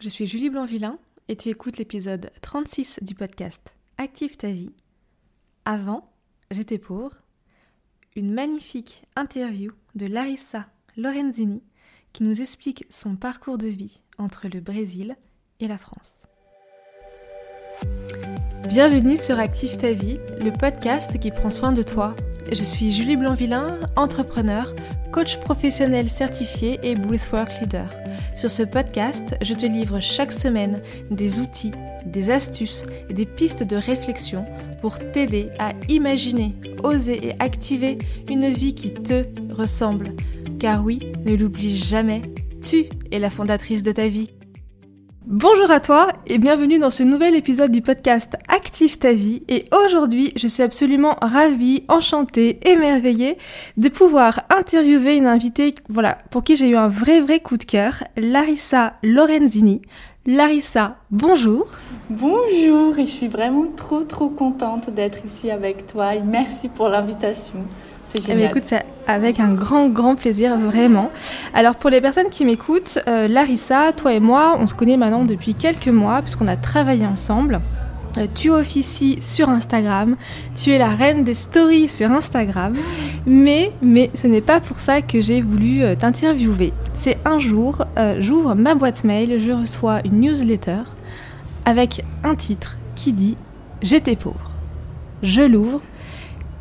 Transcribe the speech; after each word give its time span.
Je 0.00 0.08
suis 0.08 0.28
Julie 0.28 0.48
Blanvillain 0.48 0.96
et 1.26 1.34
tu 1.34 1.48
écoutes 1.48 1.76
l'épisode 1.78 2.30
36 2.40 3.00
du 3.02 3.16
podcast 3.16 3.74
Active 3.96 4.36
ta 4.36 4.52
vie. 4.52 4.72
Avant, 5.64 6.12
j'étais 6.52 6.78
pauvre. 6.78 7.16
Une 8.14 8.32
magnifique 8.32 9.02
interview 9.16 9.72
de 9.96 10.06
Larissa 10.06 10.66
Lorenzini 10.96 11.64
qui 12.12 12.22
nous 12.22 12.40
explique 12.40 12.86
son 12.90 13.16
parcours 13.16 13.58
de 13.58 13.66
vie 13.66 14.02
entre 14.18 14.46
le 14.46 14.60
Brésil 14.60 15.16
et 15.58 15.66
la 15.66 15.78
France. 15.78 16.22
Bienvenue 18.68 19.16
sur 19.16 19.40
Active 19.40 19.78
ta 19.78 19.94
vie, 19.94 20.20
le 20.40 20.52
podcast 20.52 21.18
qui 21.18 21.32
prend 21.32 21.50
soin 21.50 21.72
de 21.72 21.82
toi. 21.82 22.14
Je 22.50 22.62
suis 22.62 22.92
Julie 22.92 23.16
Blanvillain, 23.16 23.78
entrepreneur, 23.94 24.74
coach 25.12 25.38
professionnel 25.38 26.08
certifié 26.08 26.80
et 26.82 26.94
Breathwork 26.94 27.50
Leader. 27.60 27.90
Sur 28.34 28.50
ce 28.50 28.62
podcast, 28.62 29.36
je 29.42 29.52
te 29.52 29.66
livre 29.66 30.00
chaque 30.00 30.32
semaine 30.32 30.80
des 31.10 31.40
outils, 31.40 31.72
des 32.06 32.30
astuces 32.30 32.86
et 33.10 33.12
des 33.12 33.26
pistes 33.26 33.64
de 33.64 33.76
réflexion 33.76 34.46
pour 34.80 34.98
t'aider 34.98 35.50
à 35.58 35.72
imaginer, 35.90 36.54
oser 36.82 37.28
et 37.28 37.36
activer 37.38 37.98
une 38.30 38.48
vie 38.48 38.74
qui 38.74 38.94
te 38.94 39.26
ressemble. 39.50 40.14
Car 40.58 40.82
oui, 40.82 41.00
ne 41.26 41.34
l'oublie 41.34 41.76
jamais, 41.76 42.22
tu 42.66 42.86
es 43.10 43.18
la 43.18 43.30
fondatrice 43.30 43.82
de 43.82 43.92
ta 43.92 44.08
vie. 44.08 44.30
Bonjour 45.30 45.70
à 45.70 45.78
toi 45.78 46.08
et 46.26 46.38
bienvenue 46.38 46.78
dans 46.78 46.88
ce 46.88 47.02
nouvel 47.02 47.34
épisode 47.34 47.70
du 47.70 47.82
podcast 47.82 48.38
Active 48.48 48.98
ta 48.98 49.12
vie 49.12 49.42
et 49.46 49.66
aujourd'hui 49.84 50.32
je 50.36 50.48
suis 50.48 50.62
absolument 50.62 51.16
ravie, 51.20 51.84
enchantée, 51.88 52.58
émerveillée 52.66 53.36
de 53.76 53.90
pouvoir 53.90 54.44
interviewer 54.48 55.16
une 55.16 55.26
invitée 55.26 55.74
voilà, 55.90 56.16
pour 56.30 56.44
qui 56.44 56.56
j'ai 56.56 56.70
eu 56.70 56.76
un 56.76 56.88
vrai 56.88 57.20
vrai 57.20 57.40
coup 57.40 57.58
de 57.58 57.64
cœur, 57.64 58.04
Larissa 58.16 58.94
Lorenzini. 59.02 59.82
Larissa, 60.24 60.96
bonjour. 61.10 61.66
Bonjour 62.08 62.98
et 62.98 63.04
je 63.04 63.10
suis 63.10 63.28
vraiment 63.28 63.66
trop 63.76 64.04
trop 64.04 64.30
contente 64.30 64.88
d'être 64.88 65.26
ici 65.26 65.50
avec 65.50 65.86
toi 65.88 66.14
et 66.14 66.22
merci 66.22 66.68
pour 66.68 66.88
l'invitation. 66.88 67.66
C'est 68.08 68.20
eh 68.20 68.26
génial. 68.26 68.50
écoute, 68.50 68.64
c'est 68.64 68.84
avec 69.06 69.38
un 69.38 69.50
grand, 69.50 69.88
grand 69.88 70.14
plaisir, 70.14 70.58
vraiment. 70.58 71.10
Alors, 71.52 71.74
pour 71.76 71.90
les 71.90 72.00
personnes 72.00 72.30
qui 72.30 72.46
m'écoutent, 72.46 72.98
euh, 73.06 73.28
Larissa, 73.28 73.92
toi 73.92 74.14
et 74.14 74.20
moi, 74.20 74.56
on 74.58 74.66
se 74.66 74.74
connaît 74.74 74.96
maintenant 74.96 75.24
depuis 75.24 75.54
quelques 75.54 75.88
mois, 75.88 76.22
puisqu'on 76.22 76.48
a 76.48 76.56
travaillé 76.56 77.04
ensemble. 77.04 77.60
Euh, 78.16 78.26
tu 78.34 78.50
officies 78.50 79.18
sur 79.20 79.50
Instagram, 79.50 80.16
tu 80.56 80.72
es 80.72 80.78
la 80.78 80.88
reine 80.88 81.22
des 81.22 81.34
stories 81.34 81.88
sur 81.88 82.10
Instagram, 82.10 82.74
mais, 83.26 83.72
mais 83.82 84.10
ce 84.14 84.26
n'est 84.26 84.40
pas 84.40 84.60
pour 84.60 84.80
ça 84.80 85.02
que 85.02 85.20
j'ai 85.20 85.42
voulu 85.42 85.82
euh, 85.82 85.94
t'interviewer. 85.94 86.72
C'est 86.94 87.18
un 87.26 87.38
jour, 87.38 87.84
j'ouvre 88.18 88.54
ma 88.54 88.74
boîte 88.74 89.04
mail, 89.04 89.38
je 89.38 89.52
reçois 89.52 90.00
une 90.04 90.20
newsletter 90.20 90.80
avec 91.64 92.02
un 92.24 92.34
titre 92.34 92.78
qui 92.96 93.12
dit 93.12 93.36
J'étais 93.82 94.16
pauvre. 94.16 94.50
Je 95.22 95.42
l'ouvre 95.42 95.80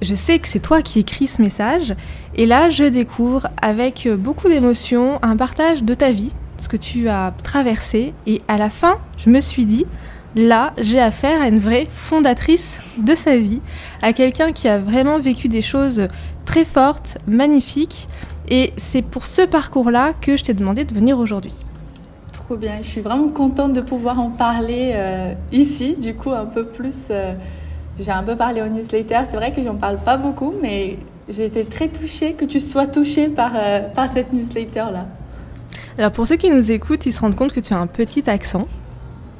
je 0.02 0.16
sais 0.16 0.40
que 0.40 0.48
c'est 0.48 0.60
toi 0.60 0.82
qui 0.82 1.00
écris 1.00 1.28
ce 1.28 1.42
message. 1.42 1.96
Et 2.36 2.46
là, 2.46 2.70
je 2.70 2.84
découvre 2.84 3.48
avec 3.62 4.08
beaucoup 4.18 4.48
d'émotion 4.48 5.20
un 5.22 5.36
partage 5.36 5.84
de 5.84 5.94
ta 5.94 6.12
vie, 6.12 6.34
ce 6.58 6.70
que 6.70 6.78
tu 6.78 7.10
as 7.10 7.34
traversé. 7.44 8.14
Et 8.26 8.42
à 8.48 8.58
la 8.58 8.70
fin, 8.70 8.98
je 9.18 9.30
me 9.30 9.40
suis 9.40 9.66
dit, 9.66 9.86
là, 10.36 10.74
j'ai 10.78 11.00
affaire 11.00 11.42
à 11.42 11.48
une 11.48 11.60
vraie 11.60 11.88
fondatrice 11.90 12.80
de 12.98 13.16
sa 13.16 13.38
vie, 13.38 13.62
à 14.02 14.14
quelqu'un 14.14 14.52
qui 14.52 14.68
a 14.68 14.78
vraiment 14.78 15.20
vécu 15.20 15.48
des 15.48 15.62
choses 15.62 16.08
très 16.46 16.66
fortes, 16.66 17.18
magnifiques. 17.28 18.08
Et 18.50 18.74
c'est 18.78 19.02
pour 19.02 19.26
ce 19.26 19.42
parcours-là 19.42 20.14
que 20.14 20.38
je 20.38 20.44
t'ai 20.44 20.54
demandé 20.54 20.86
de 20.86 20.94
venir 20.94 21.20
aujourd'hui. 21.20 21.56
Trop 22.32 22.56
bien, 22.56 22.78
je 22.82 22.88
suis 22.88 23.02
vraiment 23.02 23.28
contente 23.28 23.74
de 23.74 23.82
pouvoir 23.82 24.20
en 24.22 24.30
parler 24.30 24.94
euh, 24.96 25.34
ici, 25.52 25.96
du 25.96 26.16
coup, 26.16 26.32
un 26.32 26.46
peu 26.46 26.66
plus. 26.66 27.08
Euh, 27.10 27.34
j'ai 28.00 28.12
un 28.12 28.24
peu 28.24 28.36
parlé 28.36 28.62
au 28.62 28.68
newsletter. 28.68 29.22
C'est 29.30 29.38
vrai 29.38 29.52
que 29.52 29.64
j'en 29.64 29.76
parle 29.76 29.98
pas 29.98 30.18
beaucoup, 30.18 30.54
mais 30.62 30.98
j'ai 31.30 31.46
été 31.46 31.66
très 31.66 31.88
touchée 31.88 32.34
que 32.34 32.46
tu 32.46 32.60
sois 32.60 32.88
touchée 32.88 33.28
par, 33.28 33.52
euh, 33.56 33.82
par 33.90 34.10
cette 34.10 34.34
newsletter-là. 34.34 35.08
Alors 35.98 36.12
pour 36.12 36.28
ceux 36.28 36.36
qui 36.36 36.50
nous 36.50 36.72
écoutent, 36.72 37.06
ils 37.06 37.12
se 37.12 37.22
rendent 37.22 37.36
compte 37.36 37.54
que 37.54 37.60
tu 37.60 37.74
as 37.74 37.80
un 37.80 37.88
petit 37.88 38.30
accent. 38.30 38.68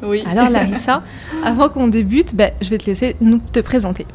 Oui. 0.02 0.24
Alors 0.30 0.50
Larissa, 0.52 1.04
avant 1.44 1.70
qu'on 1.70 1.88
débute, 1.88 2.36
ben, 2.36 2.52
je 2.62 2.70
vais 2.70 2.78
te 2.78 2.86
laisser 2.86 3.16
nous 3.22 3.38
te 3.38 3.60
présenter. 3.60 4.06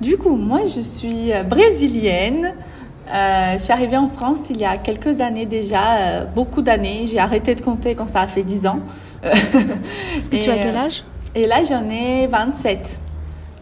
Du 0.00 0.16
coup, 0.16 0.36
moi 0.36 0.62
je 0.74 0.80
suis 0.80 1.32
euh, 1.32 1.42
brésilienne. 1.42 2.52
Euh, 3.12 3.54
je 3.58 3.62
suis 3.62 3.72
arrivée 3.72 3.96
en 3.96 4.08
France 4.08 4.40
il 4.48 4.58
y 4.58 4.64
a 4.64 4.76
quelques 4.76 5.20
années 5.20 5.46
déjà, 5.46 6.24
beaucoup 6.34 6.62
d'années. 6.62 7.06
J'ai 7.06 7.18
arrêté 7.18 7.54
de 7.54 7.60
compter 7.60 7.94
quand 7.94 8.06
ça 8.06 8.20
a 8.20 8.26
fait 8.26 8.42
10 8.42 8.66
ans. 8.66 8.80
Et 10.32 10.38
tu 10.38 10.50
as 10.50 10.58
quel 10.58 10.76
âge? 10.76 11.04
Et 11.34 11.46
là 11.46 11.64
j'en 11.64 11.88
ai 11.90 12.26
27. 12.26 13.00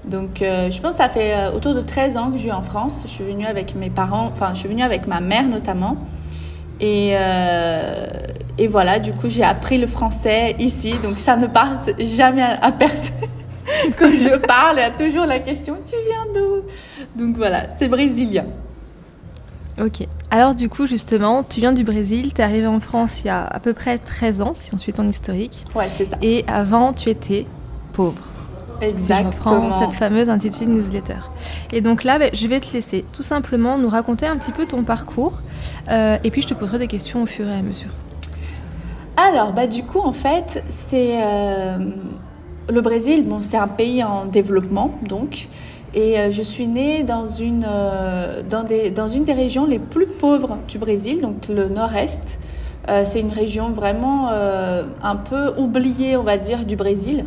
Donc, 0.04 0.40
euh, 0.40 0.70
je 0.70 0.80
pense 0.80 0.92
que 0.92 0.98
ça 0.98 1.08
fait 1.08 1.34
euh, 1.34 1.52
autour 1.52 1.74
de 1.74 1.82
13 1.82 2.16
ans 2.16 2.30
que 2.30 2.38
je 2.38 2.44
vis 2.44 2.52
en 2.52 2.62
France. 2.62 3.02
Je 3.04 3.10
suis 3.10 3.24
venue 3.24 3.46
avec 3.46 3.74
mes 3.74 3.90
parents, 3.90 4.30
enfin, 4.32 4.50
je 4.54 4.60
suis 4.60 4.68
venue 4.68 4.82
avec 4.82 5.06
ma 5.06 5.20
mère 5.20 5.46
notamment. 5.46 5.96
Et, 6.80 7.10
euh, 7.12 8.06
et 8.56 8.66
voilà, 8.66 8.98
du 8.98 9.12
coup, 9.12 9.28
j'ai 9.28 9.44
appris 9.44 9.76
le 9.76 9.86
français 9.86 10.56
ici. 10.58 10.94
Donc, 11.02 11.18
ça 11.18 11.36
ne 11.36 11.46
passe 11.46 11.90
jamais 11.98 12.42
à, 12.42 12.72
personne. 12.72 13.28
Quand 13.98 14.10
je 14.10 14.36
parle, 14.38 14.76
il 14.78 14.80
y 14.80 14.84
a 14.84 14.90
toujours 14.90 15.26
la 15.26 15.38
question 15.38 15.76
Tu 15.86 15.96
viens 16.06 16.26
d'où? 16.34 16.62
Donc, 17.14 17.36
voilà, 17.36 17.68
c'est 17.78 17.88
brésilien. 17.88 18.46
Ok. 19.78 20.06
Alors, 20.30 20.54
du 20.54 20.68
coup, 20.68 20.86
justement, 20.86 21.42
tu 21.42 21.60
viens 21.60 21.72
du 21.72 21.84
Brésil, 21.84 22.32
tu 22.32 22.40
es 22.40 22.44
arrivée 22.44 22.66
en 22.66 22.80
France 22.80 23.22
il 23.24 23.28
y 23.28 23.30
a 23.30 23.44
à 23.44 23.60
peu 23.60 23.72
près 23.72 23.98
13 23.98 24.42
ans, 24.42 24.52
si 24.54 24.74
on 24.74 24.78
suit 24.78 24.92
ton 24.92 25.08
historique. 25.08 25.64
Ouais, 25.74 25.88
c'est 25.96 26.06
ça. 26.06 26.16
Et 26.22 26.44
avant, 26.48 26.92
tu 26.92 27.08
étais 27.08 27.46
pauvre. 27.92 28.30
Exactement. 28.80 29.72
cette 29.78 29.94
fameuse 29.94 30.28
intitulée 30.28 30.66
newsletter. 30.66 31.18
Et 31.72 31.80
donc 31.80 32.04
là, 32.04 32.18
ben, 32.18 32.30
je 32.32 32.46
vais 32.46 32.60
te 32.60 32.72
laisser 32.72 33.04
tout 33.12 33.22
simplement 33.22 33.78
nous 33.78 33.88
raconter 33.88 34.26
un 34.26 34.36
petit 34.36 34.52
peu 34.52 34.66
ton 34.66 34.84
parcours 34.84 35.42
euh, 35.90 36.18
et 36.24 36.30
puis 36.30 36.42
je 36.42 36.48
te 36.48 36.54
poserai 36.54 36.78
des 36.78 36.86
questions 36.86 37.22
au 37.22 37.26
fur 37.26 37.46
et 37.46 37.54
à 37.54 37.62
mesure. 37.62 37.90
Alors, 39.16 39.52
bah, 39.52 39.66
du 39.66 39.82
coup, 39.82 40.00
en 40.00 40.12
fait, 40.12 40.62
c'est 40.68 41.22
euh, 41.22 41.76
le 42.68 42.80
Brésil, 42.80 43.26
bon, 43.26 43.40
c'est 43.42 43.56
un 43.56 43.68
pays 43.68 44.02
en 44.02 44.24
développement, 44.24 44.94
donc. 45.06 45.48
Et 45.92 46.18
euh, 46.18 46.30
je 46.30 46.40
suis 46.40 46.68
née 46.68 47.02
dans 47.02 47.26
une, 47.26 47.66
dans, 48.48 48.62
des, 48.62 48.90
dans 48.90 49.08
une 49.08 49.24
des 49.24 49.32
régions 49.32 49.66
les 49.66 49.78
plus 49.78 50.06
pauvres 50.06 50.56
du 50.68 50.78
Brésil, 50.78 51.20
donc 51.20 51.48
le 51.48 51.68
nord-est. 51.68 52.38
c'est 53.04 53.20
une 53.20 53.32
région 53.32 53.70
vraiment 53.70 54.30
un 54.30 55.16
peu 55.16 55.52
oubliée, 55.58 56.16
on 56.16 56.22
va 56.22 56.38
dire, 56.38 56.64
du 56.64 56.76
Brésil. 56.76 57.24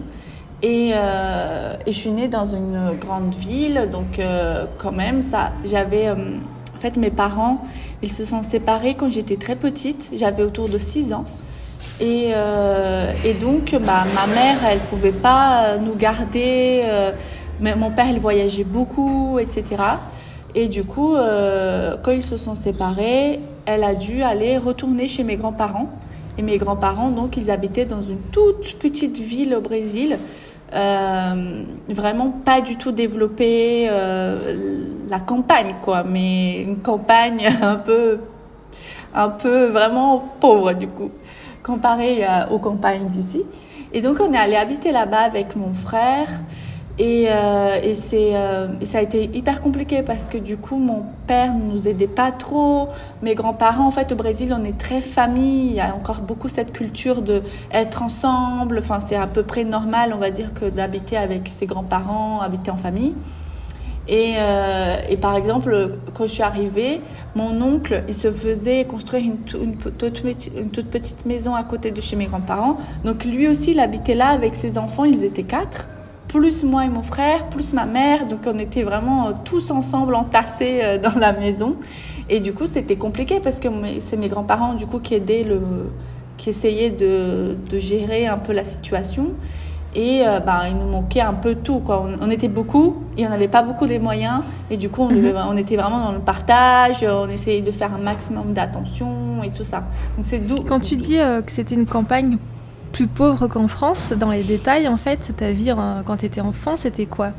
Euh, 0.65 1.75
et, 1.85 1.91
je 1.91 1.97
suis 1.97 2.11
née 2.11 2.27
dans 2.27 2.45
une 2.45 2.93
grande 2.99 3.35
ville, 3.35 3.89
donc 3.91 4.19
euh, 4.19 4.65
quand 4.77 4.93
même, 4.93 5.21
ça, 5.21 5.51
j'avais, 5.65 6.07
euh, 6.07 6.37
en 6.73 6.79
fait, 6.79 6.95
mes 6.95 7.09
parents, 7.09 7.65
ils 8.01 8.11
se 8.11 8.23
sont 8.23 8.43
séparés 8.43 8.95
quand 8.95 9.09
j'étais 9.09 9.35
très 9.35 9.55
petite, 9.55 10.11
j'avais 10.15 10.43
autour 10.43 10.69
de 10.69 10.77
6 10.77 11.13
ans. 11.13 11.25
Et, 11.99 12.33
donc, 13.41 13.75
bah, 13.85 14.03
ma 14.15 14.27
mère, 14.33 14.57
elle 14.69 14.79
pouvait 14.79 15.11
pas 15.11 15.77
nous 15.77 15.95
garder, 15.95 16.83
mais 17.61 17.75
mon 17.75 17.91
père, 17.91 18.07
il 18.09 18.19
voyageait 18.19 18.65
beaucoup, 18.65 19.37
etc. 19.39 19.63
Et 20.55 20.67
du 20.67 20.83
coup, 20.83 21.15
quand 22.03 22.11
ils 22.11 22.23
se 22.23 22.35
sont 22.35 22.55
séparés, 22.55 23.39
elle 23.65 23.83
a 23.85 23.95
dû 23.95 24.21
aller 24.21 24.57
retourner 24.57 25.07
chez 25.07 25.23
mes 25.23 25.37
grands-parents. 25.37 25.89
Et 26.37 26.41
mes 26.41 26.57
grands-parents, 26.57 27.09
donc, 27.09 27.37
ils 27.37 27.51
habitaient 27.51 27.85
dans 27.85 28.01
une 28.01 28.19
toute 28.31 28.77
petite 28.79 29.19
ville 29.19 29.55
au 29.55 29.61
Brésil 29.61 30.17
vraiment 30.73 32.29
pas 32.29 32.61
du 32.61 32.77
tout 32.77 32.91
développé 32.91 33.87
euh, 33.89 34.87
la 35.07 35.19
campagne 35.19 35.75
quoi 35.83 36.03
mais 36.03 36.61
une 36.61 36.77
campagne 36.77 37.47
un 37.61 37.75
peu 37.75 38.19
un 39.13 39.29
peu 39.29 39.65
vraiment 39.65 40.23
pauvre 40.39 40.73
du 40.73 40.87
coup 40.87 41.11
comparé 41.63 42.25
aux 42.51 42.59
campagnes 42.59 43.07
d'ici. 43.07 43.43
Et 43.93 44.01
donc 44.01 44.19
on 44.19 44.33
est 44.33 44.37
allé 44.37 44.55
habiter 44.55 44.91
là-bas 44.91 45.21
avec 45.21 45.55
mon 45.55 45.73
frère 45.73 46.27
et, 46.99 47.25
euh, 47.27 47.79
et, 47.81 47.95
euh, 48.13 48.67
ça 48.83 48.99
a 48.99 49.01
été 49.01 49.23
hyper 49.33 49.61
compliqué 49.61 50.03
parce 50.03 50.25
que 50.25 50.37
du 50.37 50.57
coup, 50.57 50.77
mon 50.77 51.05
père 51.25 51.51
ne 51.53 51.71
nous 51.71 51.87
aidait 51.87 52.05
pas 52.07 52.31
trop. 52.31 52.89
Mes 53.23 53.33
grands-parents, 53.33 53.87
en 53.87 53.91
fait, 53.91 54.11
au 54.11 54.15
Brésil, 54.15 54.55
on 54.55 54.63
est 54.63 54.77
très 54.77 55.01
famille. 55.01 55.69
Il 55.69 55.73
y 55.73 55.79
a 55.79 55.95
encore 55.95 56.21
beaucoup 56.21 56.49
cette 56.49 56.71
culture 56.71 57.23
de 57.23 57.41
être 57.71 58.03
ensemble. 58.03 58.77
Enfin, 58.77 58.99
c'est 58.99 59.15
à 59.15 59.25
peu 59.25 59.41
près 59.41 59.63
normal, 59.63 60.13
on 60.13 60.19
va 60.19 60.29
dire, 60.29 60.53
que 60.53 60.65
d'habiter 60.65 61.17
avec 61.17 61.47
ses 61.47 61.65
grands-parents, 61.65 62.41
habiter 62.41 62.69
en 62.69 62.77
famille. 62.77 63.15
Et, 64.07 64.35
euh, 64.37 64.97
et, 65.09 65.17
par 65.17 65.35
exemple, 65.35 65.97
quand 66.13 66.27
je 66.27 66.33
suis 66.33 66.43
arrivée, 66.43 67.01
mon 67.35 67.59
oncle, 67.61 68.03
il 68.07 68.13
se 68.13 68.29
faisait 68.29 68.85
construire 68.85 69.23
une, 69.23 69.77
toute, 69.77 70.89
petite 70.91 71.25
maison 71.25 71.55
à 71.55 71.63
côté 71.63 71.89
de 71.89 72.01
chez 72.01 72.17
mes 72.17 72.25
grands-parents. 72.25 72.77
Donc 73.03 73.23
lui 73.23 73.47
aussi, 73.47 73.71
il 73.71 73.79
habitait 73.79 74.13
là 74.13 74.27
avec 74.27 74.55
ses 74.55 74.77
enfants. 74.77 75.05
Ils 75.05 75.23
étaient 75.23 75.43
quatre 75.43 75.87
plus 76.33 76.63
moi 76.63 76.83
et 76.85 76.89
mon 76.89 77.03
frère, 77.03 77.47
plus 77.49 77.73
ma 77.73 77.85
mère. 77.85 78.25
Donc 78.25 78.39
on 78.47 78.57
était 78.57 78.83
vraiment 78.83 79.27
euh, 79.27 79.31
tous 79.45 79.71
ensemble 79.71 80.15
entassés 80.15 80.79
euh, 80.81 80.97
dans 80.97 81.17
la 81.19 81.31
maison. 81.31 81.75
Et 82.29 82.39
du 82.39 82.53
coup, 82.53 82.65
c'était 82.65 82.95
compliqué 82.95 83.39
parce 83.39 83.59
que 83.59 83.67
c'est 83.99 84.17
mes 84.17 84.29
grands-parents 84.29 84.73
du 84.73 84.85
coup 84.85 84.99
qui 84.99 85.13
aidaient 85.13 85.43
le, 85.43 85.61
qui 86.37 86.49
essayaient 86.49 86.89
de, 86.89 87.55
de, 87.69 87.77
gérer 87.77 88.27
un 88.27 88.37
peu 88.37 88.53
la 88.53 88.63
situation. 88.63 89.31
Et 89.95 90.23
euh, 90.25 90.39
ben, 90.39 90.63
il 90.69 90.75
nous 90.75 90.87
manquait 90.87 91.21
un 91.21 91.33
peu 91.33 91.55
tout. 91.55 91.79
Quoi. 91.79 92.05
On, 92.19 92.31
était 92.31 92.47
beaucoup 92.47 93.03
et 93.15 93.27
on 93.27 93.29
n'avait 93.29 93.47
pas 93.47 93.61
beaucoup 93.61 93.85
de 93.85 93.97
moyens. 93.99 94.41
Et 94.71 94.77
du 94.77 94.89
coup, 94.89 95.03
on, 95.03 95.11
mhm. 95.11 95.35
on, 95.47 95.55
était 95.55 95.75
vraiment 95.75 96.03
dans 96.03 96.11
le 96.11 96.19
partage. 96.19 97.05
On 97.07 97.29
essayait 97.29 97.61
de 97.61 97.71
faire 97.71 97.93
un 97.93 97.99
maximum 97.99 98.53
d'attention 98.53 99.43
et 99.43 99.51
tout 99.51 99.63
ça. 99.63 99.83
Donc, 100.17 100.25
c'est 100.25 100.41
Quand 100.67 100.79
tu 100.79 100.95
dis 100.95 101.19
euh, 101.19 101.41
que 101.41 101.51
c'était 101.51 101.75
une 101.75 101.85
campagne 101.85 102.37
plus 102.93 103.07
pauvre 103.07 103.47
qu'en 103.47 103.67
France, 103.67 104.13
dans 104.13 104.29
les 104.29 104.43
détails, 104.43 104.87
en 104.87 104.95
fait, 104.95 105.33
ta 105.35 105.51
vie 105.51 105.73
quand 106.05 106.17
tu 106.17 106.25
étais 106.25 106.39
enfant, 106.39 106.77
c'était 106.77 107.05
quoi? 107.05 107.31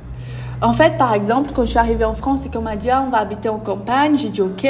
En 0.61 0.75
fait, 0.75 0.99
par 0.99 1.15
exemple, 1.15 1.53
quand 1.55 1.65
je 1.65 1.71
suis 1.71 1.79
arrivée 1.79 2.05
en 2.05 2.15
France 2.15 2.45
et 2.45 2.51
qu'on 2.51 2.61
m'a 2.61 2.77
dit 2.77 2.91
ah, 2.91 3.03
on 3.07 3.11
va 3.11 3.19
habiter 3.19 3.49
en 3.49 3.59
campagne, 3.59 4.19
j'ai 4.19 4.29
dit 4.29 4.43
ok. 4.43 4.67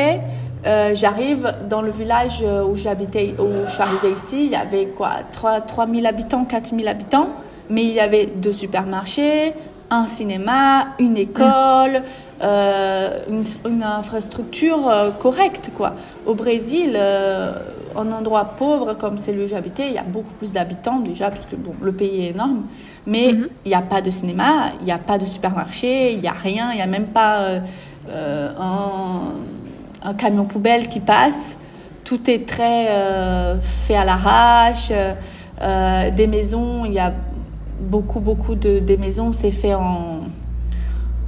Euh, 0.67 0.95
j'arrive 0.95 1.53
dans 1.69 1.83
le 1.83 1.91
village 1.91 2.43
où 2.43 2.75
j'habitais, 2.75 3.35
où 3.39 3.67
je 3.67 3.71
suis 3.71 3.83
arrivée 3.83 4.13
ici, 4.13 4.47
il 4.47 4.53
y 4.53 4.57
avait 4.57 4.87
quoi 4.87 5.17
3, 5.33 5.61
3 5.61 5.87
000 5.87 6.07
habitants, 6.07 6.45
4 6.45 6.71
000 6.71 6.89
habitants 6.89 7.29
mais 7.71 7.85
il 7.85 7.93
y 7.93 8.01
avait 8.01 8.27
deux 8.27 8.53
supermarchés, 8.53 9.55
un 9.95 10.07
cinéma, 10.09 10.89
une 10.99 11.17
école, 11.17 12.03
euh, 12.43 13.21
une, 13.29 13.83
infrastructure 13.83 14.89
euh, 14.89 15.11
correcte. 15.11 15.71
Quoi. 15.75 15.95
Au 16.27 16.35
Brésil, 16.35 16.95
euh, 16.95 17.53
en 17.95 18.11
endroit 18.11 18.57
pauvre 18.57 18.95
comme 18.95 19.19
celui 19.19 19.45
où 19.45 19.47
j'habitais, 19.47 19.89
il 19.89 19.95
y 19.95 19.99
a 19.99 20.03
beaucoup 20.03 20.33
plus 20.35 20.53
d'habitants 20.53 20.99
déjà, 20.99 21.31
puisque 21.31 21.55
bon, 21.55 21.75
le 21.81 21.93
pays 21.93 22.27
est 22.27 22.31
énorme, 22.31 22.65
mais 23.07 23.33
mhm. 23.33 23.49
il 23.65 23.69
n'y 23.69 23.75
a 23.75 23.83
pas 23.83 24.03
de 24.03 24.11
cinéma, 24.11 24.73
il 24.81 24.85
n'y 24.85 24.93
a 24.93 24.99
pas 24.99 25.19
de 25.19 25.27
supermarché, 25.27 26.13
il 26.13 26.21
n'y 26.21 26.29
a 26.29 26.33
rien, 26.33 26.73
il 26.73 26.77
n'y 26.77 26.83
a 26.83 26.87
même 26.87 27.07
pas 27.07 27.61
un, 28.11 29.33
un, 30.03 30.15
camion 30.15 30.45
poubelle 30.45 30.89
qui 30.89 31.01
passe. 31.01 31.57
Tout 32.03 32.29
est 32.29 32.47
très 32.47 32.89
fait 33.63 33.97
à 33.97 34.05
l'arrache. 34.05 34.93
des 36.17 36.27
maisons, 36.27 36.85
il 36.85 36.93
y 36.93 36.99
a 36.99 37.13
beaucoup, 37.85 38.21
beaucoup 38.21 38.55
de, 38.55 38.79
des 38.79 38.97
maisons, 38.97 39.33
c'est 39.33 39.51
fait 39.51 39.75
en. 39.75 40.21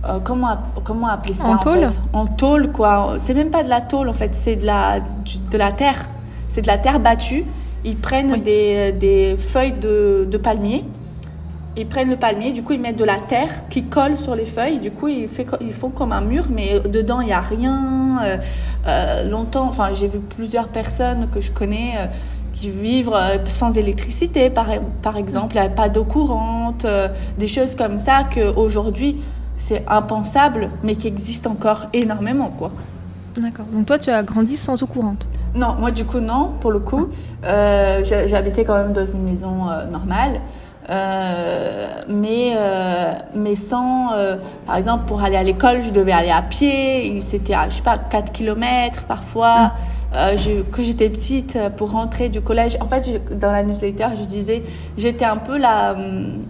Euh, 0.05 0.19
comment, 0.23 0.59
comment 0.85 1.09
appeler 1.09 1.35
ça 1.35 1.49
En 1.49 1.57
tôle 1.59 1.89
En 2.13 2.27
tôle, 2.27 2.73
quoi. 2.73 3.17
C'est 3.19 3.35
même 3.35 3.51
pas 3.51 3.63
de 3.63 3.69
la 3.69 3.81
tôle, 3.81 4.09
en 4.09 4.13
fait, 4.13 4.35
c'est 4.35 4.57
de 4.57 4.67
la, 4.67 5.01
de 5.01 5.59
la 5.59 5.73
terre. 5.73 6.07
C'est 6.49 6.63
de 6.63 6.67
la 6.67 6.79
terre 6.79 7.01
battue. 7.01 7.45
Ils 7.85 7.97
prennent 7.97 8.43
des, 8.43 8.93
des, 8.93 9.37
feuilles 9.39 9.75
de, 9.81 10.27
de, 10.31 10.39
palmier. 10.39 10.85
Ils 11.77 11.87
prennent 11.87 12.11
le 12.11 12.17
palmier, 12.17 12.53
du 12.53 12.63
coup, 12.63 12.73
ils 12.73 12.81
mettent 12.81 12.99
de 12.99 13.05
la 13.05 13.19
terre 13.19 13.69
qui 13.69 13.85
colle 13.85 14.17
sur 14.17 14.35
les 14.35 14.47
feuilles. 14.47 14.79
Du 14.79 14.91
coup, 14.91 15.09
ils, 15.09 15.29
fait, 15.29 15.47
ils 15.61 15.73
font 15.73 15.91
comme 15.91 16.13
un 16.13 16.21
mur, 16.21 16.47
mais 16.51 16.81
dedans, 16.81 17.21
il 17.21 17.27
n'y 17.27 17.33
a 17.33 17.41
rien. 17.41 18.21
Euh, 18.25 18.37
euh, 18.87 19.31
longtemps, 19.31 19.69
enfin, 19.69 19.91
j'ai 19.93 20.09
vu 20.09 20.19
plusieurs 20.19 20.69
personnes 20.69 21.29
que 21.33 21.41
je 21.41 21.53
connais 21.53 22.09
qui 22.57 22.71
vivent 22.71 23.13
euh, 23.15 23.39
sans 23.49 23.77
électricité, 23.77 24.51
par, 24.51 24.67
par 25.03 25.17
exemple, 25.17 25.57
pas 25.77 25.89
d'eau 25.89 26.05
courante, 26.05 26.85
euh, 26.85 27.09
des 27.39 27.49
choses 27.49 27.75
comme 27.77 27.99
ça 27.99 28.25
qu'aujourd'hui, 28.35 29.19
c'est 29.59 29.85
impensable, 29.87 30.71
mais 30.83 30.97
qui 30.97 31.07
existent 31.07 31.51
encore 31.51 31.87
énormément, 31.93 32.51
quoi. 32.59 32.73
D'accord. 33.37 33.67
Donc 33.73 33.87
toi, 33.87 33.99
tu 33.99 34.11
as 34.11 34.23
grandi 34.23 34.57
sans 34.57 34.83
eau 34.83 34.87
courante? 34.87 35.29
Non, 35.55 35.75
moi 35.79 35.91
du 35.91 36.05
coup 36.05 36.21
non, 36.21 36.53
pour 36.61 36.71
le 36.71 36.81
coup. 36.81 37.09
Euh, 37.45 38.03
J'habitais 38.05 38.65
quand 38.65 38.77
même 38.77 38.93
dans 38.93 39.07
une 39.07 39.23
maison 39.23 39.71
euh, 39.71 39.87
normale. 39.87 40.41
mais, 42.09 42.57
mais 43.35 43.57
sans, 43.57 44.11
par 44.67 44.77
exemple, 44.77 45.05
pour 45.07 45.23
aller 45.23 45.37
à 45.37 45.43
l'école, 45.43 45.83
je 45.83 45.91
devais 45.91 46.13
aller 46.13 46.31
à 46.31 46.43
pied. 46.43 47.21
C'était, 47.21 47.55
je 47.69 47.77
sais 47.77 47.83
pas, 47.83 47.99
4 47.99 48.33
km 48.33 49.05
parfois. 49.05 49.67
Mm. 49.67 49.71
Euh, 50.17 50.37
je, 50.37 50.63
que 50.63 50.83
j'étais 50.83 51.11
petite 51.11 51.57
euh, 51.57 51.69
pour 51.69 51.91
rentrer 51.91 52.31
du 52.31 52.41
collège. 52.41 52.79
En 52.81 52.87
fait, 52.87 53.21
dans 53.39 53.53
la 53.53 53.63
newsletter, 53.63 54.07
je 54.19 54.23
disais, 54.23 54.63
j'étais 54.97 55.27
un 55.27 55.37
peu 55.37 55.59
la, 55.59 55.93
hum, 55.93 56.45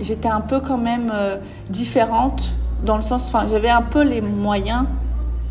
j'étais 0.00 0.28
un 0.28 0.42
peu 0.42 0.60
quand 0.60 0.76
même 0.76 1.10
euh, 1.14 1.36
différente 1.70 2.42
dans 2.84 2.96
le 2.96 3.02
sens, 3.02 3.24
enfin, 3.28 3.46
j'avais 3.48 3.70
un 3.70 3.82
peu 3.82 4.02
les 4.02 4.20
moyens 4.20 4.84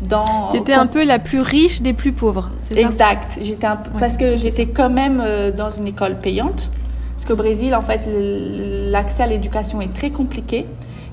dans. 0.00 0.48
T'étais 0.52 0.74
un 0.74 0.86
peu 0.86 1.04
la 1.04 1.18
plus 1.18 1.40
riche 1.40 1.82
des 1.82 1.92
plus 1.92 2.12
pauvres, 2.12 2.50
c'est 2.62 2.74
ça? 2.74 2.86
Exact. 2.86 3.38
J'étais 3.42 3.66
un 3.66 3.78
parce 3.98 4.16
que 4.16 4.36
j'étais 4.36 4.66
quand 4.66 4.90
même 4.90 5.22
dans 5.56 5.70
une 5.70 5.88
école 5.88 6.16
payante. 6.20 6.70
Parce 7.16 7.26
qu'au 7.26 7.34
Brésil, 7.34 7.74
en 7.74 7.80
fait, 7.80 8.02
l'accès 8.06 9.24
à 9.24 9.26
l'éducation 9.26 9.80
est 9.80 9.92
très 9.92 10.10
compliqué. 10.10 10.66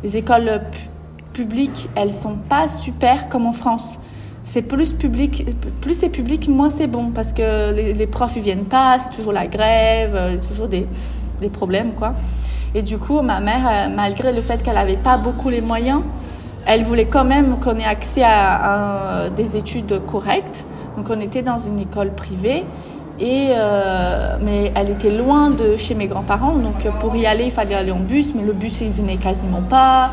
Les 0.04 0.18
écoles 0.18 0.62
publiques, 1.32 1.90
elles 1.96 2.14
sont 2.14 2.36
pas 2.36 2.70
super 2.70 3.30
comme 3.30 3.48
en 3.48 3.54
France 3.54 3.98
c'est 4.44 4.64
plus 4.64 4.94
public, 4.94 5.46
plus 5.82 5.94
c'est 5.94 6.10
public, 6.10 6.48
moins 6.50 6.70
c'est 6.70 6.88
bon 6.88 7.12
parce 7.12 7.32
que 7.32 7.74
les, 7.74 8.08
profs 8.08 8.34
ils 8.36 8.42
viennent 8.42 8.66
pas, 8.66 8.98
c'est 9.00 9.16
toujours 9.16 9.32
la 9.32 9.48
grève, 9.48 10.12
euh, 10.16 10.38
toujours 10.38 10.68
des, 10.68 10.86
des, 11.42 11.50
problèmes 11.50 11.94
quoi. 11.94 12.14
Et 12.76 12.82
du 12.82 12.98
coup, 12.98 13.22
ma 13.22 13.40
mère, 13.40 13.68
euh, 13.68 13.96
malgré 13.96 14.34
le 14.34 14.42
fait 14.42 14.62
qu'elle 14.62 14.76
n'avait 14.76 14.98
pas 14.98 15.18
beaucoup 15.18 15.50
les 15.50 15.62
moyens, 15.62 16.02
elle 16.66 16.84
voulait 16.84 17.06
quand 17.06 17.24
même 17.24 17.60
qu'on 17.60 17.78
ait 17.78 17.86
accès 17.86 18.24
à, 18.24 19.30
des 19.36 19.56
études 19.56 20.02
correctes. 20.06 20.66
Donc 20.98 21.08
on 21.10 21.20
était 21.22 21.42
dans 21.42 21.58
une 21.58 21.80
école 21.80 22.12
privée. 22.12 22.66
Et 23.20 23.50
euh, 23.56 24.38
mais 24.42 24.72
elle 24.76 24.90
était 24.90 25.12
loin 25.12 25.52
de 25.52 25.78
chez 25.78 25.94
mes 25.94 26.08
grands-parents, 26.08 26.56
donc 26.56 26.88
pour 27.00 27.16
y 27.16 27.28
aller, 27.28 27.46
il 27.46 27.52
fallait 27.52 27.76
aller 27.76 27.92
en 27.92 28.00
bus, 28.00 28.34
mais 28.36 28.42
le 28.42 28.54
bus 28.54 28.82
il 28.82 28.90
venait 28.90 29.18
quasiment 29.18 29.62
pas. 29.62 30.10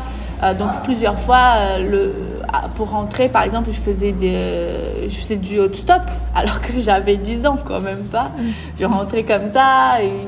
Donc 0.57 0.83
plusieurs 0.83 1.19
fois, 1.19 1.77
le, 1.79 2.13
ah, 2.53 2.63
pour 2.75 2.89
rentrer, 2.89 3.29
par 3.29 3.43
exemple, 3.43 3.69
je 3.71 3.79
faisais, 3.79 4.11
des, 4.11 5.07
je 5.07 5.15
faisais 5.15 5.37
du 5.37 5.59
haut 5.59 5.71
stop 5.73 6.01
alors 6.35 6.61
que 6.61 6.79
j'avais 6.79 7.17
10 7.17 7.45
ans 7.45 7.57
quand 7.63 7.79
même 7.79 8.05
pas. 8.05 8.31
Je 8.79 8.85
rentrais 8.85 9.23
comme 9.23 9.49
ça 9.51 10.01
et, 10.01 10.27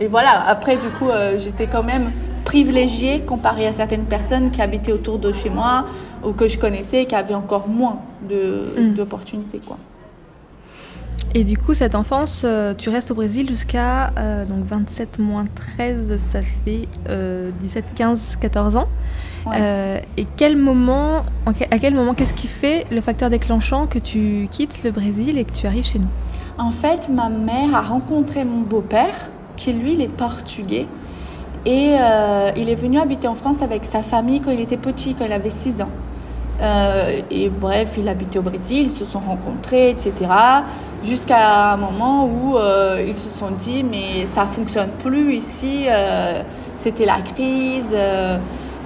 et 0.00 0.06
voilà. 0.06 0.44
Après, 0.48 0.76
du 0.76 0.88
coup, 0.98 1.08
euh, 1.08 1.38
j'étais 1.38 1.66
quand 1.66 1.82
même 1.82 2.10
privilégiée 2.44 3.20
comparée 3.20 3.66
à 3.66 3.72
certaines 3.72 4.04
personnes 4.04 4.50
qui 4.50 4.62
habitaient 4.62 4.92
autour 4.92 5.18
de 5.18 5.32
chez 5.32 5.50
moi 5.50 5.84
ou 6.24 6.32
que 6.32 6.48
je 6.48 6.58
connaissais 6.58 7.02
et 7.02 7.06
qui 7.06 7.14
avaient 7.14 7.34
encore 7.34 7.68
moins 7.68 7.98
mm. 8.22 8.94
d'opportunités. 8.94 9.60
quoi. 9.64 9.76
Et 11.34 11.44
du 11.44 11.58
coup, 11.58 11.74
cette 11.74 11.94
enfance, 11.94 12.42
euh, 12.44 12.74
tu 12.74 12.88
restes 12.88 13.10
au 13.10 13.14
Brésil 13.14 13.48
jusqu'à 13.48 14.12
euh, 14.18 14.44
donc 14.46 14.64
27 14.64 15.18
moins 15.18 15.46
13, 15.76 16.16
ça 16.16 16.40
fait 16.64 16.88
17, 17.60 17.84
15, 17.94 18.36
14 18.40 18.76
ans. 18.76 18.88
Euh, 19.54 20.00
et 20.16 20.26
quel 20.36 20.56
moment, 20.56 21.24
à 21.46 21.78
quel 21.78 21.94
moment, 21.94 22.14
qu'est-ce 22.14 22.34
qui 22.34 22.46
fait 22.46 22.86
le 22.90 23.00
facteur 23.00 23.30
déclenchant 23.30 23.86
que 23.86 23.98
tu 23.98 24.48
quittes 24.50 24.82
le 24.84 24.90
Brésil 24.90 25.38
et 25.38 25.44
que 25.44 25.52
tu 25.52 25.66
arrives 25.66 25.84
chez 25.84 25.98
nous? 25.98 26.08
En 26.58 26.70
fait, 26.70 27.08
ma 27.08 27.28
mère 27.28 27.74
a 27.74 27.82
rencontré 27.82 28.44
mon 28.44 28.60
beau-père, 28.60 29.30
qui 29.56 29.72
lui, 29.72 29.94
il 29.94 30.00
est 30.02 30.12
portugais. 30.12 30.86
Et 31.66 31.96
euh, 31.98 32.50
il 32.56 32.68
est 32.68 32.74
venu 32.74 32.98
habiter 32.98 33.28
en 33.28 33.34
France 33.34 33.62
avec 33.62 33.84
sa 33.84 34.02
famille 34.02 34.40
quand 34.40 34.50
il 34.50 34.60
était 34.60 34.76
petit, 34.76 35.14
quand 35.14 35.24
il 35.24 35.32
avait 35.32 35.50
6 35.50 35.82
ans. 35.82 35.90
Euh, 36.60 37.20
et 37.30 37.48
bref, 37.48 37.94
il 37.98 38.08
habitait 38.08 38.38
au 38.38 38.42
Brésil, 38.42 38.86
ils 38.86 38.90
se 38.90 39.04
sont 39.04 39.20
rencontrés, 39.20 39.90
etc. 39.90 40.12
Jusqu'à 41.04 41.72
un 41.72 41.76
moment 41.76 42.26
où 42.26 42.56
ils 42.98 43.16
se 43.16 43.28
sont 43.38 43.52
dit, 43.52 43.84
mais 43.84 44.26
ça 44.26 44.46
fonctionne 44.46 44.90
plus 44.98 45.34
ici, 45.34 45.86
c'était 46.74 47.06
la 47.06 47.20
crise 47.20 47.94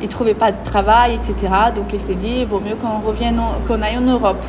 il 0.03 0.09
trouvait 0.09 0.35
pas 0.35 0.51
de 0.51 0.63
travail, 0.65 1.15
etc. 1.15 1.35
Donc 1.75 1.93
il 1.93 2.01
s'est 2.01 2.17
dit, 2.17 2.45
vaut 2.45 2.61
mieux 2.61 2.75
qu'on 2.75 2.99
revienne, 3.07 3.41
qu'on 3.67 3.81
aille 3.81 3.97
en 3.97 4.03
Europe. 4.03 4.43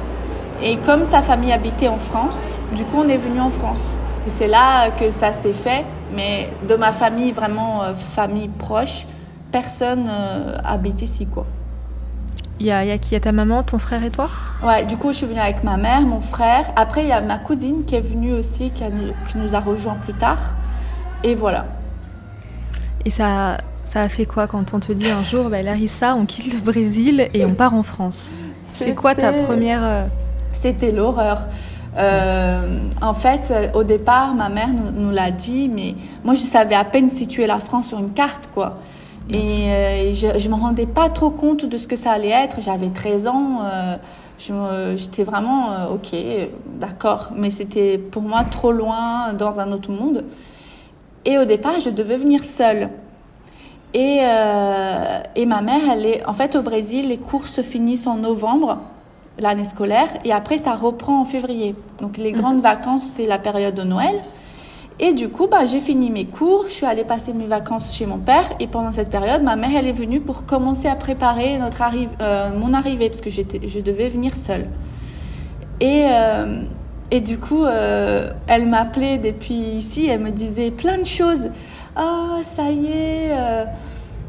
Et 0.61 0.77
comme 0.77 1.05
sa 1.05 1.21
famille 1.21 1.51
habitait 1.51 1.87
en 1.87 1.99
France, 1.99 2.39
du 2.75 2.83
coup 2.85 2.97
on 3.05 3.07
est 3.07 3.17
venu 3.17 3.39
en 3.39 3.51
France. 3.51 3.81
Et 4.25 4.29
c'est 4.29 4.47
là 4.47 4.89
que 4.91 5.11
ça 5.11 5.31
s'est 5.31 5.53
fait. 5.53 5.85
Mais 6.15 6.49
de 6.67 6.75
ma 6.75 6.91
famille, 6.91 7.31
vraiment 7.31 7.83
euh, 7.83 7.93
famille 7.93 8.47
proche, 8.47 9.05
personne 9.51 10.07
euh, 10.09 10.57
habite 10.63 11.01
ici, 11.01 11.25
quoi. 11.25 11.45
Il 12.63 12.67
y, 12.67 12.71
a, 12.71 12.85
y 12.85 12.91
a 12.91 12.97
qui? 12.97 13.13
Y 13.13 13.17
a 13.17 13.19
ta 13.19 13.33
maman, 13.33 13.61
ton 13.61 13.77
frère 13.77 14.05
et 14.05 14.09
toi? 14.09 14.29
Ouais, 14.65 14.85
du 14.85 14.95
coup, 14.95 15.11
je 15.11 15.17
suis 15.17 15.25
venue 15.25 15.41
avec 15.41 15.65
ma 15.65 15.75
mère, 15.75 15.99
mon 15.99 16.21
frère. 16.21 16.71
Après, 16.77 17.03
il 17.03 17.09
y 17.09 17.11
a 17.11 17.19
ma 17.19 17.37
cousine 17.37 17.83
qui 17.83 17.93
est 17.95 17.99
venue 17.99 18.31
aussi, 18.31 18.71
qui, 18.71 18.85
qui 19.29 19.37
nous 19.37 19.53
a 19.53 19.59
rejoint 19.59 19.95
plus 19.95 20.13
tard. 20.13 20.39
Et 21.25 21.35
voilà. 21.35 21.65
Et 23.03 23.09
ça, 23.09 23.57
ça 23.83 23.99
a 23.99 24.07
fait 24.07 24.25
quoi 24.25 24.47
quand 24.47 24.73
on 24.73 24.79
te 24.79 24.93
dit 24.93 25.09
un 25.09 25.25
jour, 25.25 25.49
bah, 25.49 25.61
Larissa, 25.61 26.15
on 26.15 26.25
quitte 26.25 26.53
le 26.53 26.61
Brésil 26.61 27.27
et 27.33 27.43
on 27.43 27.53
part 27.53 27.73
en 27.73 27.83
France? 27.83 28.31
C'est 28.71 28.95
quoi 28.95 29.13
ta 29.13 29.33
première... 29.33 29.83
Euh, 29.83 30.05
C'était 30.53 30.93
l'horreur. 30.93 31.47
Euh, 31.97 32.79
en 33.01 33.13
fait, 33.13 33.51
euh, 33.51 33.73
au 33.73 33.83
départ, 33.83 34.35
ma 34.35 34.47
mère 34.47 34.69
nous, 34.69 35.11
l'a 35.11 35.31
dit, 35.31 35.67
mais 35.67 35.95
moi, 36.23 36.33
je 36.33 36.43
savais 36.43 36.75
à 36.75 36.85
peine 36.85 37.09
situer 37.09 37.45
la 37.45 37.59
France 37.59 37.89
sur 37.89 37.99
une 37.99 38.13
carte, 38.13 38.49
quoi. 38.53 38.77
Et 39.29 40.13
je 40.13 40.27
ne 40.27 40.53
me 40.53 40.59
rendais 40.59 40.85
pas 40.85 41.09
trop 41.09 41.29
compte 41.29 41.65
de 41.65 41.77
ce 41.77 41.87
que 41.87 41.95
ça 41.95 42.11
allait 42.11 42.29
être. 42.29 42.61
J'avais 42.61 42.89
13 42.89 43.27
ans. 43.27 43.61
J'étais 44.37 45.23
vraiment, 45.23 45.87
ok, 45.93 46.15
d'accord. 46.79 47.31
Mais 47.35 47.49
c'était 47.49 47.97
pour 47.97 48.21
moi 48.21 48.43
trop 48.43 48.71
loin 48.71 49.33
dans 49.33 49.59
un 49.59 49.71
autre 49.71 49.91
monde. 49.91 50.25
Et 51.25 51.37
au 51.37 51.45
départ, 51.45 51.79
je 51.79 51.89
devais 51.89 52.17
venir 52.17 52.43
seule. 52.43 52.89
Et, 53.93 54.19
euh, 54.21 55.19
et 55.35 55.45
ma 55.45 55.61
mère, 55.61 55.81
elle 55.91 56.05
est. 56.05 56.25
En 56.25 56.33
fait, 56.33 56.55
au 56.55 56.61
Brésil, 56.61 57.09
les 57.09 57.17
cours 57.17 57.47
se 57.47 57.61
finissent 57.61 58.07
en 58.07 58.17
novembre. 58.17 58.79
l'année 59.39 59.63
scolaire, 59.63 60.09
et 60.25 60.31
après 60.31 60.59
ça 60.59 60.75
reprend 60.75 61.19
en 61.21 61.25
février. 61.25 61.73
Donc 61.99 62.17
les 62.17 62.31
grandes 62.31 62.61
vacances, 62.61 63.03
c'est 63.03 63.25
la 63.25 63.39
période 63.39 63.73
de 63.73 63.81
Noël. 63.81 64.21
Et 64.99 65.13
du 65.13 65.29
coup, 65.29 65.47
bah, 65.47 65.65
j'ai 65.65 65.79
fini 65.79 66.11
mes 66.11 66.25
cours, 66.25 66.65
je 66.67 66.73
suis 66.73 66.85
allée 66.85 67.03
passer 67.03 67.33
mes 67.33 67.47
vacances 67.47 67.95
chez 67.95 68.05
mon 68.05 68.19
père, 68.19 68.45
et 68.59 68.67
pendant 68.67 68.91
cette 68.91 69.09
période, 69.09 69.41
ma 69.41 69.55
mère, 69.55 69.71
elle 69.75 69.87
est 69.87 69.91
venue 69.91 70.19
pour 70.19 70.45
commencer 70.45 70.87
à 70.87 70.95
préparer 70.95 71.57
notre 71.57 71.81
arrive, 71.81 72.11
euh, 72.21 72.51
mon 72.55 72.73
arrivée, 72.73 73.09
parce 73.09 73.21
que 73.21 73.31
je 73.31 73.79
devais 73.79 74.07
venir 74.07 74.35
seule. 74.37 74.67
Et, 75.79 76.03
euh, 76.05 76.61
et 77.09 77.21
du 77.21 77.39
coup, 77.39 77.63
euh, 77.63 78.31
elle 78.47 78.67
m'appelait 78.67 79.17
depuis 79.17 79.55
ici, 79.55 80.07
elle 80.07 80.21
me 80.21 80.31
disait 80.31 80.69
plein 80.69 80.99
de 80.99 81.05
choses. 81.05 81.49
Ah, 81.95 82.37
ça 82.43 82.69
y 82.69 82.85
est. 82.85 83.31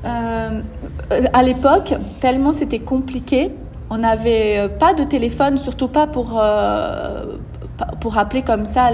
à 0.03 1.43
l'époque, 1.43 1.95
tellement 2.21 2.53
c'était 2.53 2.79
compliqué, 2.79 3.51
on 3.91 3.99
n'avait 3.99 4.69
pas 4.81 4.95
de 4.95 5.05
téléphone, 5.05 5.59
surtout 5.59 5.89
pas 5.89 6.07
pour, 6.07 6.43
pour 8.01 8.19
appeler 8.19 8.43
comme 8.43 8.67
ça 8.67 8.87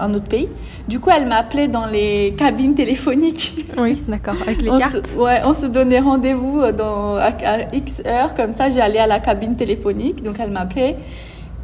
un 0.00 0.12
autre 0.14 0.28
pays. 0.28 0.48
Du 0.88 1.00
coup, 1.00 1.10
elle 1.14 1.26
m'appelait 1.26 1.68
dans 1.68 1.86
les 1.86 2.34
cabines 2.38 2.74
téléphoniques. 2.74 3.66
Oui, 3.78 4.02
d'accord, 4.08 4.36
avec 4.42 4.62
les 4.62 4.70
on 4.70 4.78
cartes. 4.78 5.06
Se, 5.06 5.18
ouais, 5.18 5.42
on 5.44 5.54
se 5.54 5.66
donnait 5.66 6.00
rendez-vous 6.00 6.72
dans, 6.72 7.16
à, 7.16 7.30
X 7.72 8.02
heures, 8.06 8.34
comme 8.34 8.52
ça, 8.52 8.70
j'allais 8.70 8.98
à 8.98 9.06
la 9.06 9.20
cabine 9.20 9.56
téléphonique, 9.56 10.22
donc 10.22 10.36
elle 10.38 10.50
m'appelait. 10.50 10.96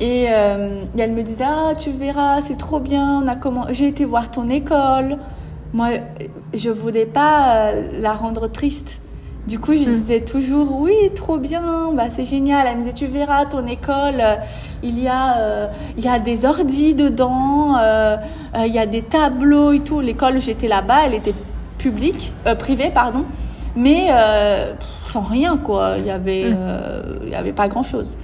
Et, 0.01 0.27
euh, 0.29 0.85
et, 0.97 1.01
elle 1.01 1.13
me 1.13 1.23
disait, 1.23 1.45
ah, 1.47 1.73
tu 1.79 1.91
verras, 1.91 2.41
c'est 2.41 2.57
trop 2.57 2.81
bien, 2.81 3.23
on 3.23 3.29
a 3.29 3.37
comment... 3.37 3.67
j'ai 3.71 3.87
été 3.87 4.05
voir 4.05 4.31
ton 4.31 4.51
école. 4.51 5.19
Moi, 5.73 5.91
je 6.53 6.71
voulais 6.71 7.07
pas 7.07 7.55
euh, 7.55 7.89
la 8.01 8.13
rendre 8.13 8.49
triste. 8.49 9.01
Du 9.47 9.59
coup, 9.59 9.73
je 9.73 9.91
mm. 9.91 9.95
disais 9.95 10.21
toujours 10.21 10.81
oui, 10.81 10.95
trop 11.17 11.37
bien, 11.37 11.91
bah, 11.95 12.11
c'est 12.11 12.25
génial. 12.25 12.67
Elle 12.69 12.79
me 12.79 12.83
disait 12.83 12.95
tu 12.95 13.07
verras 13.07 13.47
ton 13.47 13.67
école, 13.67 14.21
euh, 14.21 14.37
il 14.83 15.03
y 15.03 15.09
a 15.09 15.39
euh, 15.39 15.67
il 15.97 16.05
y 16.05 16.09
a 16.09 16.21
des 16.21 16.45
ordis 16.45 16.95
dedans, 16.95 17.77
euh, 17.77 18.17
il 18.65 18.73
y 18.73 18.79
a 18.79 18.87
des 18.87 19.03
tableaux 19.03 19.73
et 19.73 19.81
tout. 19.81 20.01
L'école 20.01 20.41
j'étais 20.41 20.69
là-bas, 20.69 21.07
elle 21.07 21.15
était 21.15 21.35
publique, 21.79 22.33
privée 22.61 22.91
pardon, 22.95 23.25
mais 23.75 24.11
sans 25.13 25.23
rien 25.23 25.57
quoi. 25.57 25.97
Il 25.99 26.07
y 26.07 26.11
avait 26.11 26.51
mm. 26.51 26.57
il 27.25 27.31
y 27.31 27.35
avait 27.35 27.53
pas 27.53 27.67
grand 27.67 27.83
chose. 27.83 28.17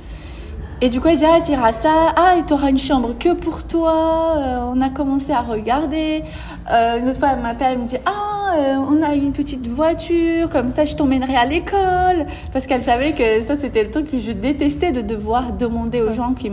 Et 0.80 0.88
du 0.90 1.00
coup, 1.00 1.08
elle 1.08 1.16
dit, 1.16 1.24
ah, 1.24 1.40
tu 1.44 1.52
iras 1.52 1.72
ça, 1.72 2.14
ah, 2.16 2.36
tu 2.46 2.54
auras 2.54 2.70
une 2.70 2.78
chambre 2.78 3.14
que 3.18 3.32
pour 3.32 3.64
toi. 3.64 4.36
on 4.72 4.80
a 4.80 4.90
commencé 4.90 5.32
à 5.32 5.40
regarder. 5.40 6.22
une 6.68 7.08
autre 7.08 7.18
fois, 7.18 7.30
elle 7.34 7.42
m'appelle, 7.42 7.72
elle 7.72 7.78
me 7.80 7.86
dit, 7.86 7.98
ah, 8.06 8.38
euh, 8.56 8.76
on 8.76 9.02
a 9.02 9.14
une 9.14 9.32
petite 9.32 9.66
voiture, 9.66 10.48
comme 10.48 10.70
ça 10.70 10.84
je 10.84 10.96
t'emmènerai 10.96 11.36
à 11.36 11.44
l'école. 11.44 12.26
Parce 12.52 12.66
qu'elle 12.66 12.82
savait 12.82 13.12
que 13.12 13.42
ça, 13.42 13.56
c'était 13.56 13.84
le 13.84 13.90
truc 13.90 14.10
que 14.10 14.18
je 14.18 14.32
détestais 14.32 14.92
de 14.92 15.00
devoir 15.00 15.52
demander 15.52 16.00
aux 16.00 16.12
gens 16.12 16.34
qui 16.34 16.50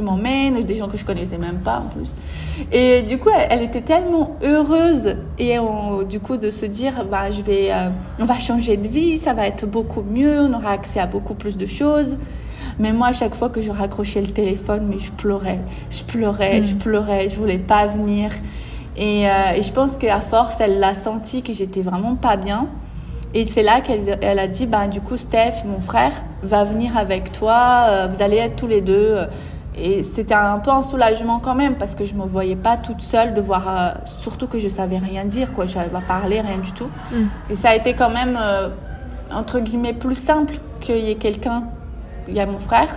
m'emmènent, 0.00 0.62
des 0.62 0.74
gens 0.76 0.88
que 0.88 0.96
je 0.96 1.04
connaissais 1.04 1.38
même 1.38 1.58
pas 1.58 1.84
en 1.86 1.88
plus. 1.88 2.08
Et 2.72 3.02
du 3.02 3.18
coup, 3.18 3.30
elle, 3.30 3.62
était 3.62 3.80
tellement 3.80 4.36
heureuse 4.42 5.16
et 5.38 5.56
du 6.08 6.20
coup 6.20 6.36
de 6.36 6.50
se 6.50 6.66
dire, 6.66 7.04
bah, 7.10 7.30
je 7.30 7.42
vais, 7.42 7.72
euh, 7.72 7.88
on 8.18 8.24
va 8.24 8.38
changer 8.38 8.76
de 8.76 8.88
vie, 8.88 9.18
ça 9.18 9.32
va 9.32 9.46
être 9.46 9.66
beaucoup 9.66 10.02
mieux, 10.02 10.40
on 10.40 10.52
aura 10.52 10.72
accès 10.72 11.00
à 11.00 11.06
beaucoup 11.06 11.34
plus 11.34 11.56
de 11.56 11.66
choses. 11.66 12.16
Mais 12.78 12.92
moi, 12.92 13.08
à 13.08 13.12
chaque 13.12 13.34
fois 13.34 13.48
que 13.48 13.60
je 13.60 13.70
raccrochais 13.70 14.20
le 14.20 14.28
téléphone, 14.28 14.86
mais 14.88 14.98
je 14.98 15.10
pleurais, 15.10 15.58
je 15.90 16.02
pleurais, 16.04 16.62
je 16.62 16.74
mm. 16.74 16.78
pleurais, 16.78 17.28
je 17.28 17.36
voulais 17.36 17.58
pas 17.58 17.86
venir. 17.86 18.30
Euh, 18.98 19.52
et, 19.56 19.62
je 19.62 19.72
pense 19.72 19.96
qu'à 19.96 20.20
force, 20.20 20.60
elle 20.60 20.80
l'a 20.80 20.94
senti 20.94 21.42
que 21.42 21.52
j'étais 21.52 21.82
vraiment 21.82 22.14
pas 22.14 22.36
bien. 22.36 22.66
Et 23.34 23.44
c'est 23.44 23.62
là 23.62 23.80
qu'elle 23.80 24.18
elle 24.22 24.38
a 24.38 24.48
dit, 24.48 24.66
bah, 24.66 24.88
du 24.88 25.00
coup, 25.00 25.16
Steph, 25.16 25.64
mon 25.66 25.80
frère, 25.80 26.12
va 26.42 26.64
venir 26.64 26.96
avec 26.96 27.32
toi, 27.32 27.86
euh, 27.88 28.08
vous 28.10 28.22
allez 28.22 28.36
être 28.36 28.56
tous 28.56 28.66
les 28.66 28.80
deux. 28.80 29.18
Et 29.76 30.02
c'était 30.02 30.34
un 30.34 30.58
peu 30.58 30.70
un 30.70 30.82
soulagement 30.82 31.38
quand 31.38 31.54
même, 31.54 31.76
parce 31.76 31.94
que 31.94 32.04
je 32.04 32.14
me 32.14 32.24
voyais 32.24 32.56
pas 32.56 32.76
toute 32.76 33.00
seule, 33.00 33.34
de 33.34 33.40
voir, 33.40 33.68
euh, 33.68 33.90
surtout 34.20 34.46
que 34.48 34.58
je 34.58 34.68
savais 34.68 34.98
rien 34.98 35.24
dire, 35.24 35.52
quoi. 35.52 35.66
Je 35.66 35.72
savais 35.72 35.90
pas 35.90 36.00
parler, 36.00 36.40
rien 36.40 36.58
du 36.58 36.72
tout. 36.72 36.88
Mm. 37.12 37.26
Et 37.50 37.54
ça 37.54 37.70
a 37.70 37.74
été 37.76 37.94
quand 37.94 38.10
même, 38.10 38.38
entre 39.30 39.60
guillemets, 39.60 39.92
plus 39.92 40.16
simple 40.16 40.54
qu'il 40.80 40.96
y 40.96 41.10
ait 41.10 41.16
quelqu'un, 41.16 41.64
il 42.28 42.34
y 42.34 42.40
a 42.40 42.46
mon 42.46 42.58
frère, 42.58 42.88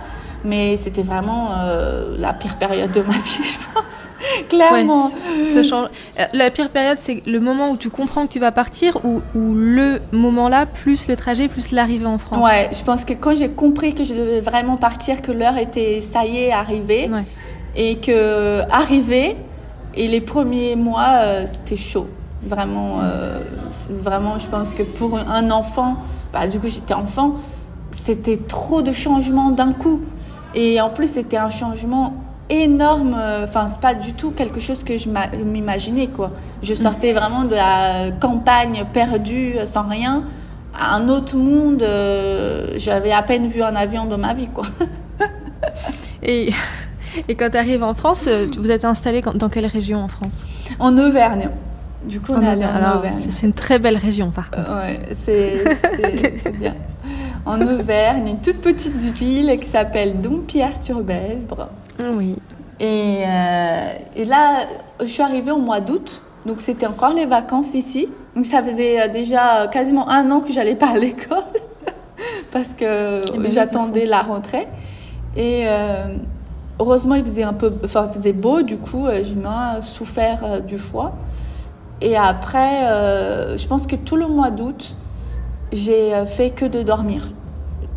mais 0.44 0.76
c'était 0.76 1.02
vraiment 1.02 1.50
euh, 1.58 2.16
la 2.18 2.32
pire 2.32 2.56
période 2.56 2.90
de 2.90 3.00
ma 3.00 3.12
vie, 3.12 3.42
je 3.42 3.58
pense. 3.72 4.08
Clairement. 4.48 5.10
change... 5.62 5.88
Euh, 6.18 6.24
la 6.32 6.50
pire 6.50 6.70
période, 6.70 6.98
c'est 6.98 7.24
le 7.26 7.40
moment 7.40 7.70
où 7.70 7.76
tu 7.76 7.90
comprends 7.90 8.26
que 8.26 8.32
tu 8.32 8.40
vas 8.40 8.52
partir 8.52 9.04
ou, 9.04 9.22
ou 9.34 9.54
le 9.54 10.00
moment-là, 10.12 10.66
plus 10.66 11.08
le 11.08 11.16
trajet, 11.16 11.48
plus 11.48 11.72
l'arrivée 11.72 12.06
en 12.06 12.18
France? 12.18 12.44
Ouais, 12.44 12.70
je 12.72 12.82
pense 12.82 13.04
que 13.04 13.12
quand 13.12 13.36
j'ai 13.36 13.50
compris 13.50 13.94
que 13.94 14.04
je 14.04 14.14
devais 14.14 14.40
vraiment 14.40 14.76
partir, 14.76 15.22
que 15.22 15.32
l'heure 15.32 15.58
était, 15.58 16.00
ça 16.00 16.24
y 16.24 16.38
est, 16.38 16.52
arrivée, 16.52 17.10
et 17.76 17.98
que 17.98 18.62
arriver, 18.70 19.36
et 19.94 20.08
les 20.08 20.20
premiers 20.20 20.76
mois, 20.76 21.14
euh, 21.18 21.46
c'était 21.46 21.76
chaud. 21.76 22.08
Vraiment, 22.44 23.02
vraiment, 23.88 24.36
je 24.40 24.48
pense 24.48 24.70
que 24.74 24.82
pour 24.82 25.16
un 25.16 25.50
enfant, 25.52 25.98
bah, 26.32 26.48
du 26.48 26.58
coup, 26.58 26.66
j'étais 26.66 26.94
enfant, 26.94 27.36
c'était 28.04 28.36
trop 28.36 28.82
de 28.82 28.92
changements 28.92 29.50
d'un 29.50 29.72
coup. 29.72 30.00
Et 30.54 30.80
en 30.80 30.90
plus, 30.90 31.12
c'était 31.14 31.36
un 31.36 31.50
changement 31.50 32.14
énorme. 32.50 33.16
Enfin, 33.44 33.66
c'est 33.66 33.80
pas 33.80 33.94
du 33.94 34.12
tout 34.12 34.30
quelque 34.32 34.60
chose 34.60 34.84
que 34.84 34.96
je 34.96 35.08
m'imaginais, 35.08 36.08
quoi. 36.08 36.32
Je 36.62 36.74
sortais 36.74 37.12
vraiment 37.12 37.44
de 37.44 37.54
la 37.54 38.10
campagne 38.20 38.84
perdue, 38.92 39.54
sans 39.64 39.88
rien, 39.88 40.24
à 40.78 40.96
un 40.96 41.08
autre 41.08 41.36
monde. 41.36 41.82
Euh, 41.82 42.72
j'avais 42.76 43.12
à 43.12 43.22
peine 43.22 43.48
vu 43.48 43.62
un 43.62 43.74
avion 43.74 44.04
dans 44.04 44.18
ma 44.18 44.34
vie, 44.34 44.48
quoi. 44.52 44.66
et, 46.22 46.50
et 47.28 47.34
quand 47.34 47.50
tu 47.50 47.56
arrives 47.56 47.82
en 47.82 47.94
France, 47.94 48.26
euh, 48.28 48.46
vous 48.58 48.70
êtes 48.70 48.84
installé 48.84 49.22
dans 49.34 49.48
quelle 49.48 49.66
région 49.66 50.00
en 50.02 50.08
France? 50.08 50.46
En 50.78 50.98
Auvergne. 50.98 51.48
Du 52.04 52.20
coup, 52.20 52.32
on 52.34 52.42
est 52.42 52.48
allé 52.48 52.64
en 52.64 52.98
Auvergne. 52.98 53.16
C'est 53.30 53.46
une 53.46 53.52
très 53.52 53.78
belle 53.78 53.96
région, 53.96 54.30
par 54.30 54.50
contre. 54.50 54.72
ouais, 54.76 55.00
c'est 55.24 55.62
bien 56.58 56.74
en 57.44 57.60
Auvergne, 57.60 58.28
une 58.28 58.40
toute 58.40 58.60
petite 58.60 58.96
ville 58.96 59.56
qui 59.58 59.66
s'appelle 59.66 60.20
Dompierre-sur-Besbre. 60.20 61.68
Oui. 62.14 62.36
Et, 62.80 63.24
euh, 63.26 63.92
et, 64.16 64.24
là, 64.24 64.66
je 65.00 65.06
suis 65.06 65.22
arrivée 65.22 65.50
au 65.50 65.58
mois 65.58 65.80
d'août, 65.80 66.22
donc 66.46 66.60
c'était 66.60 66.86
encore 66.86 67.12
les 67.12 67.26
vacances 67.26 67.74
ici. 67.74 68.08
Donc 68.34 68.46
ça 68.46 68.62
faisait 68.62 69.00
euh, 69.00 69.08
déjà 69.08 69.68
quasiment 69.70 70.08
un 70.08 70.30
an 70.30 70.40
que 70.40 70.52
j'allais 70.52 70.74
pas 70.74 70.90
à 70.90 70.96
l'école 70.96 71.44
parce 72.52 72.72
que 72.72 73.22
eh 73.34 73.38
ben 73.38 73.52
j'attendais 73.52 74.06
la 74.06 74.22
rentrée. 74.22 74.66
Et 75.36 75.64
euh, 75.66 76.16
heureusement, 76.80 77.14
il 77.14 77.24
faisait 77.24 77.42
un 77.42 77.52
peu, 77.52 77.72
enfin, 77.84 78.08
il 78.10 78.18
faisait 78.18 78.32
beau, 78.32 78.62
du 78.62 78.78
coup, 78.78 79.06
j'ai 79.22 79.34
moins 79.34 79.82
souffert 79.82 80.60
du 80.62 80.78
froid. 80.78 81.16
Et 82.00 82.16
après, 82.16 83.56
je 83.56 83.66
pense 83.66 83.86
que 83.86 83.96
tout 83.96 84.16
le 84.16 84.26
mois 84.26 84.50
d'août, 84.50 84.96
j'ai 85.72 86.14
euh, 86.14 86.26
fait 86.26 86.50
que 86.50 86.64
de 86.64 86.82
dormir. 86.82 87.30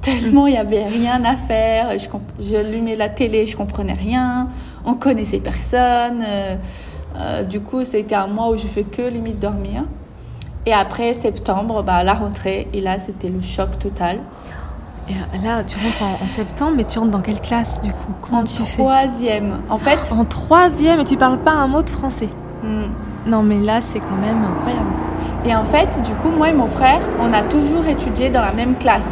Tellement 0.01 0.47
il 0.47 0.51
n'y 0.51 0.57
avait 0.57 0.85
rien 0.85 1.23
à 1.23 1.35
faire. 1.35 1.89
J'allumais 2.39 2.95
la 2.95 3.09
télé, 3.09 3.47
je 3.47 3.57
comprenais 3.57 3.93
rien. 3.93 4.49
On 4.85 4.93
connaissait 4.93 5.39
personne. 5.39 6.23
Euh, 6.25 6.55
euh, 7.17 7.43
du 7.43 7.59
coup, 7.59 7.83
c'était 7.85 8.15
un 8.15 8.27
mois 8.27 8.49
où 8.49 8.57
je 8.57 8.67
fais 8.67 8.83
que 8.83 9.01
limite 9.01 9.39
dormir. 9.39 9.83
Et 10.65 10.73
après 10.73 11.13
septembre, 11.13 11.83
bah, 11.83 12.03
la 12.03 12.13
rentrée. 12.13 12.67
Et 12.73 12.81
là, 12.81 12.99
c'était 12.99 13.29
le 13.29 13.41
choc 13.41 13.77
total. 13.79 14.19
Et 15.07 15.13
là, 15.43 15.63
tu 15.63 15.77
rentres 15.77 16.23
en, 16.23 16.27
septembre, 16.27 16.73
mais 16.77 16.83
tu 16.83 16.97
rentres 16.97 17.11
dans 17.11 17.21
quelle 17.21 17.39
classe 17.39 17.79
du 17.79 17.91
coup? 17.91 18.11
Comment 18.21 18.39
en 18.39 18.43
tu 18.43 18.63
troisième. 18.63 19.59
En 19.69 19.77
fait. 19.77 19.99
En 20.11 20.25
troisième, 20.25 20.99
et 20.99 21.03
tu 21.03 21.15
parles 21.15 21.41
pas 21.43 21.51
un 21.51 21.67
mot 21.67 21.83
de 21.83 21.89
français. 21.89 22.29
Hmm. 22.63 22.87
Non, 23.27 23.43
mais 23.43 23.59
là, 23.59 23.81
c'est 23.81 23.99
quand 23.99 24.17
même 24.17 24.43
incroyable. 24.43 25.04
Et 25.45 25.55
en 25.55 25.63
fait, 25.63 26.01
du 26.01 26.13
coup, 26.15 26.29
moi 26.29 26.49
et 26.49 26.53
mon 26.53 26.67
frère, 26.67 27.01
on 27.19 27.31
a 27.33 27.41
toujours 27.41 27.85
étudié 27.87 28.29
dans 28.29 28.41
la 28.41 28.51
même 28.51 28.75
classe. 28.77 29.11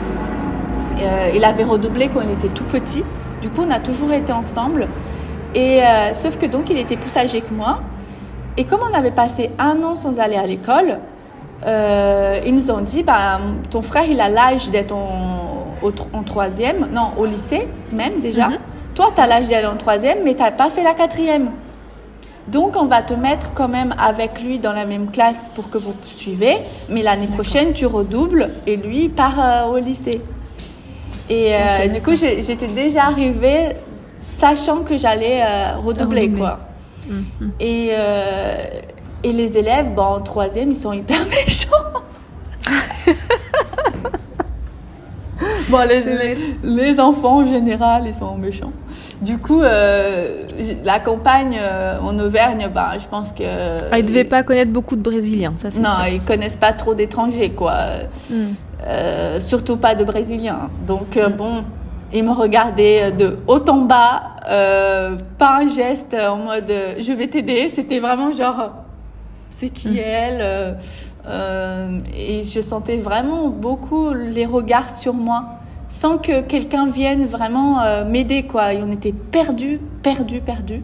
Euh, 1.00 1.32
il 1.36 1.44
avait 1.44 1.64
redoublé 1.64 2.10
quand 2.10 2.22
il 2.22 2.32
était 2.32 2.50
tout 2.50 2.64
petit. 2.66 3.04
Du 3.42 3.50
coup, 3.50 3.62
on 3.68 3.72
a 3.72 3.80
toujours 3.80 4.12
été 4.14 4.32
ensemble. 4.32 4.88
Et 5.56 5.84
euh, 5.84 6.14
sauf 6.14 6.38
que 6.38 6.46
donc, 6.46 6.70
il 6.70 6.78
était 6.78 6.98
plus 6.98 7.16
âgé 7.18 7.42
que 7.42 7.54
moi. 7.54 7.80
Et 8.58 8.66
comme 8.66 8.82
on 8.82 8.94
avait 8.94 9.12
passé 9.12 9.52
un 9.60 9.82
an 9.84 9.96
sans 9.96 10.20
aller 10.20 10.36
à 10.36 10.46
l'école, 10.46 11.00
euh, 11.66 12.40
ils 12.46 12.54
nous 12.54 12.72
ont 12.72 12.82
dit, 12.82 13.04
bah, 13.04 13.40
ton 13.70 13.82
frère, 13.82 14.06
il 14.10 14.20
a 14.20 14.30
l'âge 14.30 14.70
d'être 14.70 14.94
en, 14.94 15.68
en, 16.14 16.24
troisième, 16.24 16.88
non, 16.92 17.12
au 17.18 17.26
lycée 17.26 17.68
même 17.92 18.22
déjà. 18.22 18.50
Mhm. 18.50 18.58
Toi, 18.96 19.08
tu 19.16 19.22
as 19.22 19.28
l'âge 19.28 19.50
d'aller 19.50 19.68
en 19.68 19.78
troisième, 19.78 20.20
mais 20.24 20.36
tu 20.36 20.44
n'as 20.44 20.52
pas 20.52 20.70
fait 20.70 20.84
la 20.84 20.94
quatrième. 20.94 21.50
Donc, 22.48 22.76
on 22.76 22.86
va 22.86 23.02
te 23.02 23.14
mettre 23.14 23.54
quand 23.54 23.70
même 23.70 23.96
avec 23.98 24.42
lui 24.42 24.60
dans 24.60 24.74
la 24.74 24.86
même 24.86 25.12
classe 25.12 25.50
pour 25.56 25.70
que 25.70 25.78
vous 25.78 25.94
suivez. 26.06 26.58
Mais 26.90 27.02
l'année 27.02 27.28
prochaine, 27.28 27.74
tu 27.74 27.86
redoubles 27.86 28.50
et 28.68 28.76
lui 28.76 29.08
part 29.10 29.40
euh, 29.40 29.66
au 29.72 29.78
lycée. 29.78 30.22
Et 31.30 31.56
euh, 31.56 31.88
du 31.88 32.02
coup, 32.02 32.16
j'étais 32.16 32.68
déjà 32.68 33.06
arrivée 33.06 33.70
sachant 34.20 34.80
que 34.80 34.98
j'allais 34.98 35.42
euh, 35.42 35.78
redoubler, 35.78 36.30
quoi. 36.30 36.60
Mhm. 37.08 37.52
Et, 37.60 37.92
et 39.24 39.32
les 39.32 39.58
élèves, 39.58 39.94
bon, 39.94 40.04
en 40.04 40.22
troisième, 40.22 40.72
ils 40.72 40.78
sont 40.78 40.94
hyper 40.94 41.26
méchants. 41.30 41.70
bon, 45.70 45.88
les, 45.88 46.38
les, 46.64 47.00
enfants 47.00 47.40
en 47.40 47.46
général, 47.46 48.04
ils 48.06 48.14
sont 48.14 48.36
méchants. 48.38 48.72
Du 49.22 49.38
coup, 49.38 49.62
euh, 49.62 50.44
la 50.84 51.00
campagne 51.00 51.58
euh, 51.60 52.00
en 52.00 52.18
Auvergne, 52.20 52.70
bah, 52.74 52.98
je 53.00 53.08
pense 53.08 53.32
que. 53.32 53.44
Ah, 53.92 54.00
ils 54.00 54.04
ne 54.04 54.08
devaient 54.08 54.24
pas 54.24 54.44
connaître 54.44 54.72
beaucoup 54.72 54.96
de 54.96 55.02
Brésiliens, 55.02 55.54
ça 55.58 55.72
c'est 55.72 55.80
Non, 55.80 55.90
ils 56.10 56.22
connaissent 56.22 56.56
pas 56.56 56.74
trop 56.74 56.94
d'étrangers, 56.94 57.52
quoi. 57.52 57.76
Hmm. 58.30 58.54
Euh, 58.86 59.40
surtout 59.40 59.78
pas 59.78 59.96
de 59.96 60.04
Brésiliens. 60.04 60.70
Donc, 60.86 61.16
hmm. 61.16 61.32
bon, 61.38 61.64
ils 62.14 62.24
me 62.24 62.32
regardaient 62.32 63.12
de 63.12 63.38
haut 63.48 63.64
en 63.70 63.82
bas, 63.82 64.24
pas 64.46 65.60
un 65.62 65.68
geste 65.68 66.14
en 66.16 66.38
mode 66.38 66.72
je 67.00 67.14
vais 67.14 67.28
t'aider. 67.28 67.70
C'était 67.70 68.00
vraiment 68.00 68.32
genre 68.32 68.72
c'est 69.50 69.70
qui 69.70 69.90
hmm. 69.90 69.98
elle 69.98 70.78
Et 72.16 72.44
je 72.44 72.62
sentais 72.62 72.98
vraiment 72.98 73.48
beaucoup 73.48 74.12
les 74.14 74.46
regards 74.46 74.94
sur 74.94 75.14
moi 75.14 75.63
sans 75.94 76.18
que 76.18 76.42
quelqu'un 76.42 76.88
vienne 76.88 77.24
vraiment 77.24 77.82
euh, 77.82 78.04
m'aider 78.04 78.44
quoi. 78.44 78.70
on 78.84 78.92
était 78.92 79.12
perdus, 79.14 79.80
perdus, 80.02 80.42
perdus. 80.42 80.82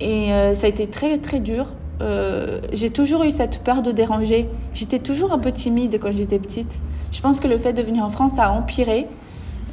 Et 0.00 0.32
euh, 0.32 0.54
ça 0.54 0.66
a 0.66 0.70
été 0.70 0.86
très 0.86 1.18
très 1.18 1.40
dur. 1.40 1.66
Euh, 2.00 2.60
j'ai 2.72 2.90
toujours 2.90 3.24
eu 3.24 3.32
cette 3.32 3.64
peur 3.64 3.82
de 3.82 3.90
déranger. 3.90 4.48
J'étais 4.72 5.00
toujours 5.00 5.32
un 5.32 5.40
peu 5.40 5.50
timide 5.50 5.98
quand 6.00 6.12
j'étais 6.12 6.38
petite. 6.38 6.72
Je 7.10 7.20
pense 7.20 7.40
que 7.40 7.48
le 7.48 7.58
fait 7.58 7.72
de 7.72 7.82
venir 7.82 8.04
en 8.04 8.08
France 8.08 8.38
a 8.38 8.52
empiré. 8.52 9.08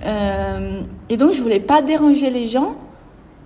et 0.03 1.17
donc 1.17 1.33
je 1.33 1.41
voulais 1.41 1.59
pas 1.59 1.83
déranger 1.83 2.31
les 2.31 2.47
gens. 2.47 2.73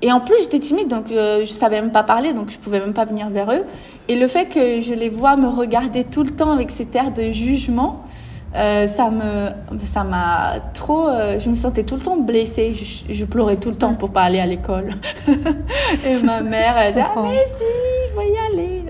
Et 0.02 0.14
en 0.14 0.22
plus 0.22 0.36
j'étais 0.44 0.60
timide, 0.60 0.88
donc 0.88 1.08
je 1.10 1.46
savais 1.46 1.82
même 1.82 1.92
pas 1.92 2.04
parler, 2.04 2.32
donc 2.32 2.50
je 2.50 2.58
pouvais 2.58 2.80
même 2.80 2.94
pas 2.94 3.06
venir 3.06 3.30
vers 3.30 3.52
eux. 3.52 3.66
Et 4.08 4.16
le 4.16 4.28
fait 4.28 4.46
que 4.46 4.80
je 4.80 4.94
les 4.94 5.10
vois 5.10 5.36
me 5.36 5.50
regarder 5.50 6.06
tout 6.06 6.24
le 6.24 6.32
temps 6.32 6.52
avec 6.52 6.72
cet 6.72 6.96
air 6.96 7.12
de 7.12 7.32
jugement, 7.32 8.06
euh, 8.56 8.88
ça 8.88 9.10
me 9.10 9.50
ça 9.84 10.04
m'a 10.06 10.60
trop 10.74 11.10
euh, 11.10 11.40
je 11.40 11.50
me 11.50 11.56
sentais 11.56 11.84
tout 11.84 11.96
le 11.96 12.02
temps 12.02 12.18
blessée. 12.18 12.74
Je, 13.10 13.26
pleurais 13.26 13.58
tout 13.58 13.70
le 13.70 13.76
temps 13.76 13.96
pour 13.96 14.12
pas 14.12 14.22
aller 14.22 14.40
à 14.40 14.46
l'école. 14.46 14.92
Et 16.06 16.22
ma 16.24 16.42
mère 16.42 16.78
elle 16.78 16.94
disait 16.94 17.06
ah 17.06 17.22
mais 17.22 17.42
si 17.42 17.64
il 17.64 18.14
faut 18.14 18.22
y 18.22 18.54
aller. 18.54 18.86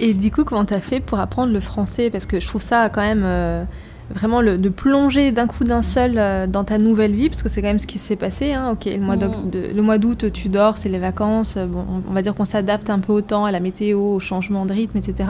Et 0.00 0.12
du 0.12 0.30
coup 0.30 0.44
comment 0.44 0.66
t'as 0.66 0.80
fait 0.80 1.00
pour 1.00 1.20
apprendre 1.20 1.52
le 1.52 1.60
français? 1.60 2.10
Parce 2.10 2.26
que 2.26 2.38
je 2.38 2.46
trouve 2.46 2.60
ça 2.60 2.90
quand 2.90 3.00
même 3.00 3.22
euh, 3.24 3.64
vraiment 4.10 4.42
le, 4.42 4.58
de 4.58 4.68
plonger 4.68 5.32
d'un 5.32 5.46
coup 5.46 5.64
d'un 5.64 5.82
seul 5.82 6.50
dans 6.50 6.64
ta 6.64 6.76
nouvelle 6.76 7.14
vie 7.14 7.30
parce 7.30 7.42
que 7.42 7.48
c'est 7.48 7.62
quand 7.62 7.68
même 7.68 7.78
ce 7.78 7.86
qui 7.86 7.98
s'est 7.98 8.16
passé 8.16 8.52
hein. 8.52 8.72
ok 8.72 8.84
le 8.84 8.98
mois 8.98 9.16
mm. 9.16 9.50
le 9.74 9.80
mois 9.80 9.96
d'août 9.96 10.30
tu 10.32 10.50
dors 10.50 10.76
c'est 10.76 10.90
les 10.90 10.98
vacances 10.98 11.56
bon 11.56 11.86
on 12.06 12.12
va 12.12 12.20
dire 12.20 12.34
qu'on 12.34 12.44
s'adapte 12.44 12.90
un 12.90 12.98
peu 12.98 13.12
au 13.12 13.22
temps 13.22 13.46
à 13.46 13.52
la 13.52 13.60
météo 13.60 14.00
au 14.00 14.20
changement 14.20 14.66
de 14.66 14.74
rythme 14.74 14.98
etc 14.98 15.24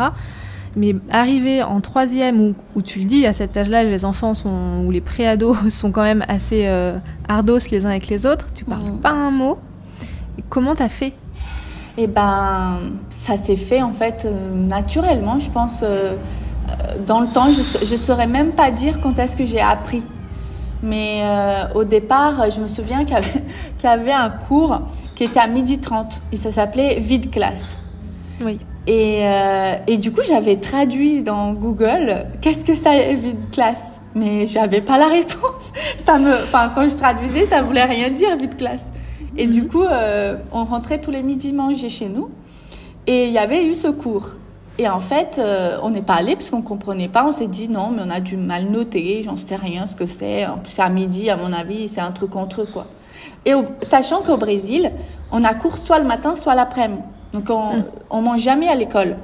mais 0.74 0.94
arriver 1.10 1.62
en 1.62 1.80
troisième, 1.80 2.54
où, 2.74 2.82
tu 2.82 3.00
le 3.00 3.04
dis, 3.04 3.26
à 3.26 3.32
cet 3.32 3.56
âge-là, 3.56 3.84
les 3.84 4.04
enfants 4.04 4.34
sont, 4.34 4.84
ou 4.86 4.90
les 4.90 5.00
préados 5.00 5.54
sont 5.70 5.90
quand 5.90 6.02
même 6.02 6.24
assez 6.28 6.66
euh, 6.66 6.96
ardos 7.28 7.58
les 7.70 7.84
uns 7.84 7.90
avec 7.90 8.08
les 8.08 8.26
autres, 8.26 8.48
tu 8.54 8.64
parles 8.64 8.92
mm. 8.92 9.00
pas 9.00 9.10
un 9.10 9.30
mot. 9.30 9.58
comment 10.48 10.74
t'as 10.74 10.88
fait? 10.88 11.12
Eh 11.98 12.06
ben, 12.06 12.78
ça 13.10 13.36
s'est 13.36 13.56
fait 13.56 13.82
en 13.82 13.92
fait 13.92 14.24
euh, 14.24 14.54
naturellement, 14.54 15.38
je 15.38 15.50
pense. 15.50 15.82
Euh, 15.82 16.14
dans 17.06 17.20
le 17.20 17.26
temps, 17.26 17.48
je 17.52 17.90
ne 17.90 17.96
saurais 17.96 18.26
même 18.26 18.52
pas 18.52 18.70
dire 18.70 19.00
quand 19.00 19.18
est-ce 19.18 19.36
que 19.36 19.44
j'ai 19.44 19.60
appris. 19.60 20.02
Mais 20.82 21.22
au 21.74 21.84
départ, 21.84 22.50
je 22.50 22.60
me 22.60 22.66
souviens 22.66 23.04
qu'il 23.04 23.16
y, 23.16 23.20
y, 23.84 23.86
avait 23.86 24.12
un 24.12 24.30
cours 24.30 24.80
qui 25.14 25.24
était 25.24 25.38
à 25.38 25.46
midi 25.46 25.78
30 25.78 26.20
et 26.32 26.36
ça 26.36 26.50
s'appelait 26.50 26.98
Vide 26.98 27.30
classe. 27.30 27.64
Oui. 28.40 28.58
Et, 28.86 29.20
euh, 29.22 29.74
et, 29.86 29.96
du 29.96 30.10
coup, 30.10 30.22
j'avais 30.26 30.56
traduit 30.56 31.22
dans 31.22 31.52
Google 31.52 32.26
qu'est-ce 32.40 32.64
que 32.64 32.74
ça 32.74 33.12
vide 33.12 33.50
classe? 33.52 33.82
Mais 34.14 34.46
j'avais 34.46 34.80
pas 34.80 34.98
la 34.98 35.06
réponse. 35.06 35.72
Ça 36.04 36.18
me, 36.18 36.34
enfin, 36.34 36.70
quand 36.74 36.88
je 36.88 36.96
traduisais, 36.96 37.46
ça 37.46 37.62
voulait 37.62 37.84
rien 37.84 38.10
dire 38.10 38.36
vide 38.36 38.56
classe. 38.56 38.84
Et 39.38 39.46
du 39.46 39.62
mhm. 39.62 39.68
coup, 39.68 39.84
euh, 39.84 40.36
on 40.52 40.64
rentrait 40.64 41.00
tous 41.00 41.10
les 41.10 41.22
midis 41.22 41.52
manger 41.52 41.88
chez 41.88 42.08
nous, 42.08 42.30
et 43.06 43.28
il 43.28 43.32
y 43.32 43.38
avait 43.38 43.64
eu 43.64 43.74
ce 43.74 43.88
cours. 43.88 44.32
Et 44.78 44.88
en 44.88 45.00
fait, 45.00 45.38
euh, 45.38 45.78
on 45.82 45.90
n'est 45.90 46.02
pas 46.02 46.14
allé 46.14 46.34
parce 46.34 46.50
qu'on 46.50 46.62
comprenait 46.62 47.08
pas. 47.08 47.26
On 47.26 47.32
s'est 47.32 47.46
dit 47.46 47.68
non, 47.68 47.90
mais 47.90 48.02
on 48.04 48.10
a 48.10 48.20
du 48.20 48.36
mal 48.36 48.66
noter, 48.66 49.22
j'en 49.22 49.36
sais 49.36 49.56
rien 49.56 49.86
ce 49.86 49.94
que 49.94 50.06
c'est. 50.06 50.46
En 50.46 50.58
plus, 50.58 50.78
à 50.78 50.88
midi, 50.88 51.30
à 51.30 51.36
mon 51.36 51.52
avis, 51.52 51.88
c'est 51.88 52.00
un 52.00 52.10
truc 52.10 52.36
entre 52.36 52.62
eux, 52.62 52.68
quoi. 52.70 52.86
Et 53.44 53.52
sachant 53.82 54.22
qu'au 54.22 54.36
Brésil, 54.36 54.92
on 55.30 55.44
a 55.44 55.54
cours 55.54 55.78
soit 55.78 55.98
le 55.98 56.06
matin, 56.06 56.36
soit 56.36 56.54
l'après-midi. 56.54 57.02
Donc 57.32 57.44
on, 57.48 57.76
ne 57.76 57.82
hum. 58.10 58.24
mange 58.24 58.40
jamais 58.40 58.68
à 58.68 58.74
l'école. 58.74 59.16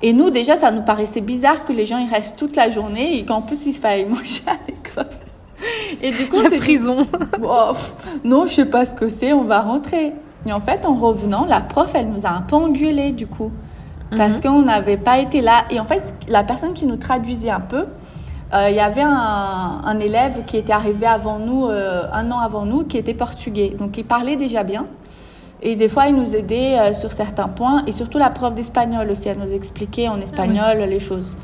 Et 0.00 0.12
nous, 0.12 0.30
déjà, 0.30 0.56
ça 0.56 0.70
nous 0.70 0.82
paraissait 0.82 1.20
bizarre 1.20 1.64
que 1.64 1.72
les 1.72 1.84
gens 1.86 1.98
ils 1.98 2.08
restent 2.08 2.36
toute 2.36 2.54
la 2.54 2.70
journée 2.70 3.18
et 3.18 3.24
qu'en 3.24 3.42
plus, 3.42 3.66
il 3.66 3.72
fallait 3.72 4.04
manger 4.08 4.42
à 4.46 4.56
l'école. 4.66 5.10
Et 6.02 6.10
du 6.10 6.28
coup, 6.28 6.36
c'est 6.48 6.58
prison. 6.58 7.02
non, 8.24 8.46
je 8.46 8.54
sais 8.54 8.66
pas 8.66 8.84
ce 8.84 8.94
que 8.94 9.08
c'est, 9.08 9.32
on 9.32 9.44
va 9.44 9.60
rentrer. 9.60 10.12
Et 10.46 10.52
en 10.52 10.60
fait, 10.60 10.86
en 10.86 10.94
revenant, 10.94 11.44
la 11.46 11.60
prof, 11.60 11.90
elle 11.94 12.10
nous 12.10 12.26
a 12.26 12.30
un 12.30 12.42
peu 12.42 12.54
engueulés 12.54 13.10
du 13.10 13.26
coup. 13.26 13.50
Parce 14.16 14.36
mhm. 14.36 14.42
qu'on 14.42 14.62
n'avait 14.62 14.96
pas 14.96 15.18
été 15.18 15.40
là. 15.40 15.64
Et 15.70 15.80
en 15.80 15.84
fait, 15.84 16.14
la 16.28 16.44
personne 16.44 16.72
qui 16.72 16.86
nous 16.86 16.96
traduisait 16.96 17.50
un 17.50 17.60
peu, 17.60 17.86
euh, 18.54 18.70
il 18.70 18.76
y 18.76 18.80
avait 18.80 19.02
un, 19.04 19.98
élève 20.00 20.44
qui 20.46 20.56
était 20.56 20.72
arrivé 20.72 21.06
avant 21.06 21.38
nous, 21.38 21.66
euh, 21.66 22.04
un 22.12 22.30
an 22.30 22.38
avant 22.38 22.64
nous, 22.64 22.84
qui 22.84 22.96
était 22.96 23.14
portugais. 23.14 23.76
Donc 23.78 23.98
il 23.98 24.04
parlait 24.04 24.36
déjà 24.36 24.62
bien. 24.62 24.86
Et 25.62 25.74
des 25.76 25.88
fois, 25.88 26.06
il 26.06 26.14
nous 26.14 26.36
aidait 26.36 26.78
euh, 26.78 26.94
sur 26.94 27.12
certains 27.12 27.48
points. 27.48 27.84
Et 27.86 27.92
surtout, 27.92 28.18
la 28.18 28.30
prof 28.30 28.54
d'espagnol 28.54 29.10
aussi, 29.10 29.28
elle 29.28 29.38
nous 29.38 29.52
expliquait 29.52 30.08
en 30.08 30.20
espagnol 30.20 30.78
les 30.78 31.00
choses. 31.00 31.36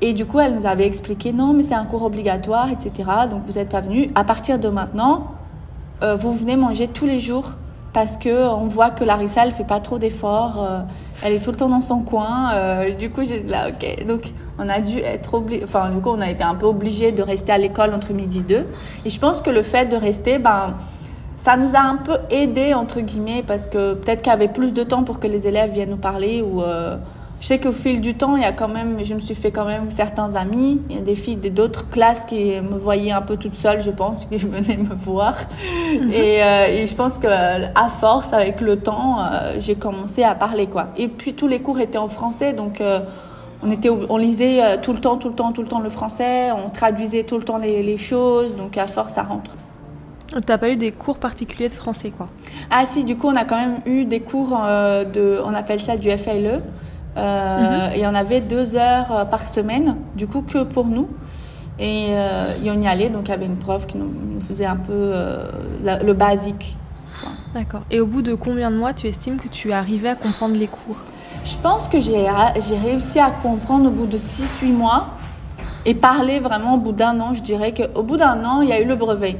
Et 0.00 0.14
du 0.14 0.24
coup, 0.24 0.40
elle 0.40 0.54
nous 0.54 0.66
avait 0.66 0.86
expliqué 0.86 1.32
non, 1.32 1.52
mais 1.52 1.62
c'est 1.62 1.74
un 1.74 1.84
cours 1.84 2.04
obligatoire, 2.04 2.68
etc. 2.70 3.08
Donc, 3.30 3.42
vous 3.46 3.54
n'êtes 3.54 3.68
pas 3.68 3.82
venu. 3.82 4.10
À 4.14 4.24
partir 4.24 4.58
de 4.58 4.68
maintenant, 4.68 5.34
euh, 6.02 6.14
vous 6.16 6.32
venez 6.32 6.56
manger 6.56 6.88
tous 6.88 7.04
les 7.04 7.18
jours 7.18 7.52
parce 7.92 8.16
que 8.16 8.48
on 8.48 8.66
voit 8.66 8.90
que 8.90 9.04
Larissa, 9.04 9.44
elle 9.44 9.52
fait 9.52 9.64
pas 9.64 9.80
trop 9.80 9.98
d'efforts. 9.98 10.62
Euh, 10.62 10.80
elle 11.22 11.34
est 11.34 11.40
tout 11.40 11.50
le 11.50 11.56
temps 11.56 11.68
dans 11.68 11.82
son 11.82 12.00
coin. 12.00 12.52
du 12.98 13.10
coup, 13.10 13.22
j'ai 13.28 13.40
dit 13.40 13.50
là, 13.50 13.68
ok. 13.68 14.06
Donc, 14.06 14.32
on 14.58 14.70
a 14.70 14.80
dû 14.80 14.98
être 15.00 15.34
obligé. 15.34 15.64
Enfin, 15.64 15.90
du 15.90 16.00
coup, 16.00 16.08
on 16.08 16.20
a 16.22 16.30
été 16.30 16.42
un 16.42 16.54
peu 16.54 16.66
obligé 16.66 17.12
de 17.12 17.22
rester 17.22 17.52
à 17.52 17.58
l'école 17.58 17.92
entre 17.92 18.14
midi 18.14 18.38
et 18.38 18.42
deux. 18.42 18.66
Et 19.04 19.10
je 19.10 19.20
pense 19.20 19.42
que 19.42 19.50
le 19.50 19.62
fait 19.62 19.84
de 19.84 19.96
rester, 19.96 20.38
ben 20.38 20.76
ça 21.42 21.56
nous 21.56 21.74
a 21.74 21.80
un 21.80 21.96
peu 21.96 22.18
aidé 22.28 22.74
entre 22.74 23.00
guillemets 23.00 23.42
parce 23.46 23.66
que 23.66 23.94
peut-être 23.94 24.20
qu'il 24.20 24.30
y 24.30 24.34
avait 24.34 24.48
plus 24.48 24.74
de 24.74 24.82
temps 24.84 25.04
pour 25.04 25.20
que 25.20 25.26
les 25.26 25.46
élèves 25.46 25.72
viennent 25.72 25.90
nous 25.90 25.96
parler 25.96 26.42
ou 26.42 26.62
euh, 26.62 26.98
je 27.40 27.46
sais 27.46 27.58
qu'au 27.58 27.72
fil 27.72 28.02
du 28.02 28.14
temps 28.14 28.36
il 28.36 28.42
y 28.42 28.44
a 28.46 28.52
quand 28.52 28.68
même 28.68 29.02
je 29.02 29.14
me 29.14 29.20
suis 29.20 29.34
fait 29.34 29.50
quand 29.50 29.64
même 29.64 29.90
certains 29.90 30.34
amis. 30.34 30.82
Il 30.90 30.96
y 30.96 30.98
a 30.98 31.02
des 31.02 31.14
filles 31.14 31.36
d'autres 31.36 31.88
classes 31.88 32.26
qui 32.26 32.60
me 32.60 32.76
voyaient 32.76 33.12
un 33.12 33.22
peu 33.22 33.38
toute 33.38 33.54
seule 33.54 33.80
je 33.80 33.90
pense 33.90 34.26
qui 34.26 34.36
venaient 34.36 34.76
me 34.76 34.94
voir. 34.94 35.36
Et, 36.12 36.42
euh, 36.42 36.66
et, 36.68 36.86
je 36.86 36.94
pense 36.94 37.16
que 37.16 37.26
à 37.26 37.88
force 37.88 38.34
avec 38.34 38.60
le 38.60 38.76
temps 38.76 39.20
euh, 39.20 39.56
j'ai 39.60 39.76
commencé 39.76 40.22
à 40.22 40.34
parler 40.34 40.66
quoi. 40.66 40.88
Et 40.98 41.08
puis 41.08 41.32
tous 41.32 41.48
les 41.48 41.60
cours 41.60 41.80
étaient 41.80 41.96
en 41.96 42.08
français 42.08 42.52
donc 42.52 42.82
on, 43.62 43.70
était, 43.70 43.88
on 43.88 44.16
lisait 44.18 44.78
tout 44.82 44.92
le 44.92 45.00
temps, 45.00 45.16
tout 45.16 45.30
le 45.30 45.34
temps, 45.34 45.52
tout 45.52 45.62
le 45.62 45.68
temps 45.68 45.80
le 45.80 45.90
français, 45.90 46.50
on 46.52 46.68
traduisait 46.68 47.24
tout 47.24 47.38
le 47.38 47.44
temps 47.44 47.56
les, 47.56 47.82
les 47.82 47.96
choses, 47.96 48.54
donc 48.56 48.76
à 48.76 48.86
force 48.86 49.14
ça 49.14 49.22
rentre. 49.22 49.52
T'as 50.46 50.58
pas 50.58 50.70
eu 50.70 50.76
des 50.76 50.92
cours 50.92 51.18
particuliers 51.18 51.68
de 51.68 51.74
français, 51.74 52.10
quoi 52.10 52.28
Ah 52.70 52.84
si, 52.86 53.04
du 53.04 53.16
coup, 53.16 53.26
on 53.26 53.36
a 53.36 53.44
quand 53.44 53.56
même 53.56 53.80
eu 53.84 54.04
des 54.04 54.20
cours 54.20 54.56
euh, 54.64 55.04
de, 55.04 55.40
on 55.44 55.52
appelle 55.54 55.80
ça 55.80 55.96
du 55.96 56.08
FLE, 56.10 56.62
euh, 57.16 57.88
mhm. 57.88 57.96
et 57.96 58.06
on 58.06 58.14
avait 58.14 58.40
deux 58.40 58.76
heures 58.76 59.12
euh, 59.12 59.24
par 59.24 59.46
semaine, 59.46 59.96
du 60.14 60.28
coup 60.28 60.42
que 60.42 60.62
pour 60.62 60.86
nous. 60.86 61.08
Et, 61.80 62.14
on 62.66 62.80
y 62.80 62.86
allait, 62.86 63.08
donc 63.08 63.22
il 63.26 63.30
y 63.30 63.34
avait 63.34 63.46
une 63.46 63.56
prof 63.56 63.86
qui 63.86 63.96
nous, 63.96 64.12
faisait 64.46 64.66
un 64.66 64.76
peu 64.76 65.14
le 65.82 66.12
basique. 66.12 66.76
D'accord. 67.54 67.82
Et 67.90 68.00
au 68.00 68.06
bout 68.06 68.22
de 68.22 68.34
combien 68.34 68.70
de 68.70 68.76
mois 68.76 68.92
tu 68.92 69.06
estimes 69.06 69.36
que 69.36 69.48
tu 69.48 69.70
es 69.70 69.72
arrivé 69.72 70.10
à 70.10 70.14
comprendre 70.14 70.56
les 70.56 70.68
cours? 70.68 71.02
Je 71.44 71.56
pense 71.62 71.88
que 71.88 71.98
j'ai 72.00 72.26
réussi 72.84 73.18
à 73.18 73.30
comprendre 73.30 73.88
au 73.88 73.90
bout 73.90 74.06
de 74.06 74.18
6-8 74.18 74.72
mois. 74.72 75.08
Et 75.86 75.94
parler 75.94 76.40
vraiment 76.40 76.74
au 76.74 76.76
bout 76.76 76.92
d'un 76.92 77.18
an, 77.20 77.32
je 77.32 77.42
dirais 77.42 77.72
qu'au 77.72 78.02
bout 78.02 78.18
d'un 78.18 78.44
an, 78.44 78.60
il 78.60 78.68
y 78.68 78.72
a 78.72 78.80
eu 78.80 78.84
le 78.84 78.96
brevet. 78.96 79.38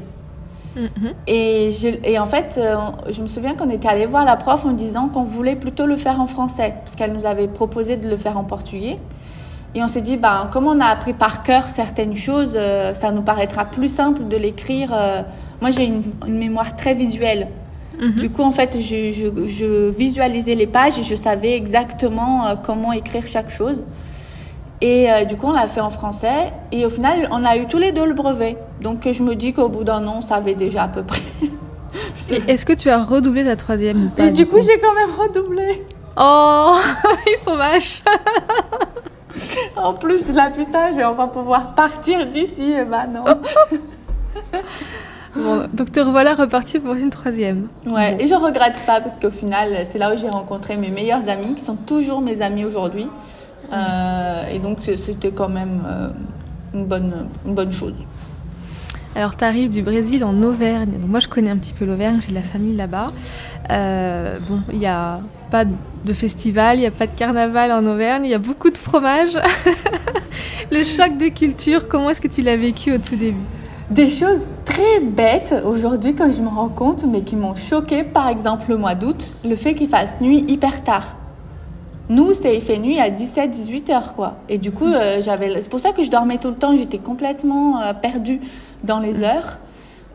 Mm-hmm. 0.76 1.12
Et, 1.26 1.72
je, 1.72 1.88
et, 2.04 2.18
en 2.18 2.26
fait, 2.26 2.54
euh, 2.58 2.76
je 3.10 3.22
me 3.22 3.26
souviens 3.26 3.54
qu'on 3.54 3.70
était 3.70 3.88
allé 3.88 4.06
voir 4.06 4.24
la 4.24 4.36
prof 4.36 4.64
en 4.64 4.72
disant 4.72 5.08
qu'on 5.08 5.24
voulait 5.24 5.56
plutôt 5.56 5.86
le 5.86 5.96
faire 5.96 6.20
en 6.20 6.26
français, 6.26 6.74
parce 6.84 6.96
qu'elle 6.96 7.12
nous 7.12 7.26
avait 7.26 7.48
proposé 7.48 7.96
de 7.96 8.08
le 8.08 8.16
faire 8.16 8.38
en 8.38 8.44
portugais. 8.44 8.98
Et 9.74 9.82
on 9.82 9.88
s'est 9.88 10.00
dit, 10.00 10.16
ben, 10.16 10.48
comme 10.52 10.66
on 10.66 10.80
a 10.80 10.86
appris 10.86 11.12
par 11.12 11.42
cœur 11.42 11.64
certaines 11.68 12.16
choses, 12.16 12.52
euh, 12.54 12.94
ça 12.94 13.12
nous 13.12 13.22
paraîtra 13.22 13.64
plus 13.64 13.88
simple 13.88 14.26
de 14.28 14.36
l'écrire. 14.36 14.90
Euh. 14.92 15.22
moi, 15.60 15.70
j'ai 15.70 15.84
une, 15.84 16.02
mémoire 16.28 16.76
très 16.76 16.94
visuelle. 16.94 17.48
Mm-hmm. 17.98 18.16
Du 18.16 18.30
coup, 18.30 18.42
en 18.42 18.52
fait, 18.52 18.78
je, 18.80 19.10
je, 19.10 19.46
je, 19.46 19.88
visualisais 19.90 20.54
les 20.54 20.66
pages 20.66 20.98
et 20.98 21.02
je 21.02 21.14
savais 21.14 21.54
exactement 21.54 22.56
comment 22.62 22.92
écrire 22.92 23.26
chaque 23.26 23.50
chose. 23.50 23.84
Et 24.80 25.10
euh, 25.10 25.24
du 25.24 25.36
coup, 25.36 25.48
on 25.48 25.52
l'a 25.52 25.66
fait 25.66 25.80
en 25.80 25.90
français. 25.90 26.52
Et 26.72 26.86
au 26.86 26.90
final, 26.90 27.28
on 27.30 27.44
a 27.44 27.56
eu 27.56 27.66
tous 27.66 27.78
les 27.78 27.92
deux 27.92 28.06
le 28.06 28.14
brevet. 28.14 28.56
Donc, 28.80 29.06
je 29.10 29.22
me 29.22 29.34
dis 29.34 29.52
qu'au 29.52 29.68
bout 29.68 29.84
d'un 29.84 30.06
an, 30.06 30.16
on 30.18 30.22
savait 30.22 30.54
déjà 30.54 30.84
à 30.84 30.88
peu 30.88 31.02
près. 31.02 31.20
Est-ce 32.48 32.64
que 32.64 32.72
tu 32.72 32.88
as 32.88 33.02
redoublé 33.02 33.44
ta 33.44 33.56
troisième 33.56 34.06
ou 34.06 34.08
pas 34.10 34.24
Et 34.24 34.30
du 34.30 34.46
coup, 34.46 34.60
j'ai 34.60 34.78
quand 34.78 34.94
même 34.94 35.10
redoublé. 35.18 35.84
Oh, 36.16 36.76
ils 37.26 37.38
sont 37.38 37.56
vaches. 37.56 38.02
en 39.76 39.94
plus, 39.94 40.28
la 40.32 40.50
putain, 40.50 40.92
je 40.92 40.96
vais 40.96 41.04
enfin 41.04 41.28
pouvoir 41.28 41.74
partir 41.74 42.26
d'ici. 42.26 42.72
Et 42.72 42.84
bah 42.84 43.06
non. 43.06 43.24
Bon, 45.36 45.68
donc 45.72 45.92
te 45.92 46.00
revoilà 46.00 46.34
reparti 46.34 46.80
pour 46.80 46.94
une 46.94 47.10
troisième. 47.10 47.68
Ouais, 47.86 48.16
et 48.18 48.26
je 48.26 48.34
regrette 48.34 48.78
pas 48.84 49.00
parce 49.00 49.14
qu'au 49.14 49.30
final, 49.30 49.84
c'est 49.84 49.98
là 49.98 50.12
où 50.12 50.18
j'ai 50.18 50.28
rencontré 50.28 50.76
mes 50.76 50.90
meilleurs 50.90 51.28
amis, 51.28 51.54
qui 51.54 51.62
sont 51.62 51.76
toujours 51.76 52.20
mes 52.20 52.42
amis 52.42 52.64
aujourd'hui. 52.64 53.08
Euh, 53.72 54.46
et 54.46 54.58
donc, 54.58 54.78
c'était 54.96 55.30
quand 55.30 55.48
même 55.48 55.82
euh, 55.86 56.08
une, 56.74 56.86
bonne, 56.86 57.28
une 57.46 57.54
bonne 57.54 57.72
chose. 57.72 57.94
Alors, 59.14 59.36
tu 59.36 59.44
arrives 59.44 59.70
du 59.70 59.82
Brésil 59.82 60.24
en 60.24 60.40
Auvergne. 60.42 60.92
Donc, 61.00 61.10
moi, 61.10 61.20
je 61.20 61.28
connais 61.28 61.50
un 61.50 61.56
petit 61.56 61.72
peu 61.72 61.84
l'Auvergne, 61.84 62.20
j'ai 62.20 62.30
de 62.30 62.34
la 62.34 62.42
famille 62.42 62.76
là-bas. 62.76 63.08
Euh, 63.70 64.38
bon, 64.48 64.60
il 64.72 64.78
n'y 64.78 64.86
a 64.86 65.20
pas 65.50 65.64
de 65.64 66.12
festival, 66.12 66.76
il 66.76 66.80
n'y 66.80 66.86
a 66.86 66.92
pas 66.92 67.06
de 67.06 67.16
carnaval 67.16 67.72
en 67.72 67.84
Auvergne, 67.86 68.24
il 68.24 68.30
y 68.30 68.34
a 68.34 68.38
beaucoup 68.38 68.70
de 68.70 68.78
fromage. 68.78 69.36
Le 70.70 70.84
choc 70.84 71.16
des 71.16 71.32
cultures, 71.32 71.88
comment 71.88 72.10
est-ce 72.10 72.20
que 72.20 72.28
tu 72.28 72.42
l'as 72.42 72.56
vécu 72.56 72.92
au 72.92 72.98
tout 72.98 73.16
début? 73.16 73.38
Des 73.90 74.08
choses 74.08 74.42
très 74.64 75.00
bêtes 75.00 75.52
aujourd'hui 75.64 76.14
quand 76.14 76.30
je 76.30 76.40
me 76.40 76.48
rends 76.48 76.68
compte, 76.68 77.04
mais 77.04 77.22
qui 77.22 77.34
m'ont 77.34 77.56
choqué. 77.56 78.04
Par 78.04 78.28
exemple, 78.28 78.66
le 78.68 78.76
mois 78.76 78.94
d'août, 78.94 79.28
le 79.44 79.56
fait 79.56 79.74
qu'il 79.74 79.88
fasse 79.88 80.20
nuit 80.20 80.44
hyper 80.46 80.84
tard. 80.84 81.16
Nous, 82.10 82.34
c'est 82.34 82.58
fait 82.58 82.78
nuit 82.78 82.98
à 82.98 83.08
17-18 83.08 83.92
heures, 83.92 84.14
quoi. 84.14 84.38
Et 84.48 84.58
du 84.58 84.72
coup, 84.72 84.84
euh, 84.84 85.22
j'avais, 85.22 85.60
c'est 85.60 85.68
pour 85.68 85.78
ça 85.78 85.92
que 85.92 86.02
je 86.02 86.10
dormais 86.10 86.38
tout 86.38 86.48
le 86.48 86.56
temps. 86.56 86.76
J'étais 86.76 86.98
complètement 86.98 87.80
euh, 87.80 87.92
perdue 87.94 88.40
dans 88.82 88.98
les 88.98 89.22
heures. 89.22 89.58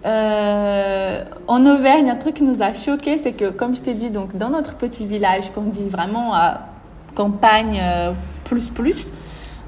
Euh, 0.06 1.24
en 1.48 1.66
Auvergne, 1.66 2.10
un 2.10 2.18
truc 2.18 2.36
qui 2.36 2.44
nous 2.44 2.62
a 2.62 2.74
choqué, 2.74 3.18
c'est 3.18 3.32
que, 3.32 3.46
comme 3.46 3.78
je 3.78 3.82
t'ai 3.82 3.94
dit, 3.94 4.10
donc 4.10 4.36
dans 4.36 4.50
notre 4.50 4.76
petit 4.76 5.06
village, 5.06 5.52
qu'on 5.56 5.62
dit 5.62 5.88
vraiment 5.88 6.34
à 6.36 6.60
campagne 7.16 7.82
plus 8.44 8.68
plus, 8.68 9.10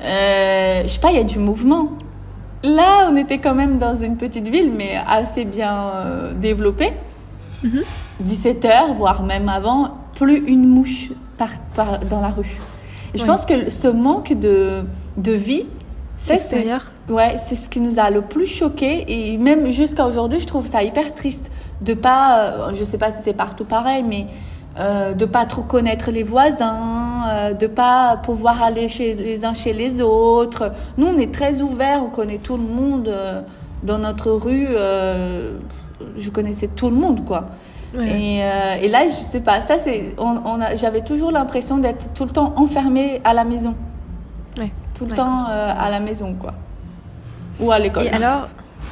je 0.01 0.83
sais 0.85 0.99
pas, 0.99 1.11
il 1.11 1.15
y 1.15 1.21
a 1.21 1.23
du 1.23 1.39
mouvement. 1.39 1.91
Là, 2.61 3.07
on 3.09 3.15
était 3.15 3.37
quand 3.37 3.55
même 3.55 3.77
dans 3.77 3.95
une 3.95 4.17
petite 4.17 4.49
ville, 4.49 4.73
mais 4.75 4.99
assez 5.07 5.45
bien 5.45 5.91
développée. 6.35 6.91
17 8.19 8.63
mhm. 8.65 8.69
heures, 8.69 8.93
voire 8.93 9.23
même 9.23 9.47
avant, 9.47 9.91
plus 10.13 10.43
une 10.45 10.67
mouche 10.67 11.11
par, 11.37 11.99
dans 11.99 12.21
la 12.21 12.29
rue. 12.29 12.57
Et 13.13 13.17
je 13.17 13.25
pense 13.25 13.45
que 13.45 13.69
ce 13.69 13.87
manque 13.87 14.33
de, 14.33 14.83
de 15.17 15.31
vie, 15.31 15.65
c'est 16.17 16.39
ouais, 17.09 17.37
c'est 17.37 17.55
ce 17.55 17.69
qui 17.69 17.79
nous 17.79 17.99
a 17.99 18.09
le 18.09 18.21
plus 18.21 18.47
choqué 18.47 19.05
et 19.07 19.37
même 19.37 19.69
jusqu'à 19.69 20.05
aujourd'hui, 20.05 20.39
je 20.39 20.47
trouve 20.47 20.67
ça 20.67 20.83
hyper 20.83 21.13
triste 21.13 21.51
de 21.81 21.93
pas, 21.93 22.39
euh, 22.39 22.73
je 22.73 22.83
sais 22.83 22.97
pas 22.97 23.11
si 23.11 23.21
c'est 23.21 23.33
partout 23.33 23.65
pareil, 23.65 24.03
mais 24.03 24.25
euh, 24.79 25.13
de 25.13 25.25
pas 25.25 25.45
trop 25.45 25.63
connaître 25.63 26.11
les 26.11 26.21
voisins, 26.21 27.27
euh, 27.29 27.53
de 27.53 27.65
pas 27.65 28.19
pouvoir 28.21 28.61
aller 28.61 28.87
chez 28.87 29.15
les 29.15 29.43
uns 29.43 29.55
chez 29.55 29.73
les 29.73 30.01
autres. 30.01 30.71
Nous, 30.99 31.07
on 31.07 31.17
est 31.17 31.33
très 31.33 31.61
ouverts, 31.63 32.03
on 32.05 32.09
connaît 32.09 32.37
tout 32.37 32.57
le 32.57 32.63
monde 32.63 33.07
euh, 33.07 33.41
dans 33.81 33.97
notre 33.97 34.31
rue. 34.31 34.67
je 36.15 36.29
connaissais 36.29 36.67
tout 36.67 36.91
le 36.91 36.95
monde, 36.95 37.25
quoi. 37.25 37.49
Et, 37.95 38.43
euh, 38.43 38.75
et, 38.81 38.89
là, 38.89 39.07
je 39.07 39.13
sais 39.13 39.39
pas, 39.39 39.61
ça 39.61 39.79
c'est, 39.79 40.13
on, 40.17 40.37
on 40.45 40.59
j'avais 40.75 41.01
toujours 41.01 41.31
l'impression 41.31 41.77
d'être 41.77 42.13
tout 42.13 42.25
le 42.25 42.31
temps 42.31 42.53
enfermée 42.57 43.21
à 43.23 43.33
la 43.33 43.43
maison. 43.43 43.75
Ouais. 44.57 44.71
Tout 44.93 45.05
le 45.05 45.15
temps 45.15 45.45
euh, 45.49 45.73
à 45.77 45.89
la 45.89 45.99
maison, 45.99 46.35
quoi. 46.35 46.53
Ou 47.59 47.71
à 47.71 47.79
l'école. 47.79 48.05
Et 48.05 48.09
alors, 48.09 48.49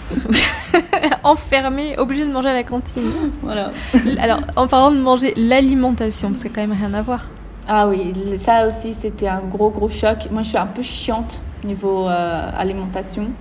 enfermée, 1.23 1.97
obligée 1.97 2.25
de 2.25 2.31
manger 2.31 2.49
à 2.49 2.53
la 2.53 2.63
cantine. 2.63 3.03
Voilà. 3.41 3.71
alors, 4.19 4.39
en 4.55 4.67
parlant 4.67 4.91
de 4.91 4.99
manger, 4.99 5.33
l'alimentation, 5.35 6.29
parce 6.29 6.43
que 6.43 6.49
quand 6.49 6.61
même 6.61 6.71
rien 6.71 6.93
à 6.93 7.01
voir. 7.01 7.27
Ah 7.67 7.87
oui, 7.87 8.13
ça 8.37 8.67
aussi 8.67 8.93
c'était 8.93 9.27
un 9.27 9.41
gros 9.41 9.71
gros 9.71 9.89
choc. 9.89 10.27
Moi, 10.31 10.43
je 10.43 10.49
suis 10.49 10.57
un 10.57 10.67
peu 10.67 10.83
chiante 10.83 11.41
niveau 11.63 12.07
euh, 12.07 12.49
alimentation. 12.55 13.31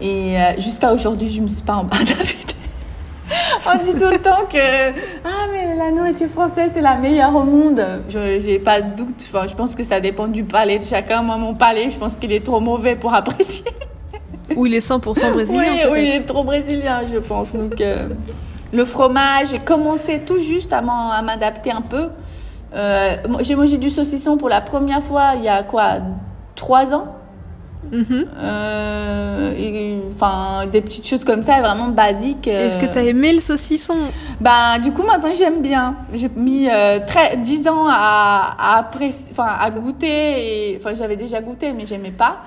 Et 0.00 0.36
jusqu'à 0.58 0.92
aujourd'hui, 0.92 1.28
je 1.28 1.40
me 1.40 1.48
suis 1.48 1.62
pas 1.62 1.74
en 1.74 1.84
on 3.66 3.84
dit 3.84 3.98
tout 3.98 4.10
le 4.10 4.18
temps 4.18 4.46
que 4.50 4.90
ah 5.24 5.46
mais 5.52 5.74
la 5.76 5.90
nourriture 5.90 6.28
française 6.28 6.70
c'est 6.74 6.80
la 6.80 6.96
meilleure 6.96 7.34
au 7.34 7.42
monde. 7.42 7.84
Je 8.08 8.18
n'ai 8.18 8.58
pas 8.58 8.80
de 8.80 8.96
doute. 8.96 9.26
Enfin, 9.28 9.46
je 9.48 9.54
pense 9.54 9.74
que 9.74 9.82
ça 9.82 10.00
dépend 10.00 10.28
du 10.28 10.44
palais 10.44 10.78
de 10.78 10.84
chacun. 10.84 11.22
Moi, 11.22 11.36
mon 11.36 11.54
palais, 11.54 11.90
je 11.90 11.98
pense 11.98 12.16
qu'il 12.16 12.32
est 12.32 12.44
trop 12.44 12.60
mauvais 12.60 12.96
pour 12.96 13.14
apprécier. 13.14 13.64
Ou 14.56 14.66
il 14.66 14.74
est 14.74 14.86
100% 14.86 15.32
brésilien. 15.32 15.60
Oui, 15.60 15.80
oui, 15.90 16.00
il 16.02 16.14
est 16.16 16.24
trop 16.24 16.42
brésilien, 16.42 17.02
je 17.10 17.18
pense. 17.18 17.52
Donc, 17.52 17.80
euh, 17.80 18.08
le 18.72 18.84
fromage, 18.84 19.48
j'ai 19.50 19.58
commencé 19.58 20.20
tout 20.20 20.38
juste 20.38 20.72
à 20.72 20.80
m'adapter 20.80 21.70
un 21.70 21.82
peu. 21.82 22.08
Euh, 22.74 23.16
j'ai 23.40 23.54
mangé 23.54 23.78
du 23.78 23.90
saucisson 23.90 24.36
pour 24.36 24.48
la 24.48 24.60
première 24.60 25.02
fois 25.02 25.32
il 25.36 25.44
y 25.44 25.48
a 25.48 25.62
quoi? 25.62 25.98
Trois 26.54 26.92
ans? 26.92 27.14
Mhm. 27.92 28.26
Euh, 28.36 30.00
enfin, 30.14 30.66
des 30.66 30.80
petites 30.80 31.06
choses 31.06 31.24
comme 31.24 31.42
ça, 31.42 31.60
vraiment 31.60 31.88
basiques. 31.88 32.48
Est-ce 32.48 32.78
que 32.78 32.86
tu 32.86 32.98
as 32.98 33.02
aimé 33.02 33.32
le 33.32 33.40
saucisson? 33.40 33.94
Bah, 34.40 34.78
du 34.78 34.92
coup, 34.92 35.02
maintenant, 35.02 35.30
j'aime 35.36 35.62
bien. 35.62 35.96
J'ai 36.12 36.28
mis 36.34 36.68
euh, 36.68 37.00
très, 37.06 37.36
10 37.36 37.68
ans 37.68 37.86
à, 37.88 38.56
à, 38.58 38.90
enfin, 39.30 39.48
à 39.58 39.70
goûter. 39.70 40.78
Enfin, 40.80 40.94
j'avais 40.94 41.16
déjà 41.16 41.40
goûté, 41.40 41.72
mais 41.72 41.86
j'aimais 41.86 42.10
pas. 42.10 42.38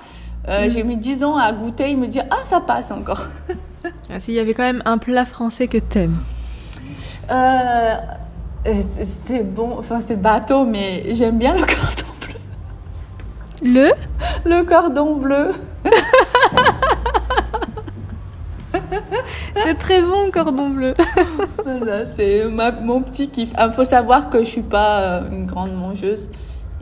Euh, 0.48 0.64
mhm. 0.64 0.70
J'ai 0.70 0.82
mis 0.84 0.96
10 0.96 1.24
ans 1.24 1.36
à 1.36 1.52
goûter 1.52 1.90
et 1.90 1.96
me 1.96 2.06
dire 2.06 2.24
Ah, 2.30 2.44
ça 2.44 2.60
passe 2.60 2.90
encore. 2.90 3.24
ah, 4.10 4.20
S'il 4.20 4.34
y 4.34 4.40
avait 4.40 4.54
quand 4.54 4.64
même 4.64 4.82
un 4.84 4.98
plat 4.98 5.24
français 5.24 5.66
que 5.66 5.78
t'aimes 5.78 6.18
C'est 9.26 9.42
bon, 9.42 9.76
enfin, 9.78 10.00
c'est 10.06 10.20
bateau, 10.20 10.64
mais 10.64 11.06
j'aime 11.14 11.38
bien 11.38 11.54
le 11.54 11.60
cordon 11.66 12.11
le? 13.62 13.90
Le 14.44 14.64
cordon 14.64 15.16
bleu. 15.16 15.52
c'est 19.56 19.74
très 19.74 20.02
bon, 20.02 20.30
cordon 20.32 20.70
bleu. 20.70 20.94
c'est 22.16 22.44
mon 22.48 23.02
petit 23.02 23.28
kiff. 23.28 23.50
Il 23.50 23.54
ah, 23.56 23.70
faut 23.70 23.84
savoir 23.84 24.30
que 24.30 24.40
je 24.40 24.48
suis 24.48 24.62
pas 24.62 25.00
euh, 25.00 25.30
une 25.30 25.46
grande 25.46 25.74
mangeuse 25.74 26.28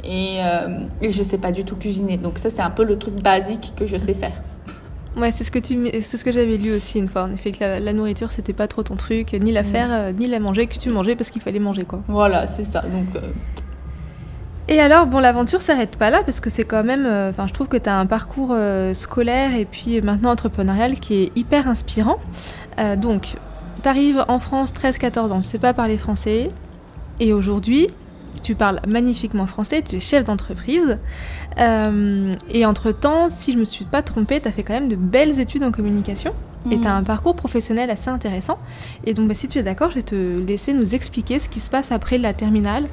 et, 0.04 0.38
euh, 0.40 0.84
et 1.02 1.12
je 1.12 1.22
sais 1.22 1.38
pas 1.38 1.52
du 1.52 1.64
tout 1.64 1.76
cuisiner. 1.76 2.16
Donc 2.16 2.38
ça, 2.38 2.50
c'est 2.50 2.62
un 2.62 2.70
peu 2.70 2.84
le 2.84 2.98
truc 2.98 3.22
basique 3.22 3.72
que 3.76 3.86
je 3.86 3.96
sais 3.96 4.14
faire. 4.14 4.34
Ouais, 5.16 5.32
c'est 5.32 5.44
ce 5.44 5.50
que 5.50 5.58
tu, 5.58 5.90
c'est 6.00 6.16
ce 6.16 6.24
que 6.24 6.32
j'avais 6.32 6.56
lu 6.56 6.72
aussi 6.72 6.98
une 6.98 7.08
fois. 7.08 7.24
En 7.24 7.32
effet, 7.32 7.50
que 7.50 7.58
la, 7.60 7.92
nourriture, 7.92 8.30
c'était 8.30 8.52
pas 8.52 8.68
trop 8.68 8.84
ton 8.84 8.94
truc, 8.96 9.32
ni 9.32 9.50
la 9.52 9.62
mm. 9.62 9.66
faire, 9.66 9.88
euh, 9.92 10.12
ni 10.12 10.28
la 10.28 10.38
manger, 10.38 10.66
que 10.66 10.78
tu 10.78 10.88
mangeais 10.88 11.16
parce 11.16 11.30
qu'il 11.30 11.42
fallait 11.42 11.58
manger, 11.58 11.84
quoi. 11.84 12.00
Voilà, 12.08 12.46
c'est 12.46 12.64
ça. 12.64 12.82
Donc, 12.82 13.20
et 14.70 14.78
alors, 14.78 15.06
bon, 15.06 15.18
l'aventure 15.18 15.62
s'arrête 15.62 15.96
pas 15.96 16.10
là 16.10 16.22
parce 16.24 16.38
que 16.38 16.48
c'est 16.48 16.62
quand 16.62 16.84
même, 16.84 17.04
euh, 17.04 17.30
enfin, 17.30 17.48
je 17.48 17.52
trouve 17.52 17.66
que 17.66 17.76
tu 17.76 17.88
as 17.88 17.98
un 17.98 18.06
parcours 18.06 18.50
euh, 18.52 18.94
scolaire 18.94 19.56
et 19.56 19.64
puis 19.64 19.98
euh, 19.98 20.00
maintenant 20.00 20.30
entrepreneurial 20.30 21.00
qui 21.00 21.24
est 21.24 21.32
hyper 21.36 21.66
inspirant. 21.66 22.20
donc, 22.96 23.34
tu 23.82 23.88
arrives 23.88 24.24
en 24.28 24.38
France 24.38 24.72
13-14 24.72 25.32
ans, 25.32 25.40
tu 25.40 25.48
sais 25.48 25.58
pas 25.58 25.74
parler 25.74 25.98
français 25.98 26.50
et 27.18 27.32
aujourd'hui, 27.32 27.88
tu 28.44 28.54
parles 28.54 28.80
magnifiquement 28.86 29.48
français, 29.48 29.82
tu 29.82 29.96
es 29.96 30.00
chef 30.00 30.24
d'entreprise. 30.24 30.98
et 31.58 32.64
entre-temps, 32.64 33.28
si 33.28 33.52
je 33.52 33.58
me 33.58 33.64
suis 33.64 33.84
pas 33.84 34.02
trompée, 34.02 34.40
tu 34.40 34.46
as 34.46 34.52
fait 34.52 34.62
quand 34.62 34.74
même 34.74 34.88
de 34.88 34.96
belles 34.96 35.40
études 35.40 35.64
en 35.64 35.72
communication. 35.72 36.32
Et 36.66 36.78
tu 36.78 36.86
as 36.86 36.90
mhm. 36.90 36.98
un 36.98 37.02
parcours 37.02 37.34
professionnel 37.34 37.90
assez 37.90 38.10
intéressant. 38.10 38.58
Et 39.04 39.14
donc, 39.14 39.28
bah, 39.28 39.34
si 39.34 39.48
tu 39.48 39.58
es 39.58 39.62
d'accord, 39.62 39.90
je 39.90 39.96
vais 39.96 40.02
te 40.02 40.38
laisser 40.40 40.74
nous 40.74 40.94
expliquer 40.94 41.38
ce 41.38 41.48
qui 41.48 41.58
se 41.58 41.70
passe 41.70 41.90
après 41.90 42.18
la 42.18 42.34
terminale, 42.34 42.84
euh, 42.84 42.88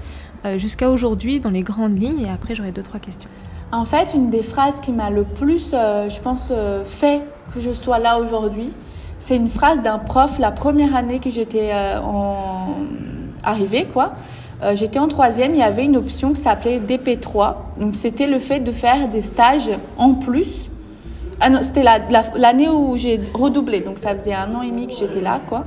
jusqu'à 0.57 0.89
aujourd'hui 0.89 1.39
dans 1.39 1.49
les 1.49 1.63
grandes 1.63 1.99
lignes 1.99 2.21
et 2.21 2.29
après 2.29 2.55
j'aurai 2.55 2.71
deux 2.71 2.83
trois 2.83 2.99
questions. 2.99 3.29
En 3.71 3.83
fait, 3.83 4.13
une 4.13 4.29
des 4.29 4.43
phrases 4.43 4.79
qui 4.79 4.93
m'a 4.93 5.09
le 5.09 5.23
plus, 5.23 5.71
euh, 5.73 6.09
je 6.09 6.21
pense, 6.21 6.47
euh, 6.51 6.85
fait 6.85 7.21
que 7.53 7.59
je 7.59 7.71
sois 7.71 7.99
là 7.99 8.17
aujourd'hui, 8.17 8.71
c'est 9.19 9.35
une 9.35 9.49
phrase 9.49 9.81
d'un 9.81 9.97
prof 9.97 10.39
la 10.39 10.51
première 10.51 10.95
année 10.95 11.19
que 11.19 11.29
j'étais 11.29 11.71
en... 11.73 12.75
arrivée, 13.43 13.85
quoi. 13.91 14.13
j'étais 14.73 14.99
en 14.99 15.07
troisième, 15.07 15.55
il 15.55 15.59
y 15.59 15.63
avait 15.63 15.85
une 15.85 15.97
option 15.97 16.33
qui 16.33 16.41
s'appelait 16.41 16.79
DP3. 16.79 17.55
Donc 17.79 17.95
c'était 17.95 18.27
le 18.27 18.37
fait 18.37 18.59
de 18.59 18.71
faire 18.71 19.07
des 19.09 19.23
stages 19.23 19.71
en 19.97 20.13
plus. 20.13 20.69
Ah 21.39 21.49
c'était 21.63 21.83
l'année 22.35 22.69
où 22.69 22.95
j'ai 22.95 23.19
redoublé, 23.33 23.81
donc 23.81 23.97
ça 23.97 24.13
faisait 24.13 24.33
un 24.33 24.53
an 24.53 24.61
et 24.61 24.69
demi 24.69 24.87
que 24.87 24.93
j'étais 24.93 25.21
là, 25.21 25.41
quoi. 25.47 25.65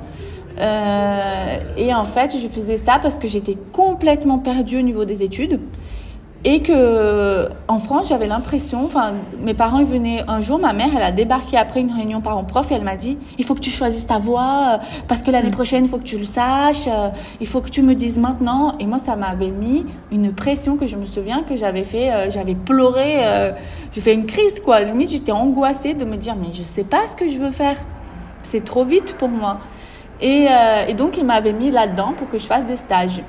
Euh, 0.61 1.59
et 1.77 1.95
en 1.95 2.05
fait, 2.05 2.37
je 2.37 2.47
faisais 2.47 2.77
ça 2.77 2.99
parce 3.01 3.17
que 3.17 3.27
j'étais 3.27 3.57
complètement 3.73 4.39
perdue 4.39 4.79
au 4.79 4.83
niveau 4.83 5.05
des 5.05 5.23
études. 5.23 5.61
Et 6.43 6.63
que 6.63 7.51
en 7.69 7.81
France, 7.81 8.09
j'avais 8.09 8.27
l'impression, 8.27 8.87
enfin, 8.87 9.13
mes 9.43 9.53
parents 9.53 9.79
ils 9.79 9.85
venaient 9.85 10.25
un 10.27 10.41
jour, 10.41 10.59
ma 10.59 10.73
mère, 10.73 10.89
elle 10.97 11.03
a 11.03 11.13
débarqué 11.13 11.59
après 11.59 11.81
une 11.81 11.93
réunion 11.93 12.23
parents-prof 12.23 12.73
et 12.73 12.77
elle 12.77 12.83
m'a 12.83 12.97
dit 12.97 13.19
il 13.37 13.45
faut 13.45 13.55
que 13.55 13.61
tu 13.61 13.69
choisisses 13.69 14.07
ta 14.07 14.19
voie 14.19 14.81
euh, 14.81 15.03
parce 15.07 15.21
que 15.21 15.31
l'année 15.31 15.51
mm. 15.51 15.53
prochaine, 15.53 15.85
il 15.85 15.91
faut 15.91 15.99
que 15.99 16.05
tu 16.05 16.17
le 16.17 16.25
saches, 16.25 16.87
euh, 16.87 17.11
il 17.43 17.47
faut 17.47 17.61
que 17.61 17.69
tu 17.69 17.83
me 17.83 17.95
dises 17.95 18.19
maintenant. 18.19 18.75
Et 18.79 18.87
moi, 18.87 18.99
ça 18.99 19.17
m'avait 19.17 19.51
mis 19.51 19.85
une 20.11 20.33
pression 20.33 20.79
que 20.79 20.87
je 20.87 20.97
me 20.97 21.05
souviens 21.05 21.43
que 21.43 21.59
j'avais 21.59 21.85
fait, 21.85 22.31
j'avais 22.31 22.55
pleuré, 22.55 23.19
j'ai 23.93 24.01
fait 24.01 24.15
une 24.15 24.25
crise 24.25 24.61
quoi. 24.61 24.81
Limite, 24.81 25.11
j'étais 25.11 25.33
angoissée 25.33 25.93
de 25.93 26.07
me 26.07 26.17
dire 26.17 26.37
mais 26.41 26.55
je 26.55 26.63
sais 26.63 26.85
pas 26.85 27.07
ce 27.07 27.17
que 27.17 27.29
je 27.29 27.37
veux 27.37 27.51
faire, 27.51 27.77
c'est 28.43 28.65
trop 28.65 28.87
vite 28.87 29.15
pour 29.19 29.29
moi. 29.29 29.59
Euh, 30.23 30.87
et, 30.87 30.95
donc, 30.95 31.17
il 31.17 31.25
m'avait 31.25 31.53
mis 31.53 31.71
là-dedans 31.71 32.15
pour 32.17 32.29
que 32.29 32.39
je 32.39 32.47
fasse 32.47 32.67
des 32.67 32.77
stages. 32.77 33.23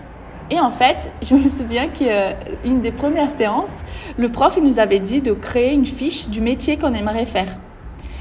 Et 0.50 0.60
en 0.60 0.72
fait, 0.72 1.12
je 1.22 1.36
me 1.36 1.48
souviens 1.48 1.88
qu'une 1.88 2.82
des 2.82 2.92
premières 2.92 3.32
séances, 3.32 3.76
le 4.18 4.30
prof 4.30 4.56
il 4.58 4.64
nous 4.64 4.80
avait 4.80 5.00
dit 5.00 5.22
de 5.22 5.34
créer 5.34 5.74
une 5.74 5.86
fiche 5.86 6.28
du 6.28 6.42
métier 6.42 6.78
qu'on 6.78 6.94
aimerait 6.94 7.26
faire. 7.26 7.58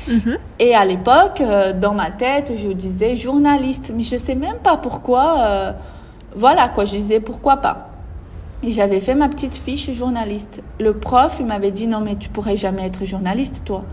Mhm. 0.09 0.39
Et 0.59 0.75
à 0.75 0.85
l'époque, 0.85 1.41
euh, 1.41 1.73
dans 1.73 1.95
ma 1.95 2.11
tête, 2.11 2.53
je 2.57 2.71
disais 2.71 3.17
journaliste, 3.17 3.93
mais 3.95 4.03
je 4.03 4.17
sais 4.17 4.35
même 4.35 4.59
pas 4.63 4.77
pourquoi. 4.77 5.41
Euh, 5.41 5.73
voilà 6.35 6.69
quoi, 6.69 6.85
je 6.85 6.93
disais 6.93 7.21
pourquoi 7.21 7.59
pas. 7.59 7.89
Et 8.63 8.73
j'avais 8.73 9.01
fait 9.01 9.15
ma 9.15 9.29
petite 9.29 9.57
fiche 9.57 9.91
journaliste. 9.93 10.63
Le 10.79 10.95
prof, 10.95 11.37
il 11.41 11.47
m'avait 11.47 11.71
dit 11.71 11.87
non 11.87 12.01
mais 12.01 12.17
tu 12.17 12.29
pourrais 12.29 12.57
jamais 12.57 12.87
être 12.87 13.05
journaliste 13.05 13.63
toi. 13.65 13.85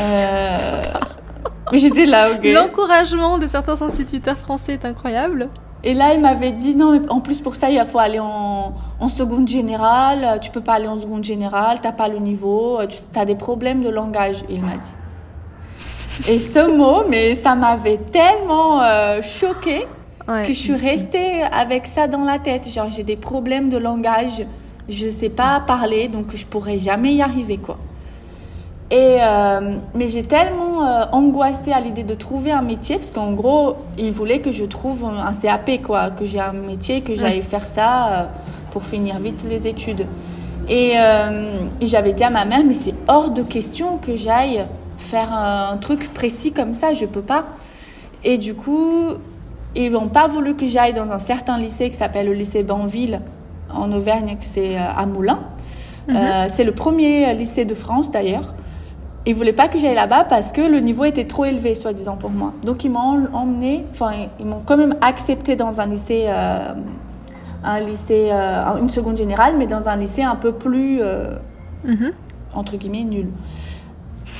Euh, 0.00 0.82
j'étais 1.72 2.06
là, 2.06 2.30
ok. 2.32 2.44
L'encouragement 2.44 3.38
de 3.38 3.46
certains 3.46 3.80
instituteurs 3.82 4.38
français 4.38 4.74
est 4.74 4.84
incroyable. 4.84 5.48
Et 5.84 5.94
là, 5.94 6.14
il 6.14 6.20
m'avait 6.20 6.52
dit 6.52 6.74
non, 6.74 6.92
mais 6.92 7.08
en 7.08 7.20
plus 7.20 7.40
pour 7.40 7.54
ça, 7.54 7.70
il 7.70 7.84
faut 7.86 7.98
aller 7.98 8.18
en, 8.18 8.74
en 8.98 9.08
seconde 9.08 9.46
générale. 9.46 10.38
Tu 10.40 10.50
peux 10.50 10.60
pas 10.60 10.74
aller 10.74 10.88
en 10.88 10.98
seconde 10.98 11.22
générale, 11.22 11.78
t'as 11.80 11.92
pas 11.92 12.08
le 12.08 12.18
niveau, 12.18 12.78
tu 12.88 12.98
as 13.18 13.24
des 13.24 13.36
problèmes 13.36 13.82
de 13.82 13.88
langage. 13.88 14.44
Il 14.48 14.62
m'a 14.62 14.76
dit. 14.76 14.94
Et 16.28 16.38
ce 16.38 16.74
mot, 16.76 17.04
mais 17.08 17.34
ça 17.34 17.54
m'avait 17.54 17.98
tellement 17.98 18.82
euh, 18.82 19.20
choqué 19.22 19.86
que 20.26 20.48
je 20.48 20.58
suis 20.58 20.74
restée 20.74 21.42
avec 21.42 21.86
ça 21.86 22.08
dans 22.08 22.24
la 22.24 22.38
tête. 22.38 22.68
Genre, 22.68 22.90
j'ai 22.90 23.04
des 23.04 23.16
problèmes 23.16 23.68
de 23.68 23.76
langage, 23.76 24.44
je 24.88 25.10
sais 25.10 25.28
pas 25.28 25.60
parler, 25.60 26.08
donc 26.08 26.34
je 26.34 26.46
pourrais 26.46 26.78
jamais 26.78 27.14
y 27.14 27.22
arriver, 27.22 27.58
quoi. 27.58 27.78
Et 28.90 29.18
euh, 29.20 29.78
mais 29.94 30.08
j'ai 30.08 30.22
tellement 30.22 30.86
euh, 30.86 31.06
angoissée 31.10 31.72
à 31.72 31.80
l'idée 31.80 32.04
de 32.04 32.14
trouver 32.14 32.52
un 32.52 32.62
métier 32.62 32.98
parce 32.98 33.10
qu'en 33.10 33.32
gros, 33.32 33.76
il 33.98 34.12
voulait 34.12 34.38
que 34.38 34.52
je 34.52 34.64
trouve 34.64 35.04
un 35.04 35.32
CAP 35.32 35.82
quoi, 35.82 36.10
que 36.10 36.24
j'ai 36.24 36.38
un 36.38 36.52
métier, 36.52 37.00
que 37.00 37.16
j'aille 37.16 37.42
faire 37.42 37.66
ça 37.66 38.06
euh, 38.06 38.24
pour 38.70 38.84
finir 38.84 39.18
vite 39.18 39.42
les 39.44 39.66
études. 39.66 40.06
Et, 40.68 40.94
et 41.80 41.86
j'avais 41.86 42.12
dit 42.12 42.24
à 42.24 42.30
ma 42.30 42.44
mère 42.44 42.62
mais 42.66 42.74
c'est 42.74 42.94
hors 43.06 43.30
de 43.30 43.42
question 43.42 43.98
que 43.98 44.16
j'aille 44.16 44.64
faire 44.98 45.32
un 45.32 45.76
truc 45.76 46.12
précis 46.12 46.50
comme 46.50 46.74
ça, 46.74 46.92
je 46.92 47.06
peux 47.06 47.22
pas. 47.22 47.44
Et 48.24 48.36
du 48.36 48.54
coup, 48.54 49.10
ils 49.76 49.92
n'ont 49.92 50.08
pas 50.08 50.26
voulu 50.26 50.56
que 50.56 50.66
j'aille 50.66 50.92
dans 50.92 51.12
un 51.12 51.20
certain 51.20 51.56
lycée 51.56 51.88
qui 51.88 51.96
s'appelle 51.96 52.26
le 52.26 52.32
lycée 52.32 52.64
Banville 52.64 53.20
en 53.72 53.92
Auvergne, 53.92 54.36
c'est 54.40 54.76
à 54.76 55.06
Moulins. 55.06 55.40
Mhm. 56.08 56.48
c'est 56.48 56.64
le 56.64 56.72
premier 56.72 57.32
lycée 57.34 57.64
de 57.64 57.74
France 57.74 58.10
d'ailleurs. 58.10 58.54
Ils 59.28 59.34
voulaient 59.34 59.52
pas 59.52 59.66
que 59.66 59.76
j'aille 59.76 59.96
là-bas 59.96 60.24
parce 60.24 60.52
que 60.52 60.60
le 60.60 60.78
niveau 60.78 61.04
était 61.04 61.26
trop 61.26 61.44
élevé, 61.44 61.74
soi-disant 61.74 62.16
pour 62.16 62.30
moi. 62.30 62.52
Donc 62.62 62.84
ils 62.84 62.90
m'ont 62.90 63.26
emmené, 63.32 63.84
enfin 63.90 64.12
ils 64.38 64.46
m'ont 64.46 64.62
quand 64.64 64.76
même 64.76 64.94
accepté 65.00 65.56
dans 65.56 65.80
un 65.80 65.86
lycée, 65.86 66.26
euh, 66.28 66.72
un 67.64 67.80
lycée, 67.80 68.28
euh, 68.30 68.76
une 68.80 68.88
seconde 68.90 69.16
générale, 69.16 69.54
mais 69.58 69.66
dans 69.66 69.88
un 69.88 69.96
lycée 69.96 70.22
un 70.22 70.36
peu 70.36 70.52
plus 70.52 71.00
euh, 71.02 71.34
mhm. 71.84 72.12
entre 72.54 72.76
guillemets 72.76 73.02
nul. 73.02 73.26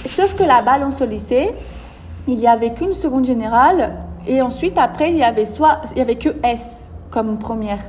Sauf 0.06 0.36
que 0.36 0.44
là-bas 0.44 0.78
dans 0.78 0.92
ce 0.92 1.02
lycée, 1.02 1.52
il 2.28 2.38
y 2.38 2.46
avait 2.46 2.72
qu'une 2.72 2.94
seconde 2.94 3.24
générale 3.24 3.94
et 4.24 4.40
ensuite 4.40 4.78
après 4.78 5.10
il 5.10 5.18
y 5.18 5.24
avait 5.24 5.46
soit 5.46 5.80
il 5.92 5.98
y 5.98 6.00
avait 6.00 6.14
que 6.14 6.28
S 6.44 6.88
comme 7.10 7.38
première. 7.38 7.80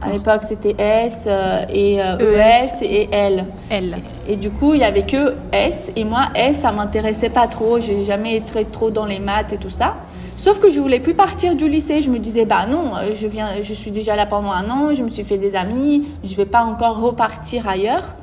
À 0.00 0.10
l'époque, 0.10 0.42
c'était 0.46 0.74
S 0.78 1.24
euh, 1.26 1.64
et 1.70 1.94
ES 1.94 2.00
euh, 2.00 2.16
e 2.18 2.84
et 2.84 3.08
L. 3.10 3.46
L. 3.70 3.96
Et, 4.28 4.36
du 4.36 4.50
coup, 4.50 4.74
il 4.74 4.80
y 4.80 4.84
avait 4.84 5.04
que 5.04 5.34
S. 5.50 5.90
Et 5.96 6.04
moi, 6.04 6.28
S, 6.34 6.60
ça 6.60 6.72
m'intéressait 6.72 7.30
pas 7.30 7.46
trop. 7.46 7.80
J'ai 7.80 8.04
jamais 8.04 8.36
été 8.36 8.64
trop 8.66 8.90
dans 8.90 9.06
les 9.06 9.18
maths 9.18 9.52
et 9.52 9.56
tout 9.56 9.70
ça. 9.70 9.96
Sauf 10.36 10.60
que 10.60 10.70
je 10.70 10.78
voulais 10.78 11.00
plus 11.00 11.14
partir 11.14 11.54
du 11.54 11.68
lycée. 11.68 12.02
Je 12.02 12.10
me 12.10 12.18
disais, 12.18 12.44
bah 12.44 12.66
non, 12.66 12.96
euh, 12.96 13.14
je 13.14 13.26
viens, 13.26 13.62
je 13.62 13.72
suis 13.72 13.90
déjà 13.90 14.14
là 14.14 14.26
pendant 14.26 14.52
un 14.52 14.68
an. 14.68 14.94
Je 14.94 15.02
me 15.02 15.08
suis 15.08 15.24
fait 15.24 15.38
des 15.38 15.54
amis. 15.54 16.06
Je 16.22 16.34
vais 16.34 16.46
pas 16.46 16.64
encore 16.64 17.00
repartir 17.00 17.66
ailleurs. 17.66 18.14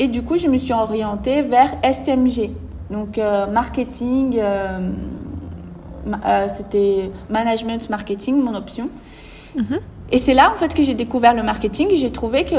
Et 0.00 0.08
du 0.08 0.22
coup, 0.22 0.36
je 0.36 0.48
me 0.48 0.58
suis 0.58 0.72
orientée 0.72 1.42
vers 1.42 1.76
STMG. 1.82 2.50
Donc, 2.90 3.20
marketing, 3.50 4.40
c'était 6.56 7.10
management 7.28 7.90
marketing, 7.90 8.40
mon 8.40 8.54
option. 8.54 8.88
Mhm. 9.56 9.80
Et 10.10 10.18
c'est 10.18 10.34
là 10.34 10.50
en 10.54 10.56
fait 10.56 10.74
que 10.74 10.82
j'ai 10.82 10.94
découvert 10.94 11.34
le 11.34 11.42
marketing. 11.42 11.88
J'ai 11.94 12.10
trouvé 12.10 12.44
que 12.44 12.54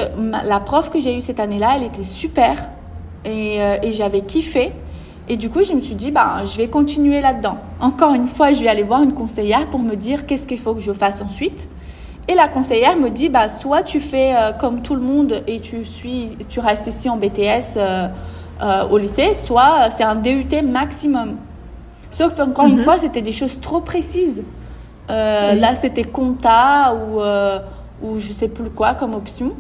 la 0.46 0.60
prof 0.60 0.90
que 0.90 1.00
j'ai 1.00 1.18
eue 1.18 1.22
cette 1.22 1.40
année-là, 1.40 1.74
elle 1.78 1.84
était 1.84 2.04
super 2.04 2.70
et, 3.26 3.62
euh, 3.62 3.78
et 3.82 3.92
j'avais 3.92 4.22
kiffé. 4.22 4.72
Et 5.28 5.38
du 5.38 5.50
coup, 5.50 5.64
je 5.64 5.74
me 5.74 5.80
suis 5.80 5.96
dit, 5.96 6.10
bah, 6.10 6.44
je 6.46 6.58
vais 6.58 6.68
continuer 6.68 7.22
là-dedans. 7.22 7.58
Encore 7.80 8.14
une 8.16 8.28
fois, 8.28 8.52
je 8.52 8.62
vais 8.62 8.68
aller 8.68 8.84
voir 8.84 9.04
une 9.04 9.14
conseillère 9.14 9.68
pour 9.68 9.80
me 9.80 9.96
dire 9.96 10.26
qu'est-ce 10.26 10.48
qu'il 10.48 10.58
faut 10.58 10.74
que 10.74 10.82
je 10.82 10.92
fasse 10.92 11.22
ensuite. 11.22 11.70
Et 12.28 12.36
la 12.36 12.48
conseillère 12.48 12.96
me 12.98 13.10
dit, 13.10 13.30
bah, 13.30 13.48
soit 13.50 13.84
tu 13.84 14.00
fais 14.00 14.36
euh, 14.36 14.52
comme 14.54 14.82
tout 14.82 14.96
le 14.96 15.02
monde 15.02 15.44
et 15.48 15.60
tu, 15.60 15.86
suis, 15.86 16.38
tu 16.50 16.60
restes 16.60 16.88
ici 16.88 17.10
en 17.10 17.18
BTS 17.18 17.78
euh, 17.78 18.10
au 18.90 18.98
lycée, 18.98 19.34
soit 19.34 19.90
c'est 19.92 20.04
un 20.04 20.16
DUT 20.16 20.62
maximum. 20.64 21.38
Sauf 22.12 22.36
qu'encore 22.36 22.66
une 22.66 22.78
mhm. 22.78 22.84
fois, 22.84 22.98
c'était 22.98 23.22
des 23.22 23.32
choses 23.32 23.60
trop 23.62 23.82
précises. 23.82 24.44
Euh, 25.10 25.56
là, 25.56 25.76
c'était 25.76 26.04
compta 26.04 26.94
ou, 26.94 27.22
euh, 27.22 27.60
ou 28.02 28.20
je 28.20 28.32
sais 28.32 28.48
plus 28.48 28.70
quoi 28.70 28.94
comme 28.94 29.16
option. 29.16 29.54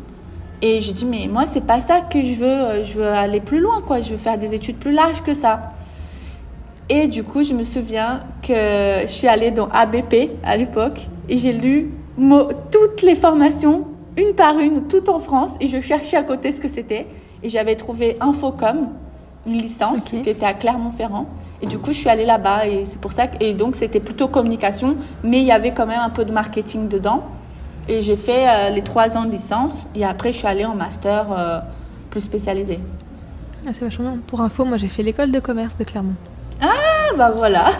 Et 0.62 0.82
j'ai 0.82 0.92
dit, 0.92 1.06
mais 1.06 1.28
moi, 1.28 1.46
c'est 1.46 1.66
pas 1.66 1.80
ça 1.80 2.02
que 2.02 2.22
je 2.22 2.34
veux. 2.34 2.46
Euh, 2.46 2.84
je 2.84 2.94
veux 2.96 3.08
aller 3.08 3.40
plus 3.40 3.60
loin, 3.60 3.82
quoi. 3.86 4.02
Je 4.02 4.12
veux 4.12 4.18
faire 4.18 4.38
des 4.38 4.54
études 4.54 4.78
plus 4.78 4.92
larges 4.92 5.24
que 5.24 5.34
ça. 5.34 5.74
Et 6.90 7.08
du 7.08 7.24
coup, 7.24 7.44
je 7.44 7.54
me 7.54 7.64
souviens 7.64 8.22
que 8.42 8.54
je 9.04 9.12
suis 9.12 9.28
allée 9.28 9.52
dans 9.52 9.70
ABP 9.70 10.32
à 10.44 10.58
l'époque 10.58 11.08
et 11.30 11.38
j'ai 11.38 11.54
lu 11.54 11.92
toutes 12.72 13.04
les 13.04 13.16
formations, 13.16 13.86
une 14.18 14.34
par 14.34 14.58
une, 14.58 14.88
tout 14.88 15.08
en 15.10 15.20
France. 15.20 15.52
Et 15.60 15.68
je 15.68 15.80
cherchais 15.80 16.18
à 16.18 16.24
côté 16.24 16.52
ce 16.52 16.60
que 16.60 16.68
c'était. 16.68 17.06
Et 17.44 17.50
j'avais 17.50 17.76
trouvé 17.76 18.18
Infocom, 18.20 18.90
une 19.46 19.54
licence 19.54 20.02
qui 20.02 20.18
était 20.18 20.46
à 20.46 20.54
Clermont-Ferrand. 20.54 21.28
Et 21.62 21.68
du 21.68 21.78
coup, 21.78 21.92
je 21.92 21.98
suis 21.98 22.10
allée 22.10 22.26
là-bas 22.26 22.68
et 22.68 22.86
c'est 22.86 23.02
pour 23.02 23.12
ça 23.12 23.28
que, 23.28 23.44
et 23.44 23.54
donc 23.54 23.76
c'était 23.76 24.00
plutôt 24.00 24.28
communication, 24.28 24.96
mais 25.24 25.40
il 25.42 25.46
y 25.46 25.52
avait 25.52 25.74
quand 25.74 25.86
même 25.86 26.00
un 26.00 26.10
peu 26.10 26.26
de 26.26 26.32
marketing 26.32 26.88
dedans. 26.88 27.26
Et 27.88 28.02
j'ai 28.02 28.16
fait 28.16 28.48
euh, 28.48 28.70
les 28.70 28.84
trois 28.84 29.18
ans 29.18 29.26
de 29.26 29.32
licence 29.32 29.74
et 29.96 30.06
après 30.06 30.32
je 30.32 30.38
suis 30.38 30.48
allée 30.48 30.66
en 30.66 30.76
master 30.76 31.28
euh, 31.32 31.60
plus 32.12 32.22
spécialisé. 32.22 32.80
Ah, 33.68 33.72
c'est 33.74 33.84
vachement 33.84 34.12
bien. 34.12 34.20
Pour 34.28 34.42
info, 34.42 34.64
moi 34.64 34.78
j'ai 34.78 34.88
fait 34.88 35.04
l'école 35.04 35.32
de 35.32 35.40
commerce 35.40 35.76
de 35.76 35.84
Clermont. 35.84 36.16
Ah 36.62 37.14
bah 37.18 37.34
voilà. 37.36 37.72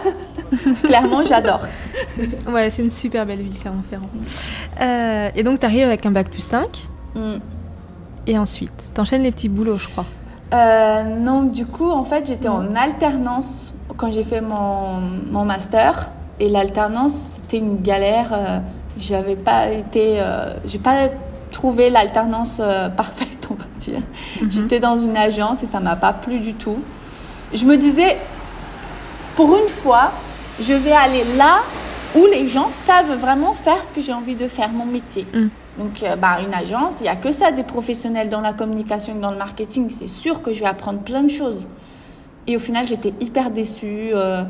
Clermont, 0.82 1.24
j'adore. 1.24 1.60
ouais, 2.48 2.70
c'est 2.70 2.82
une 2.82 2.90
super 2.90 3.24
belle 3.24 3.42
ville, 3.42 3.58
Clermont-Ferrand. 3.58 4.10
Euh, 4.80 5.30
et 5.34 5.42
donc 5.42 5.60
tu 5.60 5.66
arrives 5.66 5.86
avec 5.86 6.04
un 6.04 6.10
bac 6.10 6.28
plus 6.28 6.42
5. 6.42 6.88
Mm. 7.14 7.36
Et 8.26 8.38
ensuite, 8.38 8.92
t'enchaînes 8.94 9.22
les 9.22 9.32
petits 9.32 9.48
boulots, 9.48 9.78
je 9.78 9.88
crois. 9.88 10.06
Euh, 10.52 11.02
non, 11.04 11.42
du 11.42 11.66
coup, 11.66 11.90
en 11.90 12.04
fait, 12.04 12.26
j'étais 12.26 12.48
en 12.48 12.74
alternance 12.74 13.72
quand 13.96 14.10
j'ai 14.10 14.24
fait 14.24 14.40
mon, 14.40 15.00
mon, 15.30 15.44
master. 15.44 16.10
Et 16.38 16.48
l'alternance, 16.48 17.12
c'était 17.34 17.58
une 17.58 17.80
galère. 17.82 18.32
Euh, 18.32 18.58
j'avais 18.98 19.36
pas 19.36 19.68
été. 19.68 20.20
Euh, 20.20 20.54
j'ai 20.64 20.78
pas 20.78 21.08
trouvé 21.50 21.90
l'alternance 21.90 22.58
euh, 22.60 22.88
parfaite, 22.96 23.48
on 23.50 23.54
va 23.54 23.66
dire. 23.78 24.00
Mhm. 24.40 24.50
J'étais 24.50 24.80
dans 24.80 24.96
une 24.96 25.16
agence 25.16 25.62
et 25.62 25.66
ça 25.66 25.80
m'a 25.80 25.96
pas 25.96 26.12
plu 26.12 26.40
du 26.40 26.54
tout. 26.54 26.78
Je 27.52 27.64
me 27.64 27.76
disais, 27.76 28.16
pour 29.36 29.56
une 29.56 29.68
fois, 29.68 30.12
je 30.60 30.72
vais 30.72 30.92
aller 30.92 31.24
là 31.36 31.60
où 32.16 32.26
les 32.26 32.48
gens 32.48 32.70
savent 32.70 33.14
vraiment 33.14 33.54
faire 33.54 33.82
ce 33.86 33.92
que 33.92 34.00
j'ai 34.00 34.12
envie 34.12 34.34
de 34.34 34.48
faire, 34.48 34.70
mon 34.70 34.86
métier. 34.86 35.26
Mm. 35.32 35.46
Donc, 35.80 36.02
euh, 36.02 36.14
bah, 36.14 36.40
une 36.46 36.52
agence, 36.52 36.96
il 37.00 37.04
n'y 37.04 37.08
a 37.08 37.16
que 37.16 37.32
ça 37.32 37.52
des 37.52 37.62
professionnels 37.62 38.28
dans 38.28 38.42
la 38.42 38.52
communication 38.52 39.16
et 39.16 39.18
dans 39.18 39.30
le 39.30 39.38
marketing. 39.38 39.88
C'est 39.88 40.08
sûr 40.10 40.42
que 40.42 40.52
je 40.52 40.60
vais 40.60 40.66
apprendre 40.66 40.98
plein 40.98 41.22
de 41.22 41.30
choses. 41.30 41.66
Et 42.46 42.54
au 42.54 42.58
final, 42.58 42.86
j'étais 42.86 43.14
hyper 43.18 43.50
déçue. 43.50 44.10
Euh, 44.12 44.42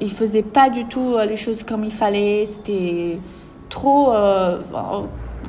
ils 0.00 0.08
ne 0.08 0.12
faisaient 0.12 0.42
pas 0.42 0.70
du 0.70 0.86
tout 0.86 1.14
euh, 1.14 1.24
les 1.24 1.36
choses 1.36 1.62
comme 1.62 1.84
il 1.84 1.92
fallait. 1.92 2.46
C'était 2.46 3.20
trop. 3.68 4.12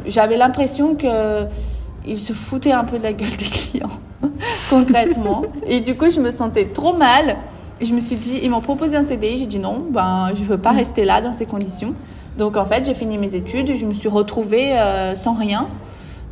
J'avais 0.06 0.38
l'impression 0.38 0.96
qu'ils 0.96 2.20
se 2.20 2.34
foutaient 2.34 2.72
un 2.72 2.84
peu 2.84 3.00
de 3.00 3.04
la 3.04 3.14
gueule 3.14 3.36
des 3.36 3.46
clients, 3.46 3.90
concrètement. 4.70 5.44
Et 5.66 5.80
du 5.80 5.96
coup, 5.96 6.12
je 6.12 6.20
me 6.20 6.30
sentais 6.30 6.66
trop 6.66 6.94
mal. 6.94 7.38
Je 7.82 7.92
me 7.94 8.02
suis 8.02 8.18
dit, 8.18 8.40
ils 8.44 8.52
m'ont 8.52 8.62
proposé 8.62 8.96
un 8.98 9.08
CDI. 9.08 9.40
J'ai 9.40 9.48
dit 9.48 9.60
non, 9.60 9.84
ben, 9.90 10.30
je 10.36 10.42
ne 10.42 10.46
veux 10.46 10.60
pas 10.60 10.74
mm. 10.74 10.78
rester 10.78 11.06
là 11.06 11.22
dans 11.22 11.34
ces 11.34 11.48
conditions. 11.48 11.96
Donc 12.38 12.58
en 12.58 12.66
fait, 12.66 12.86
j'ai 12.86 12.94
fini 12.94 13.18
mes 13.18 13.36
études 13.36 13.76
je 13.76 13.86
me 13.86 13.94
suis 13.94 14.10
retrouvée 14.10 14.74
euh, 14.74 15.16
sans 15.16 15.34
rien. 15.34 15.68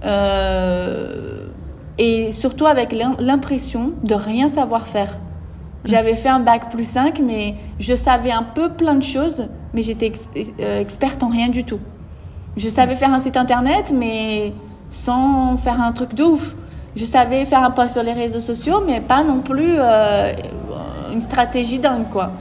Euh, 0.03 1.45
et 1.97 2.31
surtout 2.31 2.65
avec 2.65 2.95
l'impression 3.19 3.93
de 4.03 4.15
rien 4.15 4.49
savoir 4.49 4.87
faire. 4.87 5.17
J'avais 5.85 6.15
fait 6.15 6.29
un 6.29 6.39
bac 6.39 6.71
plus 6.71 6.85
5, 6.85 7.19
mais 7.19 7.55
je 7.79 7.95
savais 7.95 8.31
un 8.31 8.43
peu 8.43 8.69
plein 8.69 8.95
de 8.95 9.03
choses, 9.03 9.47
mais 9.73 9.81
j'étais 9.81 10.11
euh, 10.59 10.79
experte 10.79 11.21
en 11.23 11.27
rien 11.27 11.49
du 11.49 11.63
tout. 11.63 11.79
Je 12.57 12.69
savais 12.69 12.95
faire 12.95 13.13
un 13.13 13.19
site 13.19 13.37
internet, 13.37 13.93
mais 13.95 14.53
sans 14.91 15.57
faire 15.57 15.79
un 15.81 15.91
truc 15.91 16.13
de 16.15 16.23
ouf. 16.23 16.55
Je 16.95 17.05
savais 17.05 17.45
faire 17.45 17.63
un 17.63 17.71
post 17.71 17.93
sur 17.93 18.03
les 18.03 18.13
réseaux 18.13 18.39
sociaux, 18.39 18.83
mais 18.85 18.99
pas 18.99 19.23
non 19.23 19.39
plus 19.39 19.77
une 21.13 21.21
stratégie 21.21 21.79
dingue, 21.79 22.09
quoi. 22.11 22.31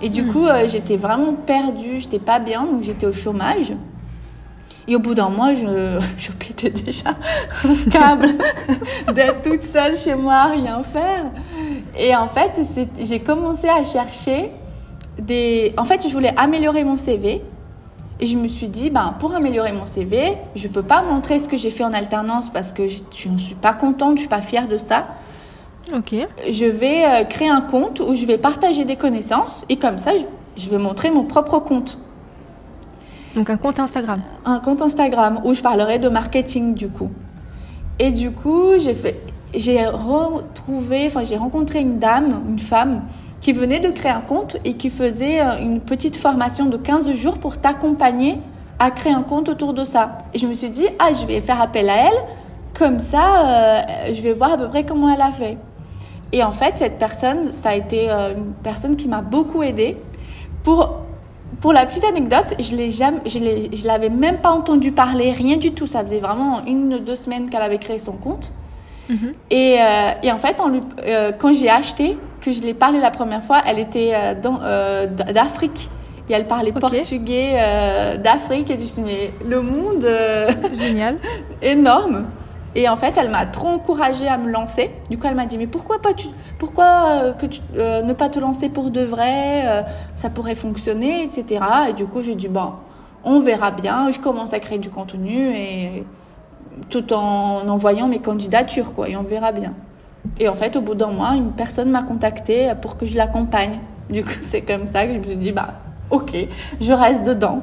Et 0.00 0.08
du 0.08 0.22
hmm. 0.22 0.32
coup, 0.32 0.46
euh, 0.46 0.68
j'étais 0.68 0.96
vraiment 0.96 1.34
perdue, 1.34 1.98
j'étais 1.98 2.18
pas 2.18 2.38
bien, 2.38 2.64
donc 2.64 2.82
j'étais 2.82 3.06
au 3.06 3.12
chômage. 3.12 3.72
Et 4.86 4.96
au 4.96 5.00
bout 5.00 5.14
d'un 5.14 5.28
mois, 5.28 5.54
je, 5.54 6.00
je 6.16 6.32
pétais 6.32 6.70
déjà 6.70 7.10
un 7.64 7.90
câble 7.90 8.28
d'être 9.14 9.42
toute 9.42 9.62
seule 9.62 9.96
chez 9.96 10.14
moi 10.14 10.44
rien 10.46 10.82
faire. 10.82 11.26
Et 11.98 12.14
en 12.16 12.28
fait, 12.28 12.60
j'ai 13.00 13.20
commencé 13.20 13.68
à 13.68 13.84
chercher 13.84 14.50
des... 15.18 15.74
En 15.76 15.84
fait, 15.84 16.06
je 16.06 16.12
voulais 16.12 16.32
améliorer 16.36 16.84
mon 16.84 16.96
CV. 16.96 17.42
Et 18.20 18.26
je 18.26 18.36
me 18.36 18.48
suis 18.48 18.68
dit, 18.68 18.90
ben, 18.90 19.14
pour 19.20 19.32
améliorer 19.32 19.72
mon 19.72 19.84
CV, 19.84 20.36
je 20.56 20.66
ne 20.66 20.72
peux 20.72 20.82
pas 20.82 21.02
montrer 21.02 21.38
ce 21.38 21.48
que 21.48 21.56
j'ai 21.56 21.70
fait 21.70 21.84
en 21.84 21.92
alternance 21.92 22.50
parce 22.50 22.72
que 22.72 22.88
je 22.88 23.28
ne 23.28 23.38
suis 23.38 23.54
pas 23.54 23.74
contente, 23.74 24.10
je 24.10 24.14
ne 24.14 24.18
suis 24.20 24.28
pas 24.28 24.40
fière 24.40 24.66
de 24.66 24.76
ça. 24.76 25.06
Ok. 25.94 26.14
Je 26.50 26.66
vais 26.66 27.04
euh, 27.04 27.24
créer 27.24 27.48
un 27.48 27.60
compte 27.60 28.00
où 28.00 28.14
je 28.14 28.26
vais 28.26 28.38
partager 28.38 28.84
des 28.84 28.96
connaissances 28.96 29.64
et 29.68 29.76
comme 29.76 29.98
ça, 29.98 30.12
je 30.56 30.68
vais 30.68 30.78
montrer 30.78 31.10
mon 31.10 31.24
propre 31.24 31.58
compte. 31.60 31.98
Donc 33.34 33.50
un 33.50 33.56
compte 33.56 33.78
Instagram 33.78 34.20
Un 34.44 34.58
compte 34.58 34.82
Instagram 34.82 35.40
où 35.44 35.54
je 35.54 35.62
parlerai 35.62 35.98
de 35.98 36.08
marketing 36.08 36.74
du 36.74 36.88
coup. 36.88 37.10
Et 37.98 38.10
du 38.10 38.30
coup, 38.30 38.78
j'ai 38.78 38.94
fait, 38.94 39.20
j'ai 39.54 39.86
retrouvé, 39.86 41.06
enfin 41.06 41.24
j'ai 41.24 41.36
rencontré 41.36 41.80
une 41.80 41.98
dame, 41.98 42.42
une 42.48 42.58
femme 42.58 43.02
qui 43.40 43.52
venait 43.52 43.80
de 43.80 43.90
créer 43.90 44.12
un 44.12 44.20
compte 44.20 44.56
et 44.64 44.74
qui 44.74 44.90
faisait 44.90 45.40
euh, 45.40 45.58
une 45.60 45.80
petite 45.80 46.16
formation 46.16 46.66
de 46.66 46.76
15 46.76 47.12
jours 47.12 47.38
pour 47.38 47.58
t'accompagner 47.58 48.38
à 48.78 48.90
créer 48.90 49.12
un 49.12 49.22
compte 49.22 49.48
autour 49.48 49.74
de 49.74 49.84
ça. 49.84 50.18
Et 50.34 50.38
je 50.38 50.46
me 50.46 50.54
suis 50.54 50.70
dit, 50.70 50.86
ah, 50.98 51.10
je 51.12 51.26
vais 51.26 51.40
faire 51.40 51.60
appel 51.60 51.88
à 51.88 52.08
elle, 52.08 52.18
comme 52.78 53.00
ça, 53.00 53.46
euh, 53.46 54.12
je 54.12 54.20
vais 54.22 54.32
voir 54.32 54.52
à 54.52 54.58
peu 54.58 54.68
près 54.68 54.84
comment 54.84 55.12
elle 55.12 55.20
a 55.20 55.32
fait. 55.32 55.56
Et 56.32 56.42
en 56.42 56.52
fait, 56.52 56.76
cette 56.76 56.98
personne, 56.98 57.52
ça 57.52 57.70
a 57.70 57.74
été 57.74 58.10
euh, 58.10 58.34
une 58.34 58.52
personne 58.62 58.96
qui 58.96 59.08
m'a 59.08 59.22
beaucoup 59.22 59.62
aidée. 59.62 59.96
Pour, 60.62 61.00
pour 61.60 61.72
la 61.72 61.86
petite 61.86 62.04
anecdote, 62.04 62.54
je 62.58 62.74
je 62.76 63.86
l'avais 63.86 64.10
même 64.10 64.38
pas 64.38 64.50
entendu 64.50 64.92
parler, 64.92 65.32
rien 65.32 65.56
du 65.56 65.72
tout. 65.72 65.86
Ça 65.86 66.02
faisait 66.02 66.20
vraiment 66.20 66.64
une 66.66 66.94
ou 66.94 66.98
deux 66.98 67.16
semaines 67.16 67.48
qu'elle 67.48 67.62
avait 67.62 67.78
créé 67.78 67.98
son 67.98 68.12
compte. 68.12 68.52
Mhm. 69.08 69.32
Et, 69.50 69.76
euh, 69.80 70.10
et, 70.22 70.30
en 70.30 70.38
fait, 70.38 70.56
euh, 71.06 71.32
quand 71.36 71.52
j'ai 71.52 71.70
acheté, 71.70 72.18
que 72.42 72.52
je 72.52 72.60
l'ai 72.60 72.74
parlé 72.74 73.00
la 73.00 73.10
première 73.10 73.42
fois, 73.42 73.62
elle 73.66 73.78
était 73.78 74.12
euh, 74.14 75.06
d'Afrique. 75.32 75.88
Et 76.30 76.34
elle 76.34 76.46
parlait 76.46 76.72
portugais 76.72 77.54
d'Afrique. 78.22 78.70
Et 78.70 78.74
je 78.74 78.80
me 78.80 78.84
suis 78.84 79.02
dit, 79.02 79.08
mais 79.08 79.30
le 79.48 79.62
monde. 79.62 80.06
Génial. 80.74 81.16
énorme. 81.62 82.26
Et 82.74 82.88
en 82.88 82.96
fait, 82.96 83.14
elle 83.16 83.30
m'a 83.30 83.46
trop 83.46 83.68
encouragée 83.68 84.28
à 84.28 84.36
me 84.36 84.50
lancer. 84.50 84.90
Du 85.10 85.18
coup, 85.18 85.26
elle 85.26 85.34
m'a 85.34 85.46
dit, 85.46 85.58
mais 85.58 85.66
pourquoi 85.66 86.00
pas 86.00 86.14
tu, 86.14 86.28
pourquoi 86.58 87.34
que 87.38 87.46
tu, 87.46 87.60
ne 87.74 88.12
pas 88.12 88.28
te 88.28 88.38
lancer 88.38 88.68
pour 88.68 88.90
de 88.90 89.00
vrai 89.00 89.84
Ça 90.16 90.30
pourrait 90.30 90.54
fonctionner, 90.54 91.22
etc. 91.22 91.64
Et 91.90 91.92
du 91.94 92.04
coup, 92.06 92.20
j'ai 92.20 92.34
dit, 92.34 92.48
bon, 92.48 92.72
on 93.24 93.40
verra 93.40 93.70
bien. 93.70 94.10
Je 94.10 94.20
commence 94.20 94.52
à 94.52 94.60
créer 94.60 94.78
du 94.78 94.90
contenu 94.90 95.50
et 95.54 96.04
tout 96.90 97.12
en 97.12 97.68
envoyant 97.68 98.08
mes 98.08 98.20
candidatures, 98.20 98.94
quoi, 98.94 99.08
et 99.08 99.16
on 99.16 99.22
verra 99.22 99.52
bien. 99.52 99.74
Et 100.38 100.48
en 100.48 100.54
fait, 100.54 100.76
au 100.76 100.80
bout 100.80 100.94
d'un 100.94 101.10
mois, 101.10 101.34
une 101.34 101.52
personne 101.52 101.90
m'a 101.90 102.02
contacté 102.02 102.72
pour 102.80 102.96
que 102.96 103.06
je 103.06 103.16
l'accompagne. 103.16 103.78
Du 104.10 104.24
coup, 104.24 104.30
c'est 104.42 104.62
comme 104.62 104.84
ça 104.84 105.06
que 105.06 105.14
je 105.14 105.18
me 105.18 105.24
suis 105.24 105.36
dit, 105.36 105.52
bah, 105.52 105.74
ok, 106.10 106.36
je 106.80 106.92
reste 106.92 107.24
dedans. 107.24 107.62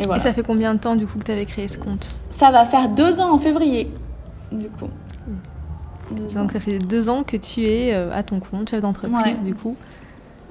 Et, 0.00 0.04
voilà. 0.04 0.20
et 0.20 0.22
ça 0.24 0.32
fait 0.32 0.42
combien 0.42 0.74
de 0.74 0.80
temps, 0.80 0.96
du 0.96 1.06
coup, 1.06 1.18
que 1.18 1.24
tu 1.24 1.32
avais 1.32 1.44
créé 1.44 1.68
ce 1.68 1.78
compte 1.78 2.16
Ça 2.30 2.50
va 2.50 2.64
faire 2.64 2.88
deux 2.88 3.20
ans 3.20 3.32
en 3.32 3.38
février, 3.38 3.90
du 4.50 4.68
coup. 4.68 4.88
Donc, 6.34 6.50
ça 6.50 6.58
fait 6.58 6.78
deux 6.78 7.08
ans 7.08 7.22
que 7.22 7.36
tu 7.36 7.62
es 7.62 7.94
euh, 7.94 8.12
à 8.12 8.24
ton 8.24 8.40
compte, 8.40 8.70
chef 8.70 8.80
d'entreprise, 8.80 9.42
du 9.42 9.54
coup 9.54 9.76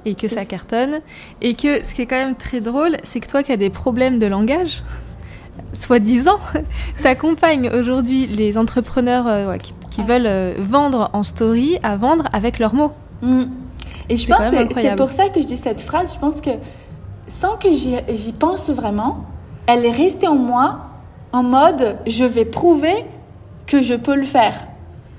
et 0.05 0.15
que 0.15 0.27
ça 0.27 0.45
cartonne. 0.45 0.99
Et 1.41 1.55
que 1.55 1.83
ce 1.85 1.93
qui 1.95 2.01
est 2.01 2.05
quand 2.05 2.15
même 2.15 2.35
très 2.35 2.61
drôle, 2.61 2.97
c'est 3.03 3.19
que 3.19 3.27
toi 3.27 3.43
qui 3.43 3.51
as 3.51 3.57
des 3.57 3.69
problèmes 3.69 4.19
de 4.19 4.25
langage, 4.25 4.83
soi-disant, 5.73 6.39
t'accompagnes 7.03 7.69
aujourd'hui 7.69 8.27
les 8.27 8.57
entrepreneurs 8.57 9.27
euh, 9.27 9.57
qui, 9.57 10.03
veulent 10.03 10.27
euh, 10.27 10.55
vendre 10.59 11.09
en 11.13 11.23
story 11.23 11.77
à 11.83 11.95
vendre 11.95 12.25
avec 12.33 12.59
leurs 12.59 12.73
mots. 12.73 12.93
Mm. 13.21 13.43
Et 14.09 14.17
je 14.17 14.27
pense 14.27 14.39
que 14.39 14.73
c'est 14.73 14.95
pour 14.95 15.11
ça 15.11 15.29
que 15.29 15.41
je 15.41 15.45
dis 15.45 15.57
cette 15.57 15.81
phrase. 15.81 16.15
Je 16.15 16.19
pense 16.19 16.41
que 16.41 16.49
sans 17.27 17.57
que 17.57 17.69
j'y 17.73 18.33
pense 18.33 18.71
vraiment, 18.71 19.25
elle 19.69 19.85
est 19.85 19.91
restée 19.91 20.27
en 20.27 20.35
moi 20.35 20.79
en 21.31 21.43
mode 21.43 21.97
je 22.07 22.25
vais 22.25 22.45
prouver 22.45 23.05
que 23.67 23.81
je 23.81 23.93
peux 23.93 24.15
le 24.15 24.23
faire. 24.23 24.65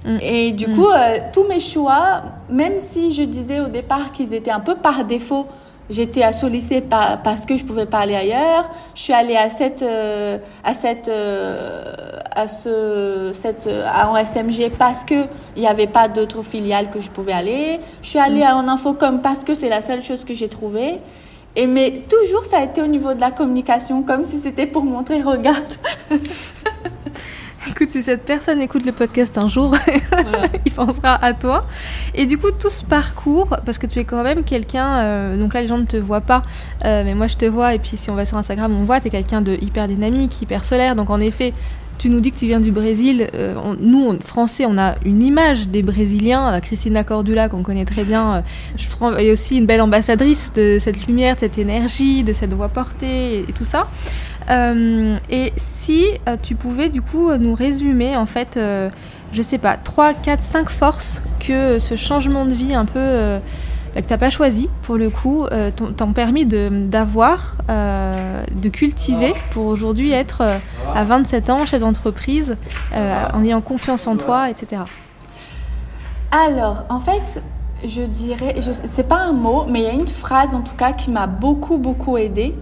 Mm. 0.04 0.16
Et 0.22 0.52
du 0.52 0.68
mm. 0.68 0.74
coup, 0.74 0.88
euh, 0.88 1.18
tous 1.32 1.44
mes 1.44 1.60
choix, 1.60 2.22
même 2.48 2.78
si 2.78 3.12
je 3.12 3.22
disais 3.22 3.60
au 3.60 3.68
départ 3.68 4.10
qu'ils 4.12 4.34
étaient 4.34 4.50
un 4.50 4.60
peu 4.60 4.74
par 4.74 5.04
défaut, 5.04 5.46
J'étais 5.90 6.22
à 6.22 6.32
Solicé 6.32 6.80
parce 6.80 7.44
que 7.44 7.56
je 7.56 7.64
pouvais 7.64 7.84
pas 7.84 7.98
aller 7.98 8.14
ailleurs. 8.14 8.70
Je 8.94 9.00
suis 9.00 9.12
allée 9.12 9.34
à 9.34 9.50
cette, 9.50 9.82
euh, 9.82 10.38
à 10.62 10.72
cette, 10.72 11.08
euh, 11.08 11.92
à 12.30 12.46
ce, 12.46 13.32
cette, 13.34 13.68
à, 13.84 14.08
en 14.08 14.16
SMG 14.16 14.70
parce 14.78 15.04
que 15.04 15.24
il 15.56 15.62
n'y 15.62 15.66
avait 15.66 15.88
pas 15.88 16.06
d'autres 16.06 16.44
filiales 16.44 16.90
que 16.90 17.00
je 17.00 17.10
pouvais 17.10 17.32
aller. 17.32 17.80
Je 18.02 18.08
suis 18.08 18.20
allée 18.20 18.44
mm. 18.44 18.54
en 18.54 18.68
Infocom 18.68 19.20
parce 19.20 19.42
que 19.42 19.56
c'est 19.56 19.68
la 19.68 19.80
seule 19.80 20.02
chose 20.02 20.24
que 20.24 20.32
j'ai 20.32 20.48
trouvée. 20.48 21.00
Et 21.56 21.66
mais 21.66 22.04
toujours 22.08 22.44
ça 22.44 22.58
a 22.58 22.64
été 22.64 22.80
au 22.80 22.86
niveau 22.86 23.14
de 23.14 23.20
la 23.20 23.30
communication, 23.30 24.02
comme 24.02 24.24
si 24.24 24.40
c'était 24.40 24.66
pour 24.66 24.84
montrer 24.84 25.22
regarde. 25.22 25.74
Écoute, 27.68 27.90
si 27.90 28.02
cette 28.02 28.24
personne 28.24 28.60
écoute 28.62 28.86
le 28.86 28.92
podcast 28.92 29.36
un 29.36 29.46
jour, 29.46 29.76
il 30.64 30.72
pensera 30.72 31.22
à 31.22 31.34
toi. 31.34 31.66
Et 32.14 32.24
du 32.24 32.38
coup, 32.38 32.50
tout 32.52 32.70
ce 32.70 32.82
parcours, 32.82 33.48
parce 33.66 33.76
que 33.76 33.86
tu 33.86 33.98
es 33.98 34.04
quand 34.04 34.22
même 34.22 34.44
quelqu'un, 34.44 35.00
euh, 35.00 35.36
donc 35.36 35.52
là 35.52 35.60
les 35.60 35.68
gens 35.68 35.76
ne 35.76 35.84
te 35.84 35.98
voient 35.98 36.22
pas, 36.22 36.42
euh, 36.86 37.04
mais 37.04 37.14
moi 37.14 37.26
je 37.26 37.36
te 37.36 37.44
vois, 37.44 37.74
et 37.74 37.78
puis 37.78 37.98
si 37.98 38.10
on 38.10 38.14
va 38.14 38.24
sur 38.24 38.38
Instagram, 38.38 38.74
on 38.74 38.84
voit, 38.84 39.00
tu 39.00 39.08
es 39.08 39.10
quelqu'un 39.10 39.42
de 39.42 39.58
hyper 39.60 39.88
dynamique, 39.88 40.40
hyper 40.40 40.64
solaire, 40.64 40.96
donc 40.96 41.10
en 41.10 41.20
effet, 41.20 41.52
tu 42.00 42.08
nous 42.08 42.20
dis 42.20 42.32
que 42.32 42.38
tu 42.38 42.46
viens 42.46 42.60
du 42.60 42.72
Brésil. 42.72 43.28
Euh, 43.34 43.54
nous, 43.78 44.18
Français, 44.24 44.64
on 44.66 44.78
a 44.78 44.94
une 45.04 45.22
image 45.22 45.68
des 45.68 45.82
Brésiliens. 45.82 46.58
Christina 46.62 47.04
Cordula, 47.04 47.50
qu'on 47.50 47.62
connaît 47.62 47.84
très 47.84 48.04
bien, 48.04 48.42
je 48.78 48.88
trouve, 48.88 49.18
est 49.18 49.30
aussi 49.30 49.58
une 49.58 49.66
belle 49.66 49.82
ambassadrice 49.82 50.50
de 50.54 50.78
cette 50.80 51.06
lumière, 51.06 51.34
de 51.34 51.40
cette 51.40 51.58
énergie, 51.58 52.24
de 52.24 52.32
cette 52.32 52.54
voix 52.54 52.70
portée 52.70 53.40
et 53.40 53.52
tout 53.52 53.66
ça. 53.66 53.88
Euh, 54.48 55.16
et 55.28 55.52
si 55.56 56.06
euh, 56.28 56.36
tu 56.42 56.54
pouvais 56.54 56.88
du 56.88 57.02
coup 57.02 57.32
nous 57.36 57.54
résumer 57.54 58.16
en 58.16 58.26
fait, 58.26 58.56
euh, 58.56 58.88
je 59.32 59.42
sais 59.42 59.58
pas, 59.58 59.76
3, 59.76 60.14
4, 60.14 60.42
5 60.42 60.70
forces 60.70 61.22
que 61.38 61.78
ce 61.78 61.94
changement 61.96 62.46
de 62.46 62.54
vie 62.54 62.74
un 62.74 62.84
peu 62.84 63.38
que 63.94 64.00
tu 64.00 64.12
n'as 64.12 64.18
pas 64.18 64.30
choisi 64.30 64.70
pour 64.82 64.96
le 64.96 65.10
coup 65.10 65.46
t'ont 65.96 66.12
permis 66.12 66.46
d'avoir, 66.46 67.56
de, 67.68 68.68
cultiver 68.68 69.34
pour 69.50 69.66
aujourd'hui 69.66 70.12
être 70.12 70.42
à 70.94 71.04
27 71.04 71.50
ans 71.50 71.66
chef 71.66 71.80
d'entreprise 71.80 72.56
en 72.94 73.42
ayant 73.42 73.60
confiance 73.60 74.06
en 74.06 74.16
toi, 74.16 74.50
etc. 74.50 74.82
Alors, 76.30 76.84
en 76.88 77.00
fait, 77.00 77.42
je 77.84 78.02
dirais, 78.02 78.54
c'est 78.92 79.08
pas 79.08 79.18
un 79.18 79.32
mot, 79.32 79.64
mais 79.68 79.80
il 79.80 79.84
y 79.84 79.88
a 79.88 79.92
une 79.92 80.08
phrase 80.08 80.54
en 80.54 80.60
tout 80.60 80.76
cas 80.76 80.92
qui 80.92 81.10
m'a 81.10 81.26
beaucoup, 81.26 81.78
beaucoup 81.78 82.16
aidée. 82.16 82.54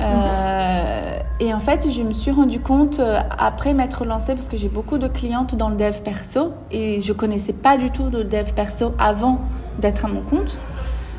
Euh, 0.00 1.18
et 1.40 1.54
en 1.54 1.60
fait, 1.60 1.90
je 1.90 2.02
me 2.02 2.12
suis 2.12 2.30
rendu 2.30 2.60
compte 2.60 2.98
euh, 2.98 3.20
après 3.38 3.72
m'être 3.74 4.04
lancée, 4.04 4.34
parce 4.34 4.48
que 4.48 4.56
j'ai 4.56 4.68
beaucoup 4.68 4.98
de 4.98 5.08
clientes 5.08 5.54
dans 5.54 5.68
le 5.68 5.76
dev 5.76 6.00
perso, 6.02 6.52
et 6.70 7.00
je 7.00 7.12
connaissais 7.12 7.52
pas 7.52 7.76
du 7.78 7.90
tout 7.90 8.10
le 8.10 8.24
dev 8.24 8.52
perso 8.54 8.92
avant 8.98 9.40
d'être 9.78 10.04
à 10.04 10.08
mon 10.08 10.22
compte, 10.22 10.60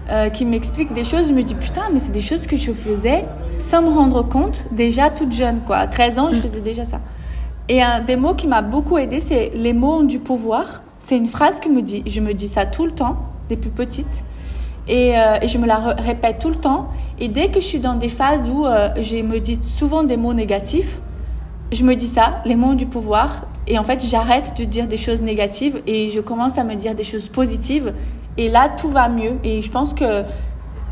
euh, 0.10 0.30
qui 0.30 0.46
m'expliquent 0.46 0.94
des 0.94 1.04
choses. 1.04 1.30
Je 1.30 1.34
me 1.34 1.44
dis, 1.44 1.56
putain, 1.56 1.82
mais 1.94 2.00
c'est 2.00 2.12
des 2.12 2.22
choses 2.22 2.48
que 2.48 2.58
je 2.58 2.72
faisais 2.72 3.26
sans 3.58 3.82
me 3.82 3.90
rendre 3.90 4.22
compte, 4.24 4.68
déjà 4.72 5.10
toute 5.10 5.32
jeune, 5.32 5.62
quoi. 5.66 5.78
À 5.78 5.88
13 5.88 6.20
ans, 6.20 6.30
je 6.32 6.40
mm. 6.40 6.42
faisais 6.42 6.62
déjà 6.62 6.86
ça. 6.86 7.00
Et 7.70 7.82
un 7.82 8.02
des 8.02 8.16
mots 8.16 8.36
qui 8.36 8.48
m'a 8.48 8.62
beaucoup 8.62 8.98
aidé, 8.98 9.20
c'est 9.20 9.52
les 9.56 9.74
mots 9.74 9.96
ont 9.96 10.04
du 10.04 10.20
pouvoir. 10.20 10.84
C'est 11.00 11.18
une 11.18 11.30
phrase 11.30 11.60
que 11.60 11.70
me 11.70 11.82
dit, 11.82 12.04
je 12.06 12.22
me 12.22 12.34
dis 12.34 12.48
ça 12.48 12.66
tout 12.66 12.86
le 12.86 12.92
temps, 12.92 13.18
depuis 13.50 13.70
petite. 13.70 14.24
Euh, 14.90 15.38
et, 15.42 15.48
je 15.48 15.58
me 15.58 15.66
la 15.66 15.78
répète 15.78 16.40
tout 16.40 16.50
le 16.50 16.56
temps. 16.56 16.90
Et 17.20 17.28
dès 17.28 17.50
que 17.50 17.60
je 17.60 17.66
suis 17.66 17.80
dans 17.80 17.96
des 17.96 18.10
phases 18.10 18.48
où 18.50 18.66
euh, 18.66 18.90
je 18.98 19.18
me 19.18 19.40
dis 19.40 19.60
souvent 19.64 20.04
des 20.04 20.18
mots 20.18 20.34
négatifs, 20.34 21.00
je 21.72 21.84
me 21.84 21.96
dis 21.96 22.08
ça, 22.08 22.42
les 22.46 22.56
mots 22.56 22.68
ont 22.68 22.74
du 22.74 22.86
pouvoir. 22.86 23.48
Et 23.68 23.80
en 23.80 23.84
fait, 23.84 24.06
j'arrête 24.06 24.54
de 24.58 24.64
dire 24.64 24.88
des 24.88 24.98
choses 24.98 25.24
négatives 25.24 25.82
et 25.88 26.10
je 26.10 26.22
commence 26.22 26.58
à 26.60 26.64
me 26.64 26.76
dire 26.76 26.94
des 26.94 27.04
choses 27.04 27.30
positives. 27.30 27.94
Et 28.38 28.50
là, 28.50 28.70
tout 28.70 28.90
va 28.90 29.10
mieux. 29.10 29.34
Et 29.44 29.62
je 29.62 29.72
pense 29.72 29.94
que 29.94 30.24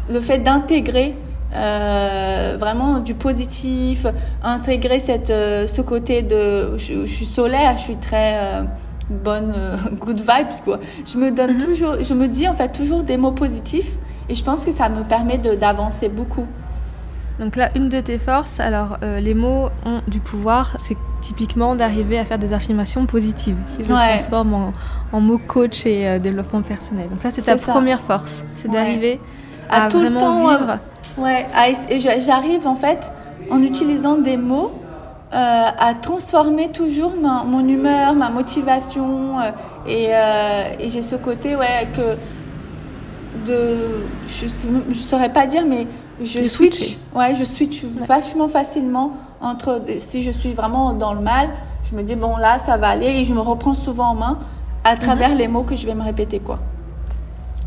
le 0.10 0.19
fait 0.19 0.39
d'intégrer 0.39 1.15
euh, 1.56 2.56
vraiment 2.60 2.99
du 2.99 3.13
positif, 3.13 4.06
intégrer 4.44 5.00
cette, 5.00 5.27
ce 5.27 5.81
côté 5.81 6.21
de... 6.21 6.77
Je, 6.77 7.06
je, 7.06 7.13
suis 7.13 7.25
solaire, 7.25 7.77
je 7.77 7.83
suis 7.83 7.98
très 7.98 8.63
bonne 9.10 9.54
euh, 9.56 9.77
good 10.00 10.19
vibes 10.19 10.62
quoi. 10.63 10.79
Je 11.06 11.17
me 11.17 11.31
donne 11.31 11.54
mhm. 11.54 11.63
toujours, 11.63 11.96
je 12.02 12.13
me 12.13 12.27
dis 12.27 12.48
en 12.48 12.54
fait 12.54 12.71
toujours 12.71 13.04
des 13.04 13.17
mots 13.17 13.31
positifs 13.31 13.91
et 14.29 14.35
je 14.35 14.44
pense 14.44 14.63
que 14.65 14.71
ça 14.71 14.89
me 14.89 15.04
permet 15.04 15.37
d'avancer 15.37 16.10
beaucoup. 16.10 16.46
Donc 17.39 17.56
là, 17.56 17.69
une 17.75 17.89
de 17.89 18.00
tes 18.00 18.19
forces, 18.19 18.60
alors 18.60 18.98
euh, 19.04 19.19
les 19.19 19.33
mots 19.33 19.69
ont 19.86 20.02
du 20.08 20.19
pouvoir, 20.19 20.75
c'est 20.79 20.98
typiquement 21.21 21.75
d'arriver 21.75 22.19
à 22.19 22.25
faire 22.25 22.38
des 22.38 22.54
affirmations 22.54 23.06
positives, 23.06 23.58
si 23.65 23.84
je 23.84 23.90
le 23.90 23.96
transforme 23.96 24.54
en, 24.54 24.73
en, 25.12 25.19
mots 25.19 25.38
coach 25.38 25.86
et 25.86 26.08
euh, 26.08 26.19
développement 26.19 26.62
personnel. 26.62 27.10
Donc 27.10 27.21
ça, 27.21 27.31
c'est 27.31 27.42
ta 27.42 27.56
première 27.56 28.02
force, 28.02 28.44
c'est 28.56 28.69
d'arriver 28.69 29.19
à, 29.69 29.88
tout 29.88 30.00
vraiment 30.00 30.19
le 30.19 30.19
temps, 30.19 30.50
vivre. 30.50 30.77
ouais, 31.17 31.48
et 31.90 32.00
j'arrive 32.00 32.67
en 32.67 32.75
fait 32.75 33.12
en 33.50 33.62
utilisant 33.62 34.17
des 34.17 34.38
mots 34.38 34.71
à 35.31 35.96
transformer 36.00 36.69
toujours 36.69 37.13
mon 37.15 37.67
humeur, 37.67 38.13
ma 38.13 38.29
motivation. 38.29 39.40
et, 39.88 40.10
et 40.79 40.90
j'ai 40.90 41.02
ce 41.02 41.15
côté 41.15 41.56
ouais, 41.56 41.88
que 41.96 42.17
de. 43.46 43.77
Je 44.27 44.46
ne 44.90 44.94
saurais 44.94 45.31
pas 45.31 45.48
dire, 45.48 45.65
mais 45.65 45.88
je 46.23 46.44
switch. 46.44 46.98
Ouais, 47.15 47.36
je 47.36 47.44
switch 47.44 47.84
vachement 47.84 48.48
facilement 48.48 49.13
entre. 49.42 49.81
Si 50.00 50.21
je 50.21 50.31
suis 50.31 50.54
vraiment 50.54 50.94
dans 50.94 51.13
le 51.13 51.21
mal, 51.21 51.50
je 51.90 51.96
me 51.96 52.04
dis, 52.04 52.15
bon, 52.15 52.38
là, 52.38 52.60
ça 52.60 52.77
va 52.77 52.90
aller. 52.90 53.08
Et 53.08 53.23
je 53.23 53.34
me 53.34 53.42
reprends 53.42 53.75
souvent 53.75 54.10
en 54.10 54.15
main 54.15 54.40
à 54.84 54.98
travers 54.98 55.29
mhm. 55.29 55.38
les 55.38 55.48
mots 55.48 55.63
que 55.63 55.75
je 55.75 55.86
vais 55.86 55.96
me 55.96 56.04
répéter, 56.04 56.40
quoi. 56.40 56.60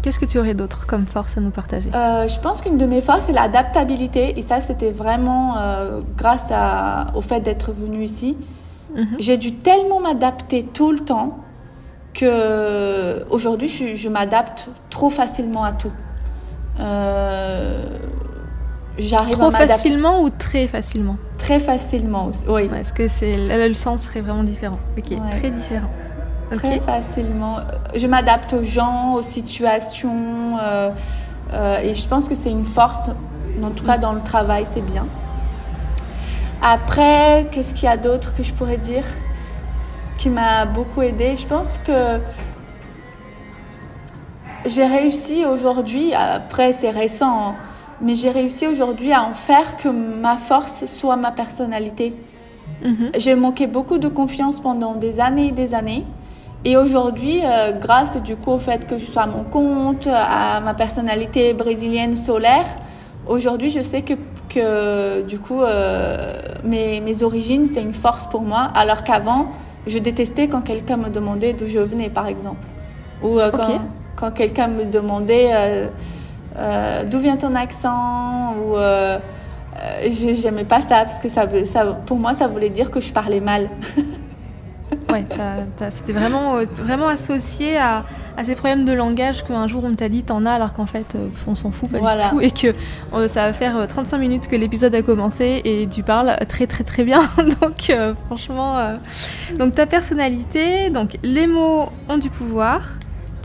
Qu'est-ce 0.02 0.20
que 0.20 0.24
tu 0.24 0.38
aurais 0.38 0.54
d'autre 0.54 0.86
comme 0.86 1.06
force 1.06 1.36
à 1.36 1.40
nous 1.40 1.50
partager? 1.50 1.90
Euh, 1.94 2.28
Je 2.28 2.38
pense 2.38 2.60
qu'une 2.60 2.78
de 2.78 2.86
mes 2.86 3.00
forces, 3.00 3.24
c'est 3.26 3.32
l'adaptabilité. 3.32 4.38
Et 4.38 4.42
ça, 4.42 4.60
c'était 4.60 4.92
vraiment 4.92 5.56
euh, 5.58 6.00
grâce 6.16 6.46
à, 6.50 7.08
au 7.16 7.20
fait 7.20 7.40
d'être 7.40 7.72
venue 7.72 8.04
ici. 8.04 8.36
Mhm. 8.94 9.06
J'ai 9.18 9.36
dû 9.36 9.54
tellement 9.54 10.00
m'adapter 10.00 10.62
tout 10.62 10.92
le 10.92 11.00
temps 11.00 11.38
que 12.16 13.24
aujourd'hui, 13.30 13.68
je, 13.68 13.94
je 13.94 14.08
m'adapte 14.08 14.68
trop 14.90 15.10
facilement 15.10 15.64
à 15.64 15.72
tout. 15.72 15.92
Euh, 16.80 17.84
j'arrive 18.98 19.34
Trop 19.34 19.50
facilement 19.50 20.22
ou 20.22 20.30
très 20.30 20.66
facilement? 20.68 21.16
Très 21.38 21.60
facilement, 21.60 22.30
oui. 22.48 22.68
Est-ce 22.74 22.92
que 22.92 23.08
c'est 23.08 23.36
le 23.36 23.74
sens 23.74 24.02
serait 24.02 24.20
vraiment 24.20 24.42
différent 24.42 24.78
Ok, 24.98 25.12
très 25.38 25.50
différent. 25.50 25.90
Très 26.56 26.80
facilement. 26.80 27.58
Je 27.94 28.06
m'adapte 28.06 28.52
aux 28.52 28.62
gens, 28.62 29.14
aux 29.14 29.22
situations, 29.22 30.58
euh, 30.62 30.90
euh, 31.52 31.78
et 31.80 31.94
je 31.94 32.06
pense 32.06 32.28
que 32.28 32.34
c'est 32.34 32.50
une 32.50 32.64
force. 32.64 33.10
En 33.62 33.70
tout 33.70 33.84
cas, 33.84 33.98
dans 33.98 34.12
le 34.12 34.20
travail, 34.20 34.64
c'est 34.70 34.84
bien. 34.84 35.06
Après, 36.62 37.46
qu'est-ce 37.50 37.74
qu'il 37.74 37.84
y 37.84 37.92
a 37.92 37.96
d'autre 37.96 38.34
que 38.36 38.42
je 38.42 38.52
pourrais 38.52 38.76
dire? 38.76 39.04
Qui 40.18 40.28
m'a 40.28 40.64
beaucoup 40.64 41.02
aidé 41.02 41.36
Je 41.36 41.46
pense 41.46 41.78
que 41.86 42.20
j'ai 44.66 44.86
réussi 44.86 45.44
aujourd'hui. 45.44 46.12
Après, 46.14 46.72
c'est 46.72 46.90
récent. 46.90 47.48
Hein, 47.48 47.54
mais 48.00 48.14
j'ai 48.14 48.30
réussi 48.30 48.66
aujourd'hui 48.66 49.12
à 49.12 49.22
en 49.22 49.32
faire 49.32 49.76
que 49.76 49.88
ma 49.88 50.36
force 50.36 50.84
soit 50.84 51.16
ma 51.16 51.30
personnalité. 51.30 52.14
Mhm. 52.84 53.10
J'ai 53.16 53.34
manqué 53.34 53.66
beaucoup 53.66 53.98
de 53.98 54.08
confiance 54.08 54.60
pendant 54.60 54.94
des 54.94 55.20
années 55.20 55.48
et 55.48 55.52
des 55.52 55.74
années. 55.74 56.04
Et 56.64 56.76
aujourd'hui, 56.76 57.40
euh, 57.44 57.72
grâce 57.72 58.20
du 58.20 58.36
coup 58.36 58.50
au 58.50 58.58
fait 58.58 58.86
que 58.86 58.98
je 58.98 59.06
sois 59.06 59.22
à 59.22 59.26
mon 59.26 59.44
compte, 59.44 60.08
à 60.08 60.60
ma 60.60 60.74
personnalité 60.74 61.54
brésilienne 61.54 62.16
solaire, 62.16 62.66
aujourd'hui 63.28 63.70
je 63.70 63.82
sais 63.82 64.02
que, 64.02 64.14
que 64.48 65.22
du 65.22 65.38
coup 65.38 65.62
euh, 65.62 66.40
mes, 66.64 67.00
mes, 67.00 67.22
origines 67.22 67.66
c'est 67.66 67.82
une 67.82 67.94
force 67.94 68.26
pour 68.26 68.40
moi, 68.40 68.70
alors 68.74 69.04
qu'avant 69.04 69.46
je 69.86 69.98
détestais 69.98 70.48
quand 70.48 70.62
quelqu'un 70.62 70.96
me 70.96 71.08
demandait 71.08 71.52
d'où 71.52 71.66
je 71.66 71.78
venais 71.78 72.10
par 72.10 72.26
exemple. 72.26 72.64
Ou 73.22 73.38
euh, 73.38 73.50
quand, 73.50 73.80
quand 74.16 74.30
quelqu'un 74.32 74.68
me 74.68 74.84
demandait 74.84 75.50
euh, 76.58 77.04
d'où 77.04 77.18
vient 77.18 77.36
ton 77.36 77.54
accent 77.54 78.54
ou 78.54 78.76
euh, 78.76 79.18
euh 79.78 80.10
j'aimais 80.10 80.64
pas 80.64 80.80
ça 80.80 81.04
parce 81.04 81.18
que 81.18 81.28
ça, 81.28 81.46
ça, 81.64 81.84
pour 82.06 82.16
moi 82.16 82.32
ça 82.34 82.46
voulait 82.46 82.70
dire 82.70 82.90
que 82.90 83.00
je 83.00 83.12
parlais 83.12 83.40
mal. 83.40 83.68
ouais, 85.12 85.24
c'était 85.90 86.12
vraiment, 86.12 86.56
euh, 86.56 86.64
vraiment 86.76 87.08
associé 87.08 87.76
à, 87.76 88.04
à, 88.36 88.44
ces 88.44 88.54
problèmes 88.54 88.84
de 88.84 88.92
langage 88.92 89.44
qu'un 89.44 89.66
jour 89.66 89.82
on 89.84 89.92
t'a 89.92 90.08
dit 90.08 90.22
t'en 90.22 90.44
as 90.46 90.52
alors 90.52 90.72
qu'en 90.74 90.86
fait 90.86 91.16
on 91.46 91.54
s'en 91.54 91.72
fout 91.72 91.90
pas 91.90 91.98
du 91.98 92.28
tout 92.28 92.40
et 92.40 92.50
que 92.50 92.74
ça 93.26 93.46
va 93.46 93.52
faire 93.52 93.86
35 93.86 94.18
minutes 94.18 94.48
que 94.48 94.56
l'épisode 94.56 94.94
a 94.94 95.02
commencé 95.02 95.60
et 95.64 95.88
tu 95.88 96.02
parles 96.02 96.36
très 96.48 96.66
très 96.66 96.84
très 96.84 97.04
bien. 97.04 97.22
donc 97.60 97.92
franchement, 98.26 98.96
donc 99.58 99.74
ta 99.74 99.86
personnalité, 99.86 100.90
donc 100.90 101.18
les 101.22 101.46
mots 101.46 101.90
ont 102.08 102.18
du 102.18 102.30
pouvoir 102.30 102.82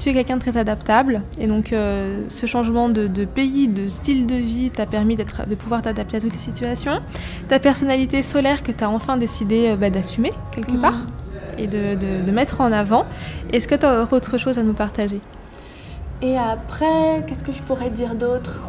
tu 0.02 0.10
es 0.10 0.14
quelqu'un 0.14 0.38
de 0.38 0.42
très 0.42 0.58
adaptable 0.58 1.22
et 1.40 1.48
donc 1.48 1.74
euh, 1.74 2.24
ce 2.30 2.48
changement 2.48 2.90
de, 2.90 3.26
pays, 3.26 3.68
de 3.68 3.88
style 3.88 4.26
de 4.26 4.36
vie 4.36 4.72
t'a 4.72 4.86
permis 4.86 5.16
de 5.16 5.56
pouvoir 5.56 5.82
t'adapter 5.84 6.18
à 6.18 6.20
toutes 6.20 6.34
les 6.34 6.40
situations. 6.40 7.02
Ta 7.50 7.60
personnalité 7.60 8.22
solaire 8.22 8.64
que 8.64 8.72
tu 8.72 8.84
as 8.84 8.90
enfin 8.90 9.18
décidé 9.18 9.70
euh, 9.70 9.76
bah, 9.76 9.90
d'assumer 9.90 10.34
quelque 10.52 10.80
part 10.82 11.06
et 11.58 11.68
de, 11.68 12.32
mettre 12.32 12.62
en 12.62 12.72
avant. 12.72 13.06
Est-ce 13.52 13.68
que 13.68 13.76
tu 13.76 13.86
as 13.86 14.08
autre 14.12 14.38
chose 14.38 14.58
à 14.58 14.64
nous 14.64 14.74
partager? 14.74 15.20
Et 16.22 16.38
après, 16.38 17.24
qu'est-ce 17.28 17.44
que 17.44 17.52
je 17.52 17.62
pourrais 17.62 17.90
dire 17.90 18.16
d'autre? 18.16 18.60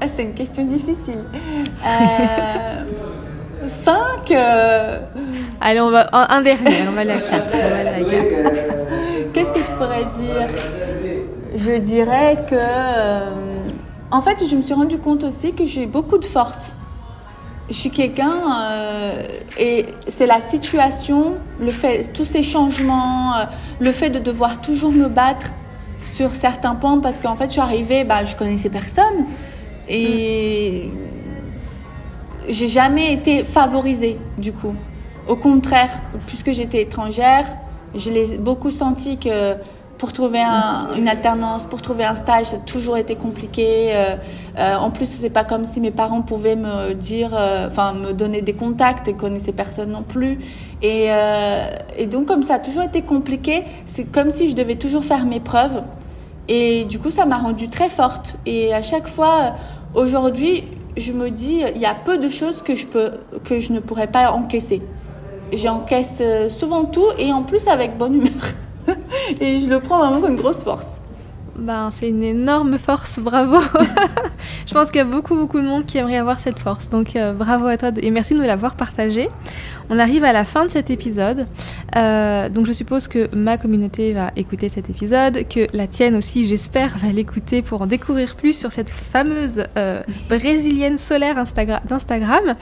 Ah, 0.00 0.06
C'est 0.08 0.22
une 0.22 0.34
question 0.34 0.64
difficile. 0.64 1.24
Euh, 1.86 2.84
cinq 3.68 4.32
Allez, 5.60 5.80
on 5.80 5.90
va 5.90 6.08
un 6.12 6.40
dernier, 6.42 6.86
on 6.88 6.92
va 6.92 7.00
à 7.00 7.20
quatre. 7.20 7.54
Qu'est-ce 9.32 9.52
que 9.52 9.60
je 9.60 9.72
pourrais 9.76 10.04
dire? 10.18 10.48
Je 11.56 11.78
dirais 11.78 12.44
que. 12.48 12.54
Euh, 12.54 13.68
en 14.10 14.22
fait, 14.22 14.44
je 14.46 14.56
me 14.56 14.62
suis 14.62 14.74
rendu 14.74 14.98
compte 14.98 15.22
aussi 15.24 15.52
que 15.52 15.64
j'ai 15.64 15.86
beaucoup 15.86 16.18
de 16.18 16.24
force. 16.24 16.72
Je 17.70 17.76
suis 17.76 17.90
quelqu'un 17.90 18.62
euh, 18.62 19.22
et 19.56 19.86
c'est 20.08 20.26
la 20.26 20.40
situation, 20.40 21.36
le 21.60 21.70
fait, 21.70 22.12
tous 22.12 22.24
ces 22.24 22.42
changements, 22.42 23.36
euh, 23.36 23.44
le 23.78 23.92
fait 23.92 24.10
de 24.10 24.18
devoir 24.18 24.60
toujours 24.60 24.90
me 24.90 25.06
battre 25.06 25.52
sur 26.14 26.34
certains 26.34 26.74
points 26.74 26.98
parce 26.98 27.16
qu'en 27.16 27.36
fait, 27.36 27.46
je 27.46 27.52
suis 27.52 27.60
arrivée, 27.60 28.02
bah, 28.02 28.24
je 28.24 28.34
connaissais 28.34 28.70
personne 28.70 29.24
et 29.88 30.90
j'ai 32.48 32.66
jamais 32.66 33.12
été 33.12 33.44
favorisée 33.44 34.18
du 34.36 34.52
coup. 34.52 34.74
Au 35.28 35.36
contraire, 35.36 35.90
puisque 36.26 36.50
j'étais 36.50 36.82
étrangère, 36.82 37.46
je 37.94 38.10
l'ai 38.10 38.36
beaucoup 38.36 38.72
senti 38.72 39.16
que 39.16 39.54
pour 40.00 40.14
trouver 40.14 40.40
une 40.40 41.08
alternance, 41.08 41.66
pour 41.66 41.82
trouver 41.82 42.04
un 42.04 42.14
stage, 42.14 42.46
ça 42.46 42.56
a 42.56 42.60
toujours 42.60 42.96
été 42.96 43.16
compliqué. 43.16 43.90
Euh, 43.92 44.16
euh, 44.58 44.74
en 44.76 44.90
plus, 44.90 45.04
c'est 45.04 45.28
pas 45.28 45.44
comme 45.44 45.66
si 45.66 45.78
mes 45.78 45.90
parents 45.90 46.22
pouvaient 46.22 46.56
me 46.56 46.94
dire, 46.94 47.32
euh, 47.34 47.68
enfin, 47.68 47.92
me 47.92 48.14
donner 48.14 48.40
des 48.40 48.54
contacts, 48.54 49.08
ils 49.08 49.14
connaissaient 49.14 49.52
personne 49.52 49.90
non 49.90 50.02
plus. 50.02 50.38
Et, 50.80 51.08
et, 51.98 52.06
donc, 52.06 52.24
comme 52.24 52.42
ça 52.42 52.54
a 52.54 52.58
toujours 52.58 52.82
été 52.82 53.02
compliqué, 53.02 53.64
c'est 53.84 54.04
comme 54.04 54.30
si 54.30 54.48
je 54.48 54.56
devais 54.56 54.76
toujours 54.76 55.04
faire 55.04 55.26
mes 55.26 55.38
preuves. 55.38 55.82
Et 56.48 56.84
du 56.84 56.98
coup, 56.98 57.10
ça 57.10 57.26
m'a 57.26 57.36
rendue 57.36 57.68
très 57.68 57.90
forte. 57.90 58.38
Et 58.46 58.72
à 58.72 58.80
chaque 58.80 59.06
fois, 59.06 59.56
aujourd'hui, 59.92 60.64
je 60.96 61.12
me 61.12 61.30
dis, 61.30 61.62
il 61.74 61.80
y 61.80 61.84
a 61.84 61.94
peu 61.94 62.16
de 62.16 62.30
choses 62.30 62.62
que 62.62 62.74
je 62.74 62.86
peux, 62.86 63.10
que 63.44 63.60
je 63.60 63.74
ne 63.74 63.80
pourrais 63.80 64.06
pas 64.06 64.32
encaisser 64.32 64.80
j'encaisse 65.52 66.18
euh, 66.20 66.48
souvent 66.48 66.84
tout 66.84 67.06
et 67.18 67.32
en 67.32 67.42
plus 67.42 67.66
avec 67.66 67.96
bonne 67.96 68.14
humeur. 68.16 68.30
et 69.40 69.60
je 69.60 69.68
le 69.68 69.80
prends 69.80 69.98
vraiment 69.98 70.20
comme 70.20 70.32
une 70.32 70.36
grosse 70.36 70.62
force. 70.62 71.00
Ben, 71.60 71.90
c'est 71.90 72.08
une 72.08 72.22
énorme 72.22 72.78
force, 72.78 73.18
bravo. 73.18 73.58
je 74.66 74.72
pense 74.72 74.90
qu'il 74.90 74.98
y 74.98 75.02
a 75.02 75.04
beaucoup, 75.04 75.34
beaucoup 75.34 75.60
de 75.60 75.66
monde 75.66 75.84
qui 75.84 75.98
aimerait 75.98 76.16
avoir 76.16 76.40
cette 76.40 76.58
force. 76.58 76.88
Donc, 76.88 77.16
euh, 77.16 77.34
bravo 77.34 77.66
à 77.66 77.76
toi 77.76 77.90
et 78.00 78.10
merci 78.10 78.32
de 78.32 78.38
nous 78.38 78.46
l'avoir 78.46 78.76
partagé. 78.76 79.28
On 79.90 79.98
arrive 79.98 80.24
à 80.24 80.32
la 80.32 80.44
fin 80.46 80.64
de 80.64 80.70
cet 80.70 80.88
épisode. 80.88 81.46
Euh, 81.96 82.48
donc, 82.48 82.66
je 82.66 82.72
suppose 82.72 83.08
que 83.08 83.28
ma 83.36 83.58
communauté 83.58 84.14
va 84.14 84.30
écouter 84.36 84.70
cet 84.70 84.88
épisode, 84.88 85.46
que 85.48 85.66
la 85.76 85.86
tienne 85.86 86.16
aussi, 86.16 86.46
j'espère, 86.46 86.96
va 86.96 87.08
l'écouter 87.08 87.60
pour 87.60 87.82
en 87.82 87.86
découvrir 87.86 88.36
plus 88.36 88.58
sur 88.58 88.72
cette 88.72 88.90
fameuse 88.90 89.64
brésilienne 90.30 90.96
solaire 90.96 91.34
d'Instagram. 91.84 92.54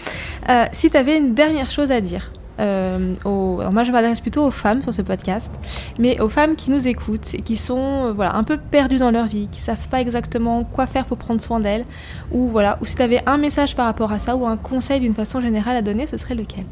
si 0.73 0.91
tu 0.91 0.97
avais 0.97 1.19
une 1.19 1.35
dernière 1.35 1.71
chose 1.71 1.93
à 1.93 2.01
dire 2.01 2.33
euh, 2.61 3.15
moi, 3.25 3.85
je 3.85 3.93
m'adresse 3.93 4.21
plutôt 4.21 4.45
aux 4.45 4.51
femmes 4.51 4.83
sur 4.83 4.93
ce 4.93 5.03
podcast, 5.03 5.53
mais 5.99 6.21
aux 6.21 6.29
femmes 6.29 6.57
qui 6.57 6.71
nous 6.71 6.89
écoutent 6.89 7.35
et 7.35 7.43
qui 7.43 7.57
sont 7.57 8.07
euh, 8.07 8.13
voilà, 8.13 8.37
un 8.37 8.45
peu 8.45 8.57
perdues 8.57 8.97
dans 8.97 9.11
leur 9.11 9.27
vie, 9.27 9.49
qui 9.49 9.61
savent 9.61 9.89
pas 9.89 10.01
exactement 10.01 10.65
quoi 10.65 10.87
faire 10.87 11.05
pour 11.05 11.19
prendre 11.19 11.41
soin 11.41 11.61
d'elles, 11.61 11.85
ou 12.33 12.49
voilà, 12.49 12.79
ou 12.81 12.85
si 12.85 12.97
tu 12.97 13.03
avais 13.03 13.23
un 13.27 13.39
message 13.39 13.77
par 13.77 13.87
rapport 13.87 14.13
à 14.13 14.19
ça 14.19 14.37
ou 14.37 14.47
un 14.47 14.57
conseil 14.57 15.01
d'une 15.01 15.15
façon 15.15 15.41
générale 15.41 15.77
à 15.77 15.83
donner, 15.83 16.07
ce 16.07 16.17
serait 16.17 16.35
lequel? 16.35 16.65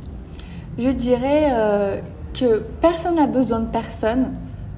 Je 0.79 0.91
dirais 0.91 1.49
euh, 1.53 2.01
que 2.35 2.63
personne 2.81 3.17
n'a 3.17 3.27
besoin 3.27 3.61
de 3.61 3.71
personne. 3.71 4.33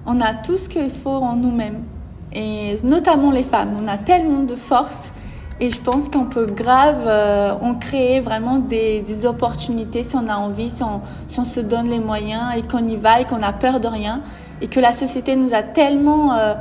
On 0.07 0.21
a 0.21 0.35
tout 0.35 0.57
ce 0.57 0.69
qu'il 0.69 0.91
faut 0.91 1.11
en 1.11 1.37
nous-mêmes, 1.37 1.83
et 2.33 2.77
notamment 2.83 3.31
les 3.31 3.43
femmes. 3.43 3.71
On 3.83 3.89
a 3.89 3.99
tellement 3.99 4.43
de 4.43 4.57
force 4.57 5.13
et 5.61 5.73
je 5.73 5.81
pense 5.81 6.09
qu'on 6.09 6.27
peut 6.27 6.47
grave 6.47 7.03
euh, 7.07 7.53
en 7.61 7.75
créer 7.75 8.21
vraiment 8.21 8.57
des, 8.59 9.27
opportunités 9.27 10.05
si 10.05 10.15
on 10.15 10.29
a 10.29 10.37
envie, 10.37 10.71
si 10.71 10.83
on, 10.83 11.45
se 11.45 11.61
donne 11.61 11.89
les 11.89 11.99
moyens 11.99 12.57
et 12.57 12.63
qu'on 12.63 12.87
y 12.87 12.97
va 12.97 13.21
et 13.21 13.25
qu'on 13.25 13.43
a 13.43 13.53
peur 13.53 13.81
de 13.81 13.89
rien. 13.89 14.21
Et 14.61 14.69
que 14.69 14.79
la 14.79 14.93
société 14.93 15.35
nous 15.35 15.53
a 15.55 15.63
tellement 15.63 16.35
euh, 16.35 16.55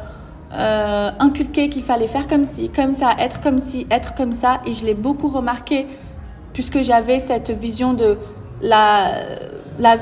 euh, 0.54 1.12
inculqué 1.20 1.70
qu'il 1.70 1.84
fallait 1.84 2.08
faire 2.08 2.28
comme 2.28 2.46
ci, 2.46 2.70
comme 2.70 2.96
ça, 2.96 3.12
être 3.20 3.42
comme 3.42 3.60
ci, 3.60 3.86
être 3.92 4.16
comme 4.16 4.34
ça. 4.34 4.62
Et 4.66 4.74
je 4.74 4.84
l'ai 4.86 4.96
beaucoup 4.96 5.28
remarqué 5.28 5.86
puisque 6.54 6.82
j'avais 6.82 7.20
cette 7.20 7.52
vision 7.52 7.94
de 7.94 8.18
la 8.62 9.98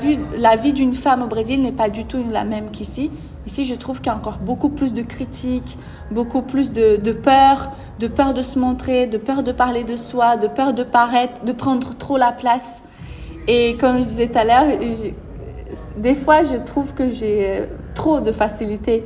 vie 0.56 0.72
d'une 0.72 0.94
femme 0.94 1.22
au 1.22 1.26
Brésil 1.26 1.60
n'est 1.60 1.72
pas 1.72 1.90
du 1.90 2.06
tout 2.06 2.24
la 2.30 2.44
même 2.44 2.70
qu'ici. 2.70 3.10
Ici, 3.46 3.64
je 3.64 3.74
trouve 3.74 3.98
qu'il 3.98 4.08
y 4.08 4.14
a 4.14 4.16
encore 4.16 4.38
beaucoup 4.38 4.70
plus 4.70 4.92
de 4.92 5.02
critiques, 5.02 5.78
beaucoup 6.10 6.42
plus 6.42 6.72
de, 6.72 6.96
de 6.96 7.12
peur 7.12 7.70
de 7.98 8.08
peur 8.08 8.34
de 8.34 8.42
se 8.42 8.58
montrer, 8.58 9.06
de 9.06 9.18
peur 9.18 9.42
de 9.42 9.52
parler 9.52 9.84
de 9.84 9.96
soi, 9.96 10.36
de 10.36 10.48
peur 10.48 10.72
de 10.74 10.82
paraître, 10.82 11.44
de 11.44 11.52
prendre 11.52 11.96
trop 11.96 12.16
la 12.16 12.32
place. 12.32 12.82
Et 13.48 13.76
comme 13.76 14.00
je 14.00 14.06
disais 14.06 14.28
tout 14.28 14.38
à 14.38 14.44
l'heure, 14.44 14.66
des 15.96 16.14
fois, 16.14 16.44
je 16.44 16.56
trouve 16.56 16.92
que 16.94 17.10
j'ai 17.10 17.64
trop 17.94 18.20
de 18.20 18.32
facilité 18.32 19.04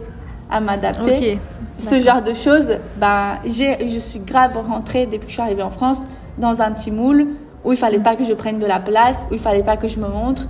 à 0.51 0.61
m'adapter. 0.61 1.39
Ce 1.79 2.01
genre 2.01 2.23
de 2.23 2.35
choses, 2.35 2.79
ben, 2.97 3.39
je 3.45 3.99
suis 4.01 4.21
grave 4.21 4.57
rentrée 4.57 5.07
depuis 5.07 5.21
que 5.21 5.29
je 5.29 5.35
suis 5.35 5.43
arrivée 5.43 5.63
en 5.63 5.71
France 5.71 6.07
dans 6.39 6.61
un 6.61 6.73
petit 6.73 6.91
moule 6.91 7.29
où 7.65 7.73
il 7.73 7.79
fallait 7.79 8.01
pas 8.01 8.17
que 8.17 8.25
je 8.25 8.33
prenne 8.33 8.59
de 8.59 8.67
la 8.67 8.81
place, 8.81 9.19
où 9.31 9.35
il 9.35 9.39
fallait 9.39 9.63
pas 9.63 9.77
que 9.77 9.87
je 9.87 10.01
me 10.01 10.09
montre. 10.09 10.49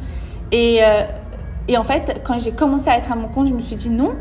Et, 0.53 0.79
euh, 0.83 1.03
et 1.69 1.77
en 1.77 1.83
fait, 1.83 2.21
quand 2.25 2.39
j'ai 2.39 2.53
commencé 2.53 2.89
à 2.89 2.97
être 2.97 3.11
à 3.11 3.17
mon 3.17 3.29
compte, 3.29 3.49
je 3.49 3.55
me 3.55 3.61
suis 3.61 3.77
dit 3.77 3.91
non, 3.91 4.15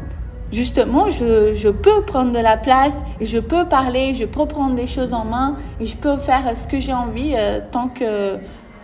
justement, 0.51 1.09
je, 1.09 1.53
je, 1.53 1.69
peux 1.69 2.01
prendre 2.01 2.31
de 2.31 2.39
la 2.39 2.57
place, 2.57 2.93
je 3.21 3.37
peux 3.39 3.65
parler, 3.65 4.13
je 4.13 4.25
peux 4.25 4.45
prendre 4.45 4.75
des 4.75 4.87
choses 4.87 5.13
en 5.13 5.25
main 5.25 5.57
et 5.79 5.85
je 5.85 5.95
peux 5.95 6.17
faire 6.17 6.43
ce 6.55 6.67
que 6.67 6.79
j'ai 6.79 6.93
envie 6.93 7.33
euh, 7.35 7.59
tant 7.71 7.87
que, 7.87 8.37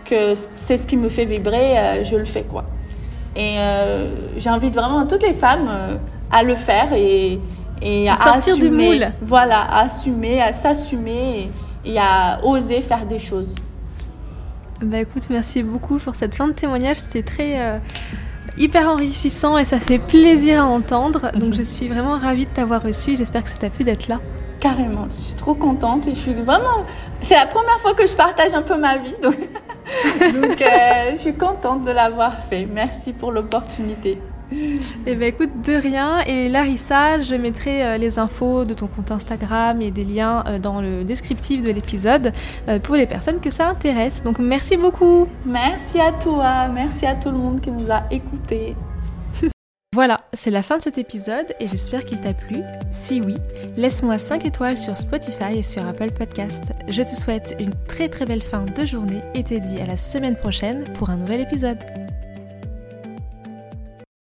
que 0.04 0.34
c'est 0.56 0.78
ce 0.78 0.86
qui 0.86 0.96
me 0.96 1.08
fait 1.08 1.24
vibrer, 1.24 1.78
euh, 1.78 2.04
je 2.04 2.16
le 2.16 2.24
fais 2.24 2.42
quoi. 2.42 2.64
Et 3.38 3.58
j'invite 4.38 4.74
vraiment 4.74 5.06
toutes 5.06 5.22
les 5.22 5.34
femmes 5.34 5.68
à 6.32 6.42
le 6.42 6.54
faire 6.54 6.94
et, 6.94 7.38
et 7.82 8.08
à, 8.08 8.16
sortir 8.16 8.54
assumer, 8.54 8.60
du 8.60 8.70
moule. 8.70 9.12
Voilà, 9.20 9.60
à 9.60 9.82
assumer, 9.82 10.40
à 10.40 10.54
s'assumer 10.54 11.50
et 11.84 11.98
à 11.98 12.40
oser 12.44 12.80
faire 12.82 13.04
des 13.04 13.18
choses. 13.18 13.54
Bah 14.82 15.00
écoute, 15.00 15.28
merci 15.30 15.62
beaucoup 15.62 15.98
pour 15.98 16.14
cette 16.14 16.34
fin 16.34 16.48
de 16.48 16.52
témoignage. 16.52 16.98
C'était 16.98 17.22
très 17.22 17.60
euh, 17.60 17.78
hyper 18.58 18.88
enrichissant 18.88 19.58
et 19.58 19.64
ça 19.64 19.80
fait 19.80 19.98
plaisir 19.98 20.62
à 20.62 20.66
entendre. 20.66 21.30
Donc 21.34 21.54
je 21.54 21.62
suis 21.62 21.88
vraiment 21.88 22.18
ravie 22.18 22.46
de 22.46 22.50
t'avoir 22.50 22.82
reçu. 22.82 23.16
J'espère 23.16 23.44
que 23.44 23.50
ça 23.50 23.56
t'a 23.56 23.70
plu 23.70 23.84
d'être 23.84 24.08
là. 24.08 24.20
Carrément, 24.60 25.06
je 25.10 25.16
suis 25.16 25.34
trop 25.34 25.54
contente 25.54 26.06
et 26.06 26.14
je 26.14 26.20
suis 26.20 26.34
vraiment. 26.34 26.84
C'est 27.22 27.34
la 27.34 27.46
première 27.46 27.78
fois 27.80 27.94
que 27.94 28.06
je 28.06 28.12
partage 28.14 28.54
un 28.54 28.62
peu 28.62 28.76
ma 28.78 28.96
vie, 28.96 29.14
donc, 29.22 29.36
euh, 30.22 31.12
je 31.12 31.18
suis 31.18 31.34
contente 31.34 31.84
de 31.84 31.90
l'avoir 31.90 32.44
fait. 32.48 32.66
Merci 32.66 33.12
pour 33.12 33.32
l'opportunité. 33.32 34.18
Eh 34.52 35.14
bien 35.14 35.28
écoute, 35.28 35.50
de 35.64 35.72
rien. 35.72 36.20
Et 36.20 36.48
Larissa, 36.48 37.18
je 37.20 37.34
mettrai 37.34 37.84
euh, 37.84 37.98
les 37.98 38.18
infos 38.18 38.64
de 38.64 38.74
ton 38.74 38.86
compte 38.86 39.10
Instagram 39.10 39.82
et 39.82 39.90
des 39.90 40.04
liens 40.04 40.44
euh, 40.46 40.58
dans 40.58 40.80
le 40.80 41.04
descriptif 41.04 41.62
de 41.62 41.70
l'épisode 41.70 42.32
euh, 42.68 42.78
pour 42.78 42.94
les 42.94 43.06
personnes 43.06 43.40
que 43.40 43.50
ça 43.50 43.68
intéresse. 43.68 44.22
Donc 44.22 44.38
merci 44.38 44.76
beaucoup. 44.76 45.26
Merci 45.44 46.00
à 46.00 46.12
toi, 46.12 46.68
merci 46.68 47.06
à 47.06 47.14
tout 47.14 47.30
le 47.30 47.38
monde 47.38 47.60
qui 47.60 47.70
nous 47.70 47.90
a 47.90 48.04
écoutés. 48.10 48.76
Voilà, 49.94 50.20
c'est 50.34 50.50
la 50.50 50.62
fin 50.62 50.76
de 50.76 50.82
cet 50.82 50.98
épisode 50.98 51.54
et 51.58 51.68
j'espère 51.68 52.04
qu'il 52.04 52.20
t'a 52.20 52.34
plu. 52.34 52.60
Si 52.90 53.22
oui, 53.22 53.36
laisse-moi 53.78 54.18
5 54.18 54.44
étoiles 54.44 54.76
sur 54.76 54.94
Spotify 54.94 55.56
et 55.56 55.62
sur 55.62 55.86
Apple 55.86 56.10
Podcast. 56.10 56.64
Je 56.88 57.00
te 57.00 57.14
souhaite 57.14 57.56
une 57.58 57.72
très 57.88 58.10
très 58.10 58.26
belle 58.26 58.42
fin 58.42 58.66
de 58.66 58.84
journée 58.84 59.22
et 59.34 59.42
te 59.42 59.54
dis 59.54 59.80
à 59.80 59.86
la 59.86 59.96
semaine 59.96 60.36
prochaine 60.36 60.84
pour 60.94 61.08
un 61.08 61.16
nouvel 61.16 61.40
épisode. 61.40 61.78